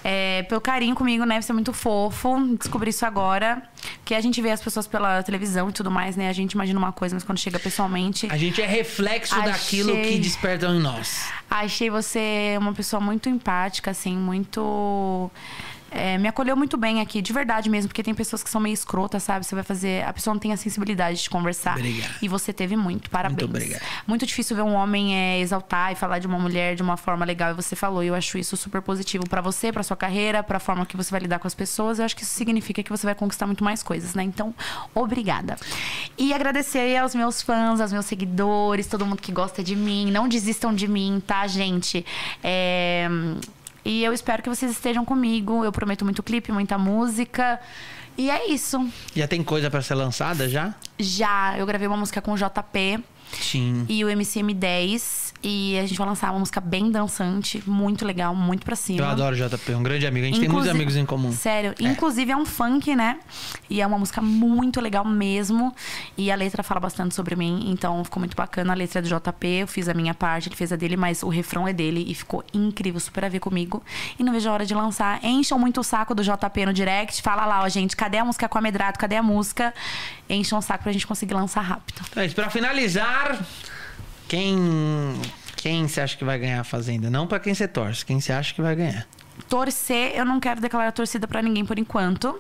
é, 0.05 0.43
pelo 0.43 0.61
carinho 0.61 0.95
comigo, 0.95 1.25
né? 1.25 1.41
Você 1.41 1.51
é 1.51 1.55
muito 1.55 1.73
fofo. 1.73 2.39
Descobri 2.59 2.91
isso 2.91 3.07
agora. 3.07 3.63
Porque 4.01 4.15
a 4.15 4.21
gente 4.21 4.41
vê 4.43 4.51
as 4.51 4.61
pessoas 4.63 4.87
pela 4.87 5.23
televisão 5.23 5.71
e 5.71 5.73
tudo 5.73 5.91
mais, 5.91 6.15
né? 6.15 6.29
A 6.29 6.33
gente 6.35 6.53
imagina 6.53 6.79
uma 6.79 6.93
coisa, 6.93 7.15
mas 7.17 7.25
quando 7.25 7.39
chega 7.39 7.59
pessoalmente. 7.59 8.29
A 8.31 8.37
gente 8.37 8.61
é 8.61 8.67
reflexo 8.67 9.35
Achei. 9.35 9.51
daquilo 9.51 9.93
que 10.03 10.19
despertam 10.19 10.75
em 10.75 10.81
nós. 10.81 11.31
Achei 11.51 11.89
você 11.89 12.57
uma 12.59 12.75
pessoa 12.75 13.01
muito 13.01 13.31
empática, 13.31 13.91
assim, 13.93 14.15
muito. 14.17 15.31
É, 15.95 16.19
me 16.19 16.29
acolheu 16.29 16.57
muito 16.57 16.77
bem 16.77 17.01
aqui, 17.01 17.23
de 17.23 17.33
verdade 17.33 17.71
mesmo, 17.71 17.89
porque 17.89 18.03
tem 18.03 18.15
pessoas 18.15 18.43
que 18.43 18.51
são 18.51 18.61
meio 18.61 18.75
escrotas, 18.75 19.23
sabe? 19.23 19.47
Você 19.47 19.55
vai 19.55 19.65
fazer. 19.65 20.05
A 20.05 20.13
pessoa 20.13 20.35
não 20.35 20.41
tem 20.41 20.53
a 20.53 20.57
sensibilidade 20.57 21.23
de 21.23 21.31
conversar. 21.31 21.77
Obrigado. 21.77 22.15
E 22.21 22.29
você 22.29 22.53
teve 22.53 22.77
muito. 22.77 23.09
Parabéns. 23.11 23.41
Muito 23.41 23.57
obrigado. 23.57 23.83
Muito 24.07 24.27
difícil 24.27 24.57
ver 24.57 24.63
um 24.63 24.75
homem 24.75 25.17
é, 25.17 25.41
exaltar 25.41 25.93
e 25.93 25.95
falar 25.95 26.19
de 26.19 26.27
uma 26.27 26.39
mulher 26.39 26.75
de 26.75 26.83
uma 26.83 26.97
forma 26.97 27.25
legal. 27.25 27.53
E 27.53 27.55
você 27.55 27.77
falou, 27.77 28.03
e 28.03 28.09
eu 28.09 28.15
acho 28.15 28.37
isso 28.39 28.57
super 28.57 28.83
positivo 28.83 29.29
pra 29.29 29.41
você, 29.41 29.73
pra 29.73 29.83
sua 29.83 29.97
carreira, 29.97 30.43
pra 30.43 30.59
forma 30.59 30.85
que 30.85 30.97
você 30.97 31.11
vai 31.11 31.21
lidar 31.21 31.39
com 31.39 31.47
as 31.47 31.55
pessoas. 31.55 31.99
Eu 31.99 32.05
acho 32.05 32.17
que 32.17 32.23
isso 32.23 32.35
significa 32.35 32.83
que 32.83 32.91
você 32.91 33.07
vai 33.07 33.15
conquistar 33.15 33.47
muito 33.47 33.63
mais 33.63 33.83
coisas, 33.83 34.15
né? 34.15 34.23
Então, 34.23 34.55
obrigada. 34.95 35.57
E 36.19 36.33
agradecer 36.33 36.79
aí 36.79 36.97
aos 36.97 37.15
meus 37.15 37.41
fãs, 37.41 37.81
aos 37.81 37.93
meus 37.93 38.07
seguidores, 38.07 38.87
todo 38.87 39.07
mundo 39.07 39.21
que 39.21 39.33
gosta 39.33 39.63
de 39.63 39.77
mim. 39.77 40.11
Não 40.11 40.29
desistam 40.29 40.75
de 40.75 40.89
mim, 40.89 41.23
tá, 41.25 41.47
gente? 41.47 42.05
É... 42.43 43.09
E 43.85 44.03
eu 44.03 44.13
espero 44.13 44.43
que 44.43 44.49
vocês 44.49 44.71
estejam 44.71 45.05
comigo. 45.05 45.65
Eu 45.65 45.73
prometo 45.73 46.05
muito 46.05 46.23
clipe, 46.23 46.51
muita 46.51 46.79
música. 46.79 47.61
E 48.17 48.31
é 48.31 48.51
isso. 48.51 48.89
Já 49.15 49.27
tem 49.27 49.43
coisa 49.43 49.71
pra 49.71 49.83
ser 49.83 49.95
lançada 49.95 50.49
já? 50.49 50.75
Já, 50.99 51.59
eu 51.59 51.67
gravei 51.67 51.87
uma 51.87 51.97
música 51.97 52.23
com 52.23 52.33
o 52.33 52.37
JP 52.37 53.03
Sim. 53.33 53.85
e 53.89 54.05
o 54.05 54.09
MCM10. 54.09 55.24
E 55.47 55.79
a 55.79 55.85
gente 55.87 55.99
vai 55.99 56.07
lançar 56.07 56.31
uma 56.31 56.39
música 56.39 56.59
bem 56.59 56.91
dançante, 56.91 57.63
muito 57.69 58.03
legal, 58.07 58.35
muito 58.35 58.65
pra 58.65 58.75
cima. 58.75 59.01
Eu 59.01 59.05
adoro 59.07 59.37
JP, 59.37 59.75
um 59.75 59.83
grande 59.83 60.07
amigo. 60.07 60.25
A 60.25 60.29
gente 60.29 60.41
tem 60.41 60.49
muitos 60.49 60.65
Inclusive- 60.67 60.75
amigos 60.75 60.97
em 60.97 61.05
comum. 61.05 61.31
Sério. 61.33 61.75
Inclusive 61.79 62.33
é 62.33 62.37
um 62.37 62.47
funk, 62.47 62.97
né? 62.97 63.19
E 63.69 63.83
é 63.83 63.87
uma 63.87 63.99
música 63.99 64.23
muito 64.23 64.81
legal 64.81 65.05
mesmo. 65.05 65.75
E 66.17 66.33
a 66.33 66.35
letra 66.35 66.63
fala 66.63 66.81
bastante 66.81 67.15
sobre 67.15 67.37
mim, 67.37 67.67
então 67.69 68.03
ficou 68.05 68.21
muito 68.21 68.35
bacana. 68.35 68.73
A 68.73 68.77
letra 68.77 69.01
é 69.01 69.03
do 69.03 69.09
JP, 69.09 69.47
eu 69.47 69.67
fiz 69.69 69.87
a 69.87 69.93
minha 69.93 70.15
parte, 70.15 70.49
ele 70.49 70.57
fez 70.57 70.73
a 70.73 70.77
dele, 70.77 70.97
mas 70.97 71.23
o 71.23 71.29
refrão 71.29 71.69
é 71.69 71.75
dele 71.75 72.03
e 72.09 72.15
ficou 72.15 72.43
incrível, 72.55 72.99
super 72.99 73.27
a 73.27 73.29
ver 73.29 73.41
comigo. 73.41 73.83
E 74.19 74.25
não 74.25 74.33
vejo 74.33 74.49
a 74.49 74.53
hora 74.53 74.65
de 74.65 74.75
lançar. 74.75 75.23
Encham 75.23 75.59
muito 75.59 75.79
o 75.81 75.85
saco 75.85 76.15
do 76.15 76.23
JP 76.23 76.65
no 76.65 76.73
direct. 76.73 77.21
Fala 77.21 77.45
lá, 77.45 77.63
ó, 77.63 77.69
gente, 77.69 77.95
cadê 77.95 78.17
a 78.17 78.25
música 78.25 78.49
com 78.49 78.57
a 78.57 78.63
Medrado? 78.63 78.99
Cadê 78.99 79.17
a 79.17 79.23
música? 79.23 79.75
Encham 80.27 80.59
o 80.59 80.63
saco 80.63 80.85
pra 80.85 80.93
gente 80.93 81.07
conseguir 81.07 81.35
lançar 81.35 81.61
rápido. 81.61 82.01
Então 82.11 82.23
é 82.23 82.27
isso. 82.27 82.35
Pra 82.35 82.49
finalizar, 82.49 83.39
quem. 84.29 84.57
Quem 85.57 85.89
você 85.89 86.01
acha 86.01 86.17
que 86.17 86.25
vai 86.25 86.39
ganhar 86.39 86.61
a 86.61 86.65
Fazenda? 86.65 87.09
Não 87.09 87.27
pra 87.27 87.41
quem 87.41 87.55
você 87.55 87.67
torce, 87.67 88.05
quem 88.05 88.21
você 88.21 88.33
acha 88.33 88.53
que 88.53 88.61
vai 88.61 88.77
ganhar. 88.77 89.07
Torcer, 89.49 90.13
eu 90.15 90.25
não 90.25 90.39
quero 90.39 90.61
declarar 90.61 90.93
torcida 90.93 91.27
pra 91.27 91.41
ninguém 91.41 91.65
por 91.65 91.79
enquanto. 91.79 92.39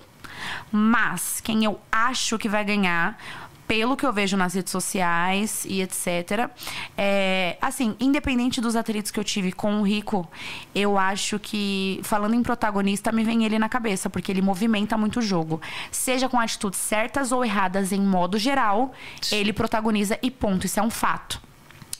Mas 0.70 1.40
quem 1.40 1.64
eu 1.64 1.80
acho 1.90 2.36
que 2.36 2.48
vai 2.48 2.64
ganhar, 2.64 3.18
pelo 3.66 3.96
que 3.96 4.04
eu 4.04 4.12
vejo 4.12 4.36
nas 4.36 4.54
redes 4.54 4.70
sociais 4.70 5.64
e 5.66 5.80
etc. 5.80 6.50
É, 6.96 7.56
assim, 7.60 7.96
independente 7.98 8.60
dos 8.60 8.76
atritos 8.76 9.10
que 9.10 9.18
eu 9.18 9.24
tive 9.24 9.52
com 9.52 9.80
o 9.80 9.82
Rico, 9.82 10.28
eu 10.74 10.98
acho 10.98 11.38
que, 11.38 12.00
falando 12.02 12.34
em 12.34 12.42
protagonista, 12.42 13.10
me 13.10 13.24
vem 13.24 13.44
ele 13.44 13.58
na 13.58 13.68
cabeça, 13.68 14.10
porque 14.10 14.30
ele 14.30 14.42
movimenta 14.42 14.98
muito 14.98 15.20
o 15.20 15.22
jogo. 15.22 15.60
Seja 15.90 16.28
com 16.28 16.38
atitudes 16.38 16.78
certas 16.78 17.32
ou 17.32 17.44
erradas 17.44 17.92
em 17.92 18.00
modo 18.00 18.38
geral, 18.38 18.92
ele 19.32 19.52
protagoniza 19.52 20.18
e 20.22 20.30
ponto. 20.30 20.66
Isso 20.66 20.78
é 20.78 20.82
um 20.82 20.90
fato. 20.90 21.40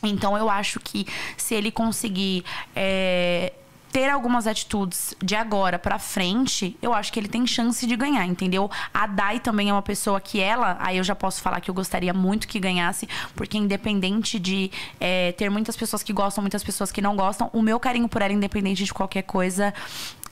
Então 0.07 0.37
eu 0.37 0.49
acho 0.49 0.81
que 0.81 1.07
se 1.37 1.55
ele 1.55 1.71
conseguir 1.71 2.45
é, 2.75 3.53
ter 3.95 4.11
algumas 4.11 4.49
atitudes 4.49 5.15
de 5.23 5.37
agora 5.37 5.79
pra 5.79 6.01
frente, 6.01 6.77
eu 6.83 6.93
acho 6.93 7.13
que 7.13 7.21
ele 7.21 7.29
tem 7.29 7.47
chance 7.47 7.87
de 7.87 7.95
ganhar, 7.95 8.27
entendeu? 8.27 8.69
A 8.93 9.07
Dai 9.07 9.39
também 9.39 9.71
é 9.71 9.73
uma 9.73 9.83
pessoa 9.83 10.21
que 10.21 10.41
ela, 10.41 10.77
aí 10.81 10.97
eu 10.97 11.05
já 11.05 11.15
posso 11.15 11.41
falar 11.41 11.61
que 11.61 11.71
eu 11.71 11.75
gostaria 11.75 12.13
muito 12.13 12.49
que 12.49 12.59
ganhasse, 12.59 13.09
porque 13.37 13.57
independente 13.57 14.37
de 14.41 14.69
é, 14.99 15.31
ter 15.31 15.49
muitas 15.49 15.77
pessoas 15.77 16.03
que 16.03 16.13
gostam, 16.13 16.43
muitas 16.43 16.65
pessoas 16.65 16.91
que 16.91 17.01
não 17.01 17.15
gostam, 17.15 17.49
o 17.53 17.63
meu 17.63 17.79
carinho 17.79 18.09
por 18.09 18.21
ela, 18.21 18.33
independente 18.33 18.83
de 18.83 18.93
qualquer 18.93 19.23
coisa, 19.23 19.73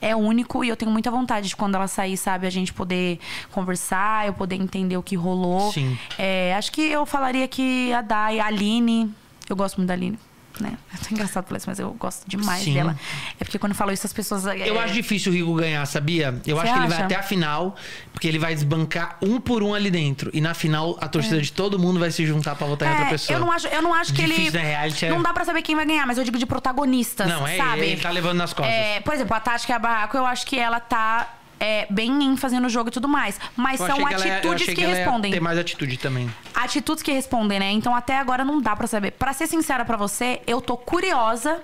é 0.01 0.13
único 0.13 0.65
e 0.65 0.67
eu 0.67 0.75
tenho 0.75 0.91
muita 0.91 1.09
vontade 1.09 1.47
de 1.47 1.55
quando 1.55 1.75
ela 1.75 1.87
sair, 1.87 2.17
sabe, 2.17 2.45
a 2.45 2.49
gente 2.49 2.73
poder 2.73 3.17
conversar, 3.53 4.27
eu 4.27 4.33
poder 4.33 4.57
entender 4.57 4.97
o 4.97 5.01
que 5.01 5.15
rolou. 5.15 5.71
Sim. 5.71 5.97
É, 6.19 6.53
acho 6.57 6.69
que 6.69 6.81
eu 6.81 7.05
falaria 7.05 7.47
que 7.47 7.93
a 7.93 8.01
Dai, 8.01 8.41
a 8.41 8.47
Aline. 8.47 9.22
Eu 9.49 9.55
gosto 9.55 9.77
muito 9.77 9.87
da 9.87 9.93
Aline. 9.93 10.17
Né? 10.59 10.77
É 10.93 10.97
tão 10.97 11.07
engraçado 11.13 11.45
falar 11.47 11.57
isso, 11.57 11.67
mas 11.67 11.79
eu 11.79 11.91
gosto 11.93 12.29
demais 12.29 12.63
Sim. 12.63 12.75
dela. 12.75 12.95
É 13.39 13.43
porque 13.43 13.57
quando 13.57 13.71
eu 13.71 13.75
falo 13.75 13.91
isso, 13.91 14.05
as 14.05 14.13
pessoas. 14.13 14.45
é, 14.45 14.69
Eu 14.69 14.79
acho 14.79 14.93
difícil 14.93 15.31
o 15.31 15.35
Rico 15.35 15.51
ganhar, 15.55 15.83
sabia? 15.87 16.39
Eu 16.45 16.57
Você 16.57 16.61
acho 16.61 16.73
que 16.73 16.79
ele 16.79 16.87
vai 16.89 16.97
acha? 16.97 17.05
até 17.05 17.15
a 17.15 17.23
final, 17.23 17.75
porque 18.11 18.27
ele 18.27 18.37
vai 18.37 18.53
desbancar 18.53 19.17
um 19.19 19.41
por 19.41 19.63
um 19.63 19.73
ali 19.73 19.89
dentro. 19.89 20.29
E 20.31 20.39
na 20.39 20.53
final, 20.53 20.95
a 21.01 21.07
torcida 21.07 21.41
de 21.41 21.51
todo 21.51 21.79
mundo 21.79 21.99
vai 21.99 22.11
se 22.11 22.23
juntar 22.23 22.53
pra 22.55 22.67
votar 22.67 22.87
em 22.87 22.91
outra 22.91 23.07
É, 23.07 23.09
pessoa. 23.09 23.35
eu 23.35 23.39
não 23.39 23.51
acho, 23.51 23.65
eu 23.65 23.81
não 23.81 23.95
acho 23.95 24.13
que 24.13 24.21
Difícil, 24.21 24.43
ele. 24.45 24.51
né? 24.59 24.63
Reality 24.75 25.05
é- 25.07 25.09
Não 25.09 25.23
dá 25.23 25.33
pra 25.33 25.43
saber 25.43 25.63
quem 25.63 25.75
vai 25.75 25.87
ganhar, 25.87 26.05
mas 26.05 26.19
eu 26.19 26.23
digo 26.23 26.37
de 26.37 26.45
protagonistas. 26.45 27.27
Não, 27.27 27.47
é 27.47 27.57
sabe? 27.57 27.81
ele, 27.81 27.99
tá 27.99 28.11
levando 28.11 28.37
nas 28.37 28.53
costas. 28.53 28.75
É, 28.75 28.99
por 28.99 29.15
exemplo, 29.15 29.35
a 29.35 29.39
Tática 29.39 29.73
e 29.73 29.75
a 29.75 29.79
Barraco, 29.79 30.15
eu 30.15 30.25
acho 30.27 30.45
que 30.45 30.59
ela 30.59 30.79
tá 30.79 31.33
é, 31.59 31.87
bem 31.89 32.11
em 32.25 32.35
fazendo 32.35 32.65
o 32.65 32.69
jogo 32.69 32.89
e 32.89 32.91
tudo 32.91 33.07
mais. 33.07 33.39
Mas 33.55 33.79
Eu 33.79 33.87
são 33.87 33.95
que 34.05 34.13
atitudes 34.13 34.65
que, 34.73 34.81
ia 34.81 34.87
respondem. 34.95 35.31
ter 35.31 35.39
mais 35.39 35.57
atitude 35.57 35.97
também. 35.97 36.29
Atitudes 36.63 37.03
que 37.03 37.11
respondem, 37.11 37.59
né? 37.59 37.71
Então 37.71 37.95
até 37.95 38.17
agora 38.17 38.43
não 38.45 38.61
dá 38.61 38.75
pra 38.75 38.87
saber. 38.87 39.11
Pra 39.11 39.33
ser 39.33 39.47
sincera 39.47 39.83
pra 39.85 39.97
você, 39.97 40.41
eu 40.47 40.61
tô 40.61 40.77
curiosa 40.77 41.61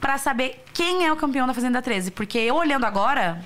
pra 0.00 0.18
saber 0.18 0.64
quem 0.72 1.04
é 1.06 1.12
o 1.12 1.16
campeão 1.16 1.46
da 1.46 1.54
Fazenda 1.54 1.82
13, 1.82 2.10
porque 2.12 2.38
eu 2.38 2.54
olhando 2.54 2.84
agora, 2.86 3.40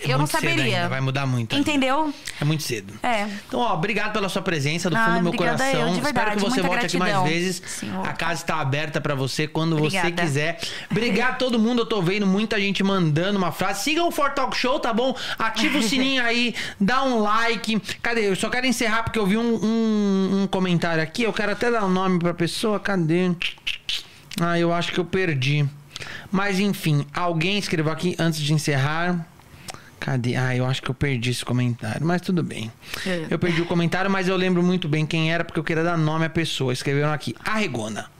É 0.00 0.12
eu 0.12 0.18
não 0.18 0.26
saberia. 0.26 0.88
vai 0.88 1.00
mudar 1.00 1.26
muito. 1.26 1.54
ainda. 1.56 1.68
Entendeu? 1.68 2.14
É 2.40 2.44
muito 2.44 2.62
cedo. 2.62 2.92
É. 3.02 3.26
Então, 3.48 3.58
ó, 3.60 3.74
obrigado 3.74 4.12
pela 4.12 4.28
sua 4.28 4.42
presença 4.42 4.88
do 4.88 4.94
fundo 4.96 5.10
Ah, 5.10 5.16
do 5.16 5.22
meu 5.24 5.32
coração. 5.32 5.66
eu, 5.66 5.72
de 5.88 5.92
Espero 5.94 6.04
verdade, 6.14 6.36
que 6.36 6.42
você 6.50 6.62
volte 6.62 6.86
aqui 6.86 6.96
mais 6.98 7.12
gratidão. 7.12 7.34
vezes. 7.34 7.62
Sim, 7.66 7.90
a 8.04 8.12
casa 8.12 8.34
está 8.42 8.60
aberta 8.60 9.00
pra 9.00 9.14
você 9.16 9.48
quando 9.48 9.76
você 9.76 9.98
Obrigada. 9.98 10.22
quiser. 10.22 10.60
Obrigado 10.90 11.30
a 11.30 11.34
todo 11.34 11.58
mundo. 11.58 11.82
Eu 11.82 11.86
tô 11.86 12.00
vendo 12.02 12.26
muita 12.26 12.60
gente 12.60 12.84
mandando 12.84 13.36
uma 13.38 13.50
frase. 13.50 13.82
Sigam 13.82 14.06
o 14.06 14.10
For 14.12 14.30
Talk 14.30 14.56
Show, 14.56 14.78
tá 14.78 14.92
bom? 14.92 15.16
Ativa 15.38 15.78
o 15.78 15.82
sininho 15.82 16.22
aí, 16.22 16.54
dá 16.80 17.02
um 17.02 17.18
like. 17.20 17.80
Cadê? 18.00 18.28
Eu 18.28 18.36
só 18.36 18.48
quero 18.48 18.66
encerrar 18.66 19.02
porque 19.02 19.18
eu 19.18 19.26
vi 19.26 19.36
um, 19.38 19.54
um- 19.64 20.42
um 20.42 20.45
comentário 20.46 21.02
aqui. 21.02 21.22
Eu 21.22 21.32
quero 21.32 21.52
até 21.52 21.70
dar 21.70 21.84
o 21.84 21.86
um 21.86 21.90
nome 21.90 22.18
pra 22.18 22.34
pessoa. 22.34 22.78
Cadê? 22.80 23.30
Ah, 24.40 24.58
eu 24.58 24.72
acho 24.72 24.92
que 24.92 24.98
eu 24.98 25.04
perdi. 25.04 25.66
Mas 26.30 26.60
enfim, 26.60 27.06
alguém 27.14 27.58
escreveu 27.58 27.92
aqui 27.92 28.14
antes 28.18 28.40
de 28.40 28.52
encerrar. 28.52 29.26
Cadê? 29.98 30.36
Ah, 30.36 30.54
eu 30.54 30.66
acho 30.66 30.82
que 30.82 30.90
eu 30.90 30.94
perdi 30.94 31.30
esse 31.30 31.44
comentário, 31.44 32.06
mas 32.06 32.20
tudo 32.20 32.42
bem. 32.42 32.70
É. 33.06 33.26
Eu 33.30 33.38
perdi 33.38 33.62
o 33.62 33.66
comentário, 33.66 34.10
mas 34.10 34.28
eu 34.28 34.36
lembro 34.36 34.62
muito 34.62 34.88
bem 34.88 35.06
quem 35.06 35.32
era, 35.32 35.44
porque 35.44 35.58
eu 35.58 35.64
queria 35.64 35.82
dar 35.82 35.96
nome 35.96 36.26
à 36.26 36.30
pessoa. 36.30 36.72
Escreveram 36.72 37.12
aqui, 37.12 37.34
Arregona. 37.44 38.10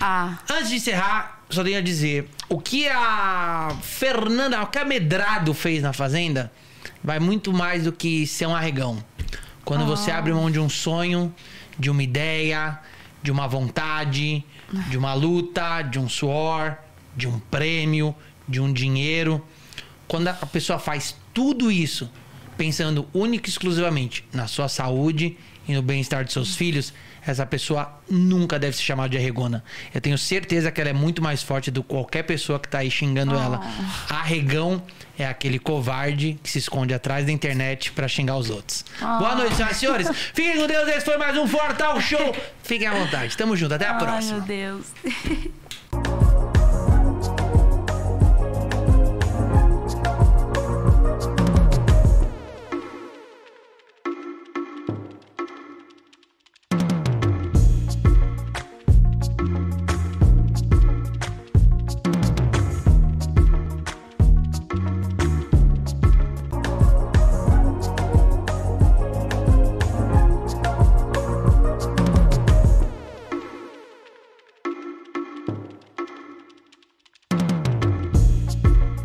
Ah, 0.00 0.38
Antes 0.50 0.70
de 0.70 0.76
encerrar, 0.76 1.42
só 1.50 1.62
tenho 1.62 1.78
a 1.78 1.82
dizer: 1.82 2.28
o 2.48 2.60
que 2.60 2.88
a 2.88 3.76
Fernanda, 3.82 4.62
o 4.62 4.66
que 4.66 4.78
a 4.78 4.84
Medrado 4.84 5.52
fez 5.52 5.82
na 5.82 5.92
Fazenda, 5.92 6.50
vai 7.02 7.18
muito 7.18 7.52
mais 7.52 7.84
do 7.84 7.92
que 7.92 8.26
ser 8.26 8.46
um 8.46 8.54
arregão. 8.54 9.02
Quando 9.64 9.84
você 9.84 10.10
abre 10.10 10.32
mão 10.32 10.50
de 10.50 10.58
um 10.58 10.68
sonho, 10.68 11.34
de 11.78 11.90
uma 11.90 12.02
ideia, 12.02 12.78
de 13.22 13.30
uma 13.30 13.46
vontade, 13.46 14.44
de 14.88 14.98
uma 14.98 15.14
luta, 15.14 15.82
de 15.82 15.98
um 15.98 16.08
suor, 16.08 16.76
de 17.16 17.26
um 17.26 17.38
prêmio, 17.38 18.14
de 18.48 18.60
um 18.60 18.72
dinheiro. 18.72 19.44
Quando 20.06 20.28
a 20.28 20.34
pessoa 20.34 20.78
faz 20.78 21.16
tudo 21.32 21.70
isso 21.70 22.10
pensando 22.56 23.06
única 23.14 23.48
e 23.48 23.50
exclusivamente 23.50 24.24
na 24.32 24.46
sua 24.48 24.68
saúde 24.68 25.36
e 25.68 25.74
no 25.74 25.82
bem-estar 25.82 26.24
de 26.24 26.32
seus 26.32 26.56
filhos, 26.56 26.92
essa 27.30 27.46
pessoa 27.46 27.92
nunca 28.08 28.58
deve 28.58 28.76
se 28.76 28.82
chamar 28.82 29.08
de 29.08 29.16
arregona. 29.16 29.62
Eu 29.94 30.00
tenho 30.00 30.16
certeza 30.18 30.70
que 30.70 30.80
ela 30.80 30.90
é 30.90 30.92
muito 30.92 31.22
mais 31.22 31.42
forte 31.42 31.70
do 31.70 31.82
que 31.82 31.88
qualquer 31.88 32.22
pessoa 32.22 32.58
que 32.58 32.68
tá 32.68 32.78
aí 32.78 32.90
xingando 32.90 33.34
ela. 33.34 33.60
Arregão 34.08 34.82
é 35.18 35.26
aquele 35.26 35.58
covarde 35.58 36.38
que 36.42 36.50
se 36.50 36.58
esconde 36.58 36.94
atrás 36.94 37.26
da 37.26 37.32
internet 37.32 37.92
pra 37.92 38.06
xingar 38.08 38.36
os 38.36 38.50
outros. 38.50 38.84
Boa 39.00 39.34
noite, 39.34 39.56
senhoras 39.56 39.76
e 39.76 39.80
senhores. 39.80 40.08
Fiquem 40.32 40.56
com 40.56 40.66
Deus. 40.66 40.88
Esse 40.88 41.04
foi 41.04 41.16
mais 41.16 41.36
um 41.36 41.46
Fortal 41.46 42.00
Show. 42.00 42.36
Fiquem 42.62 42.86
à 42.86 42.92
vontade. 42.92 43.36
Tamo 43.36 43.56
junto. 43.56 43.74
Até 43.74 43.86
a 43.86 43.92
ai 43.92 43.98
próxima. 43.98 44.38
meu 44.38 44.46
Deus. 44.46 44.86